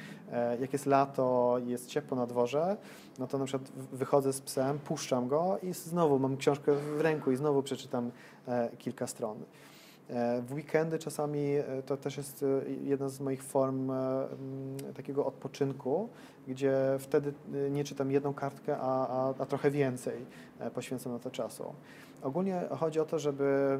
[0.60, 2.76] jak jest lato, jest ciepło na dworze,
[3.18, 7.32] no to na przykład wychodzę z psem, puszczam go i znowu mam książkę w ręku
[7.32, 8.10] i znowu przeczytam
[8.78, 9.38] kilka stron.
[10.10, 13.90] E, w weekendy czasami e, to też jest e, jedna z moich form
[14.96, 16.08] takiego odpoczynku,
[16.48, 17.32] gdzie wtedy
[17.70, 20.26] nie czytam jedną kartkę, a, a, a trochę więcej
[20.74, 21.74] poświęcam na to czasu.
[22.22, 23.78] Ogólnie chodzi o to, żeby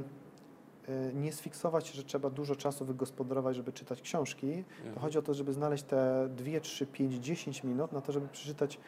[1.14, 4.46] nie sfiksować się, że trzeba dużo czasu wygospodarować, żeby czytać książki.
[4.52, 4.98] To Mhm.
[5.02, 8.80] chodzi o to, żeby znaleźć te 2, 3, 5, 10 minut na to, żeby przeczytać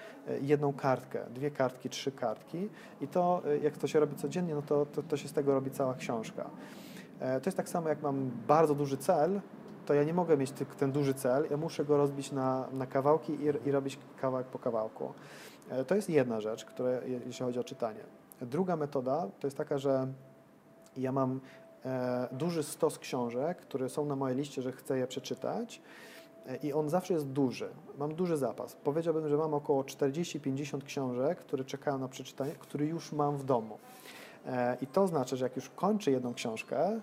[0.43, 2.69] jedną kartkę, dwie kartki, trzy kartki.
[3.01, 5.71] I to, jak to się robi codziennie, no to, to, to się z tego robi
[5.71, 6.51] cała książka.
[7.21, 9.41] E, To jest tak samo, jak mam bardzo duży cel,
[9.87, 13.33] to ja nie mogę mieć ten duży cel, ja muszę go rozbić na, na kawałki
[13.33, 15.13] i, i robić kawałek po kawałku.
[15.71, 18.01] E, To jest jedna rzecz, która, je- jeśli chodzi o czytanie.
[18.41, 20.07] Druga metoda to jest taka, że
[20.97, 21.41] ja mam
[21.85, 25.83] e, duży stos książek, które są na mojej liście, że chcę je przeczytać
[26.63, 27.69] i on zawsze jest duży.
[27.99, 28.77] Mam duży zapas.
[28.85, 33.79] Powiedziałbym, że mam około 40-50 książek, które czekają na przeczytanie, które już mam w domu.
[34.47, 37.01] E, I to znaczy, że jak już kończę jedną książkę,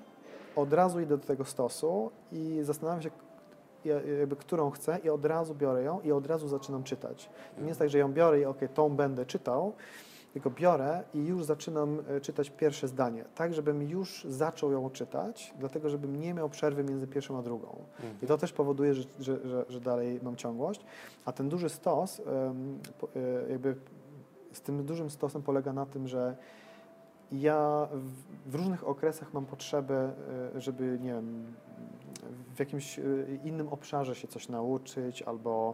[0.55, 3.09] od razu idę do tego stosu i zastanawiam się,
[3.85, 7.29] ja- jakby, którą chcę i od razu biorę ją i od razu zaczynam czytać.
[7.55, 9.73] To nie jest tak, że ją biorę i ok, tą będę czytał,
[10.33, 15.53] tylko biorę i już zaczynam e, czytać pierwsze zdanie, tak żebym już zaczął ją czytać,
[15.59, 17.67] dlatego żebym nie miał przerwy między pierwszą a drugą.
[17.95, 18.15] Mhm.
[18.21, 20.85] I to też powoduje, że, że, że, że dalej mam ciągłość.
[21.25, 23.75] A ten duży stos, e, jakby
[24.53, 26.35] z tym dużym stosem polega na tym, że
[27.31, 30.11] ja w, w różnych okresach mam potrzebę,
[30.55, 31.45] e, żeby, nie wiem,
[32.55, 33.03] w jakimś e,
[33.43, 35.73] innym obszarze się coś nauczyć albo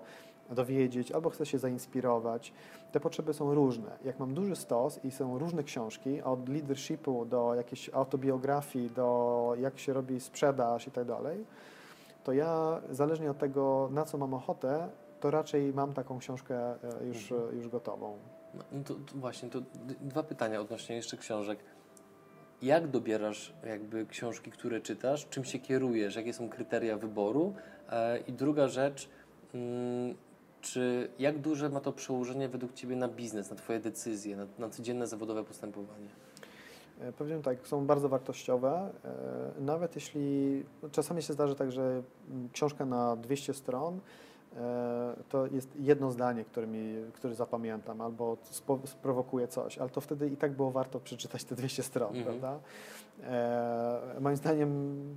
[0.51, 2.53] dowiedzieć, albo chcę się zainspirować.
[2.91, 3.97] Te potrzeby są różne.
[4.05, 9.79] Jak mam duży stos i są różne książki, od leadershipu do jakiejś autobiografii, do jak
[9.79, 11.45] się robi sprzedaż i tak dalej,
[12.23, 14.89] to ja zależnie od tego, na co mam ochotę,
[15.19, 16.55] to raczej mam taką książkę
[17.01, 17.55] e, już, Mhm.
[17.57, 18.17] już gotową.
[18.53, 19.59] No, no to, to właśnie, to
[20.01, 21.59] dwa pytania odnośnie jeszcze książek.
[22.61, 25.27] Jak dobierasz jakby książki, które czytasz?
[25.29, 26.15] Czym się kierujesz?
[26.15, 27.53] Jakie są kryteria wyboru?
[27.89, 29.09] E, I druga rzecz,
[29.53, 30.15] mm,
[30.61, 34.69] czy jak duże ma to przełożenie według Ciebie na biznes, na Twoje decyzje, na, na
[34.69, 36.07] codzienne zawodowe postępowanie?
[37.01, 38.89] E, Powiem tak, są bardzo wartościowe.
[39.57, 43.99] e, Nawet jeśli czasami się zdarzy tak, że mm, książka na 200 stron
[45.29, 50.29] to jest jedno zdanie, które, mi, które zapamiętam albo spo, sprowokuje coś, ale to wtedy
[50.29, 52.25] i tak było warto przeczytać te 200 stron, Mhm.
[52.25, 52.59] prawda?
[53.23, 54.69] E, moim zdaniem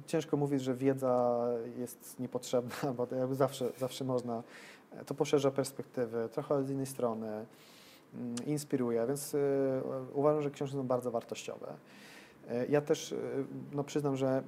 [0.06, 1.44] ciężko mówić, że wiedza
[1.78, 4.42] jest niepotrzebna, bo to jakby zawsze, zawsze można.
[4.92, 7.46] e, To poszerza perspektywy, trochę z innej strony
[8.14, 9.38] mm, inspiruje, więc y,
[10.14, 11.72] uważam, że książki są bardzo wartościowe.
[12.50, 13.18] Y, Ja też y,
[13.72, 14.42] no, przyznam, że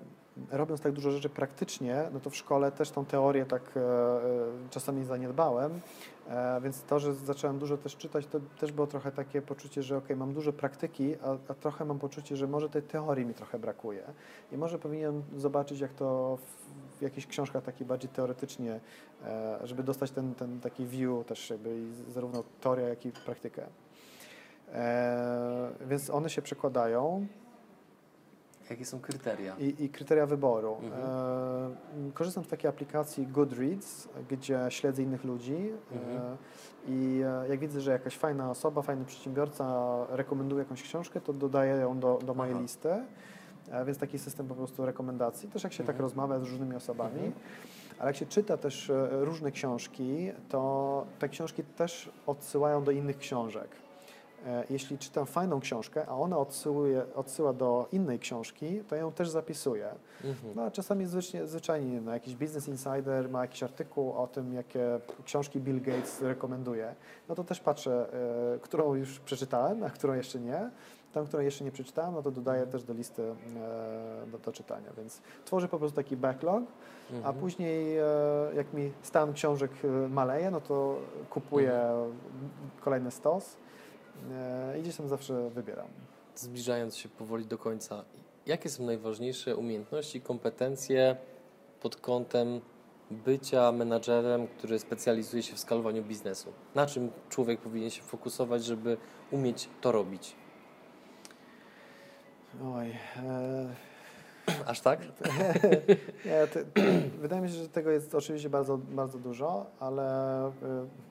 [0.51, 4.23] robiąc tak dużo rzeczy praktycznie, no to w szkole też tą teorię tak e, e,
[4.71, 5.81] czasami zaniedbałem,
[6.29, 9.97] e, więc to, że zacząłem dużo też czytać, to też było trochę takie poczucie, że
[9.97, 13.59] ok, mam dużo praktyki, a, a trochę mam poczucie, że może tej teorii mi trochę
[13.59, 14.03] brakuje.
[14.53, 18.81] I może powinienem zobaczyć, jak to w, w jakichś książkach bardziej teoretycznie,
[19.25, 21.77] e, żeby dostać ten, ten taki view też jakby
[22.09, 23.67] zarówno teorię, jak i praktykę.
[24.73, 27.27] E, więc one się przekładają
[28.71, 29.57] Jakie są kryteria?
[29.59, 30.77] i, i kryteria wyboru.
[30.83, 31.03] Mhm.
[31.03, 36.17] E, korzystam z takiej aplikacji Goodreads, gdzie śledzę innych ludzi Mhm.
[36.19, 36.37] e,
[36.89, 41.75] i e, jak widzę, że jakaś fajna osoba, fajny przedsiębiorca rekomenduje jakąś książkę, to dodaję
[41.75, 42.63] ją do, do mojej Aha.
[42.63, 42.91] listy.
[43.71, 45.49] E, więc taki system po prostu rekomendacji.
[45.49, 46.03] Też jak się tak Mhm.
[46.03, 47.15] rozmawia z różnymi osobami.
[47.15, 47.33] Mhm.
[47.99, 53.19] Ale jak się czyta też e, różne książki, to te książki też odsyłają do innych
[53.19, 53.69] książek.
[54.47, 59.29] E, Jeśli czytam fajną książkę, a ona odsyłuje, odsyła do innej książki, to ją też
[59.31, 59.89] zapisuję.
[60.25, 60.53] Mhm.
[60.57, 65.01] No a czasami zwyczajnie, zwyczajnie no, jakiś Business Insider ma jakiś artykuł o tym, jakie
[65.25, 66.95] książki Bill Gates rekomenduje.
[67.29, 68.07] No to też patrzę,
[68.55, 70.71] e, którą już przeczytałem, a którą jeszcze nie.
[71.13, 72.73] Tą, którą jeszcze nie przeczytałem, no to dodaję Mhm.
[72.73, 74.91] też do listy e, do, do czytania.
[74.97, 76.63] Więc tworzę po prostu taki backlog,
[77.11, 77.35] a Mhm.
[77.35, 78.05] później e,
[78.55, 79.71] jak mi stan książek
[80.11, 80.97] maleje, no to
[81.31, 82.13] kupuję Mhm.
[82.81, 83.57] kolejny stos
[84.79, 85.89] i gdzieś tam zawsze wybieram.
[86.35, 88.05] Zbliżając się powoli do końca,
[88.47, 91.17] jakie są najważniejsze umiejętności, kompetencje
[91.81, 92.61] pod kątem
[93.11, 96.53] bycia menadżerem, który specjalizuje się w skalowaniu biznesu?
[96.75, 98.97] Na czym człowiek powinien się fokusować, żeby
[99.31, 100.37] umieć to robić?
[102.65, 103.88] Oj, e,
[104.67, 105.01] Aż tak?
[106.27, 106.65] Nie, te,
[107.21, 110.53] wydaje mi się, że tego jest oczywiście bardzo, bardzo dużo, ale y,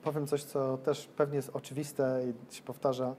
[0.02, 3.14] powiem coś, co też pewnie jest oczywiste i się powtarza,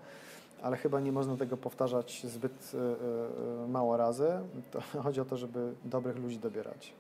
[0.62, 4.30] ale chyba nie można tego powtarzać zbyt y, y, mało razy.
[4.72, 6.94] To chodzi o to, żeby dobrych ludzi dobierać.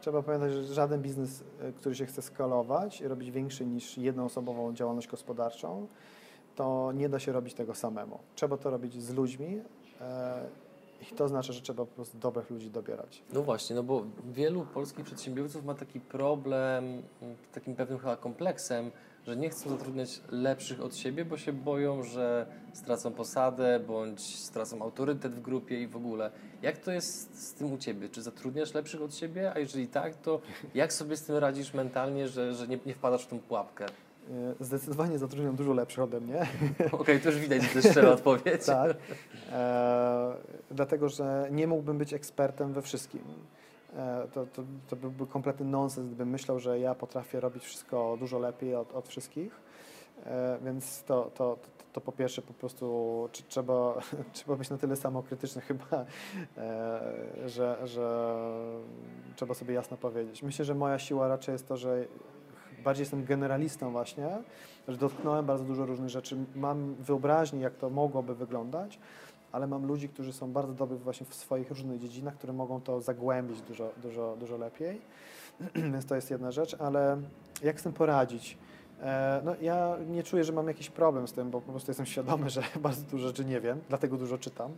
[0.00, 4.74] Trzeba pamiętać, że żaden biznes, y, który się chce skalować i robić większy niż jednoosobową
[4.74, 5.86] działalność gospodarczą,
[6.56, 8.18] to nie da się robić tego samemu.
[8.34, 9.62] Trzeba to robić z ludźmi.
[11.12, 13.22] I to znaczy, że trzeba po prostu dobrych ludzi dobierać.
[13.32, 17.02] No właśnie, no bo wielu polskich przedsiębiorców ma taki problem,
[17.52, 18.90] takim pewnym chyba kompleksem,
[19.26, 24.82] że nie chcą zatrudniać lepszych od siebie, bo się boją, że stracą posadę bądź stracą
[24.82, 26.30] autorytet w grupie i w ogóle.
[26.62, 28.08] Jak to jest z tym u Ciebie?
[28.08, 29.52] Czy zatrudniasz lepszych od siebie?
[29.54, 30.40] A jeżeli tak, to
[30.74, 33.86] jak sobie z tym radzisz mentalnie, że, że nie, nie wpadasz w tą pułapkę?
[34.30, 36.40] E, zdecydowanie zatrudniam dużo lepszych ode mnie.
[36.78, 38.66] Okej, okay, to już widać, że to jest szczera odpowiedź.
[38.66, 38.96] tak,
[39.52, 40.34] e,
[40.70, 43.22] dlatego że nie mógłbym być ekspertem we wszystkim.
[43.96, 48.38] E, to, to, to byłby kompletny nonsens, gdybym myślał, że ja potrafię robić wszystko dużo
[48.38, 49.60] lepiej od, od wszystkich.
[50.26, 51.58] E, więc to, to,
[51.92, 54.00] to, po pierwsze po prostu trzeba,
[54.32, 56.04] trzeba być na tyle samokrytyczny chyba,
[56.58, 58.36] e, że, że
[59.36, 60.42] trzeba sobie jasno powiedzieć.
[60.42, 62.04] Myślę, że moja siła raczej jest to, że
[62.84, 64.28] bardziej jestem generalistą właśnie,
[64.88, 68.98] że dotknąłem bardzo dużo różnych rzeczy, mam wyobraźnię, jak to mogłoby wyglądać,
[69.52, 73.00] ale mam ludzi, którzy są bardzo dobrzy właśnie w swoich różnych dziedzinach, które mogą to
[73.00, 75.00] zagłębić dużo, dużo, dużo lepiej.
[75.92, 77.20] Więc to jest jedna rzecz, ale
[77.62, 78.58] jak z tym poradzić?
[79.02, 82.06] E, no, ja nie czuję, że mam jakiś problem z tym, bo po prostu jestem
[82.06, 84.72] świadomy, że bardzo dużo rzeczy nie wiem, dlatego dużo czytam.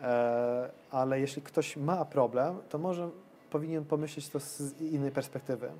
[0.00, 3.10] E, ale jeśli ktoś ma problem, to może
[3.50, 5.70] powinien pomyśleć to z innej perspektywy.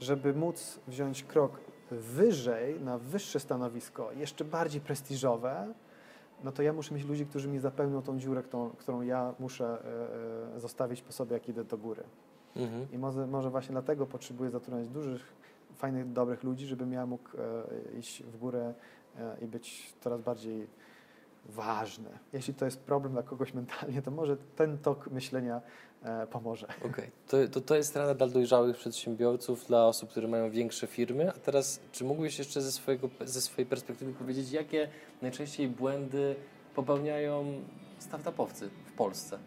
[0.00, 1.60] Żeby móc wziąć krok
[1.90, 5.74] wyżej, na wyższe stanowisko, jeszcze bardziej prestiżowe,
[6.44, 9.78] no to ja muszę mieć ludzi, którzy mi zapełnią tą dziurę, którą, którą ja muszę
[10.56, 12.02] e, zostawić po sobie, jak idę do góry.
[12.56, 12.86] Mhm.
[12.92, 15.32] I może, może właśnie dlatego potrzebuję zatrudniać dużych
[15.76, 18.74] fajnych, dobrych ludzi, żebym ja mógł e, iść w górę
[19.18, 20.66] e, i być coraz bardziej
[21.46, 22.10] ważny.
[22.32, 25.60] Jeśli to jest problem dla kogoś mentalnie, to może ten tok myślenia
[26.02, 26.66] e, pomoże.
[26.78, 27.10] Okej, okay.
[27.28, 31.30] to, to, to jest rada dla dojrzałych przedsiębiorców, dla osób, które mają większe firmy.
[31.30, 34.88] A teraz, czy mógłbyś jeszcze ze, swojego, ze swojej perspektywy powiedzieć, jakie
[35.22, 36.36] najczęściej błędy
[36.74, 37.62] popełniają
[37.98, 39.38] startupowcy w Polsce?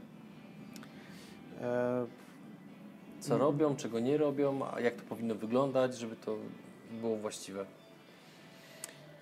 [1.61, 2.27] E
[3.19, 3.41] co mhm.
[3.41, 6.37] robią, czego nie robią, a jak to powinno wyglądać, żeby to
[7.01, 7.65] było właściwe?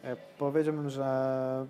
[0.04, 1.66] E, powiedziałbym, że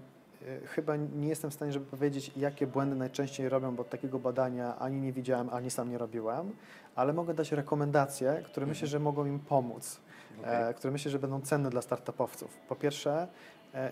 [0.66, 5.02] chyba nie jestem w stanie, żeby powiedzieć, jakie błędy najczęściej robią, bo takiego badania ani
[5.02, 6.52] nie widziałem, ani sam nie robiłem,
[6.96, 10.00] ale mogę dać rekomendacje, które myślę, że mogą im pomóc,
[10.38, 10.74] e, okay.
[10.74, 12.58] które myślę, że będą cenne dla startupowców.
[12.70, 13.28] Po pierwsze,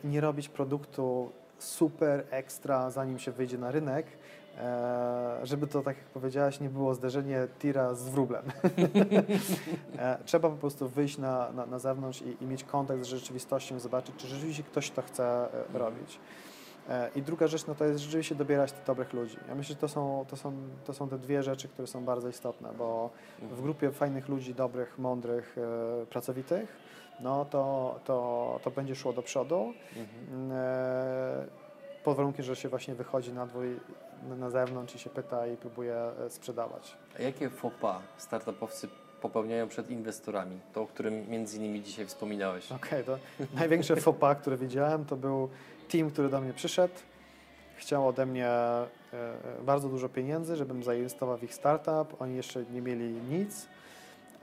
[0.04, 4.43] nie robić produktu super ekstra, zanim się wyjdzie na rynek, E,
[5.44, 8.44] żeby to, tak jak powiedziałaś, nie było zderzenie tira z wróblem.
[9.98, 13.80] E, trzeba po prostu wyjść na, na, na zewnątrz i, i, mieć kontakt z rzeczywistością,
[13.80, 15.76] zobaczyć, czy rzeczywiście ktoś to chce e, mhm.
[15.76, 16.20] robić.
[17.16, 19.38] I druga rzecz, no to jest rzeczywiście dobierać tych dobrych ludzi.
[19.48, 20.54] Ja myślę, że to są, to, są,
[20.86, 23.10] to są te dwie rzeczy, które są bardzo istotne, bo
[23.40, 23.62] w mhm.
[23.62, 25.56] grupie fajnych ludzi, dobrych, mądrych,
[26.10, 26.78] pracowitych,
[27.20, 29.74] no to, to, to będzie szło do przodu.
[29.96, 30.52] Mhm.
[32.04, 33.80] Pod warunkiem, że się właśnie wychodzi na dwój
[34.38, 36.98] na zewnątrz i się pyta i próbuje e, sprzedawać.
[37.20, 38.88] A jakie faux pas startupowcy
[39.22, 40.60] popełniają przed inwestorami?
[40.74, 42.72] To, o którym między innymi dzisiaj wspominałeś.
[42.72, 43.18] Okej, okay, to
[43.60, 45.50] największe faux pas, które widziałem, to był
[45.90, 46.94] team, który do mnie przyszedł,
[47.76, 52.22] chciał ode mnie e, e, bardzo dużo pieniędzy, żebym zainwestował w ich startup.
[52.22, 53.68] Oni jeszcze nie mieli nic,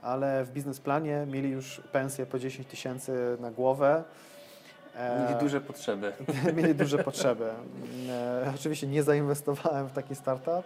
[0.01, 4.03] ale w biznesplanie mieli już pensję po 10 tysięcy na głowę
[4.95, 6.13] Mieli duże potrzeby.
[6.55, 7.49] Mieli duże potrzeby.
[8.09, 10.65] E, oczywiście nie zainwestowałem w taki startup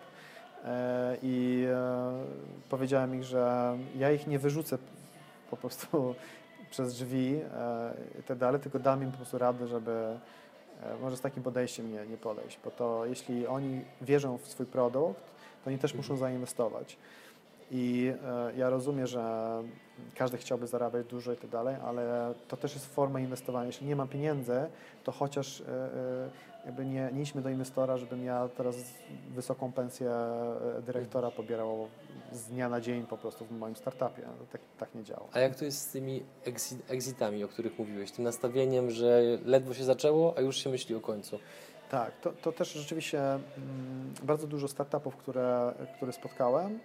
[0.65, 2.13] e, i e,
[2.69, 4.77] powiedziałem ich, że ja ich nie wyrzucę
[5.49, 6.15] po prostu
[6.71, 7.39] przez drzwi
[8.19, 10.17] i tak tylko dam im po prostu radę, żeby
[11.01, 15.21] może z takim podejściem nie, nie podejść, bo to jeśli oni wierzą w swój produkt,
[15.63, 16.19] to oni też muszą mhm.
[16.19, 16.97] zainwestować.
[17.71, 19.23] I e, ja rozumiem, że
[20.15, 23.65] każdy chciałby zarabiać dużo i tak dalej, ale to też jest forma inwestowania.
[23.65, 24.65] Jeśli nie mam pieniędzy,
[25.03, 26.29] to chociaż e, e,
[26.65, 28.75] jakby nie, nie idźmy do inwestora, żebym ja teraz
[29.29, 30.11] wysoką pensję
[30.85, 31.87] dyrektora pobierał
[32.31, 34.21] z dnia na dzień po prostu w moim startupie.
[34.25, 35.27] No, tak, tak nie działa.
[35.33, 38.11] A jak to jest z tymi exit, exitami, o których mówiłeś?
[38.11, 41.39] Tym nastawieniem, że ledwo się zaczęło, a już się myśli o końcu.
[41.89, 46.79] Tak, to, to też rzeczywiście mm, bardzo dużo startupów, które, które spotkałem,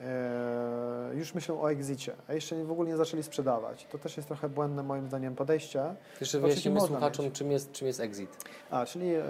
[0.00, 3.86] E, już myślą o exicie, a jeszcze w ogóle nie zaczęli sprzedawać.
[3.92, 5.94] To też jest trochę błędne moim zdaniem podejście.
[6.20, 8.44] Jeszcze wyjaśnimy słuchaczom, czym jest, czym jest exit.
[8.70, 9.22] A, czyli e,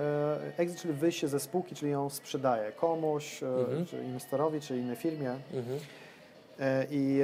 [0.56, 3.86] exit, czyli wyjście ze spółki, czyli ją sprzedaje komuś, e, mhm.
[3.86, 5.30] czy inwestorowi, czy innej firmie.
[5.30, 5.78] Mhm.
[6.90, 7.20] I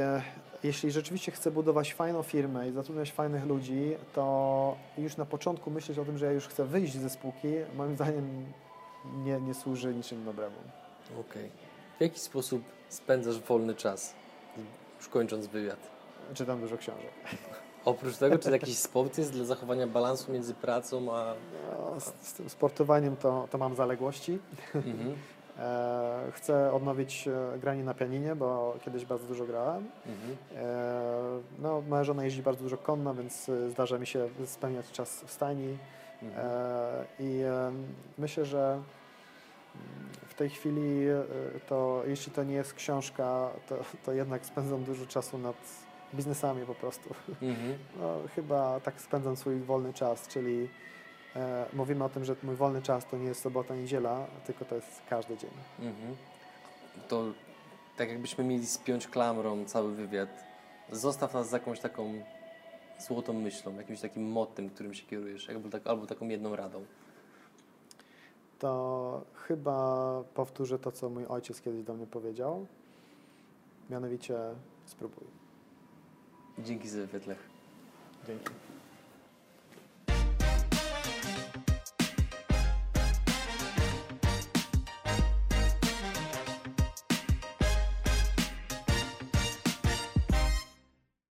[0.64, 5.98] jeśli rzeczywiście chcę budować fajną firmę i zatrudniać fajnych ludzi, to już na początku myśleć
[5.98, 8.46] o tym, że ja już chcę wyjść ze spółki, moim zdaniem
[9.24, 10.56] nie, nie służy niczym dobremu.
[11.10, 11.20] Okej.
[11.20, 11.48] Okay.
[11.98, 14.14] W jaki sposób spędzasz wolny czas,
[14.98, 15.78] już kończąc wywiad?
[16.34, 17.10] Czytam dużo książek.
[17.84, 21.34] Oprócz tego, czy jakiś sport jest dla zachowania balansu między pracą a...
[21.70, 24.38] No, z, z tym sportowaniem to, to mam zaległości.
[24.74, 25.14] Mhm.
[25.58, 29.88] E, chcę odnowić e, granie na pianinie, bo kiedyś bardzo dużo grałem.
[30.06, 30.36] Mhm.
[30.56, 35.24] E, no, moja żona jeździ bardzo dużo konno, więc e, zdarza mi się spełniać czas
[35.26, 35.78] w stajni.
[36.22, 36.46] Mhm.
[36.46, 37.72] E, I e,
[38.18, 38.80] myślę, że
[40.26, 41.24] w tej chwili e,
[41.68, 45.56] to jeśli to nie jest książka, to, to jednak spędzam dużo czasu nad
[46.14, 47.14] biznesami po prostu.
[47.42, 47.78] Mhm.
[48.00, 50.68] No, chyba tak spędzam swój wolny czas, czyli
[51.36, 54.74] e, mówimy o tym, że mój wolny czas to nie jest sobota, niedziela, tylko to
[54.74, 55.50] jest każdy dzień.
[55.78, 56.16] Mhm.
[57.08, 57.24] To
[57.96, 60.28] tak jakbyśmy mieli spiąć klamrą cały wywiad,
[60.92, 62.22] zostaw nas z jakąś taką
[62.98, 66.84] złotą myślą, jakimś takim mottem, którym się kierujesz, albo, tak, albo taką jedną radą.
[68.60, 72.66] To chyba powtórzę to, co mój ojciec kiedyś do mnie powiedział.
[73.90, 74.38] Mianowicie
[74.86, 75.24] spróbuj.
[76.58, 77.48] Dzięki za wywiad, Lech.
[78.26, 78.69] Dzięki.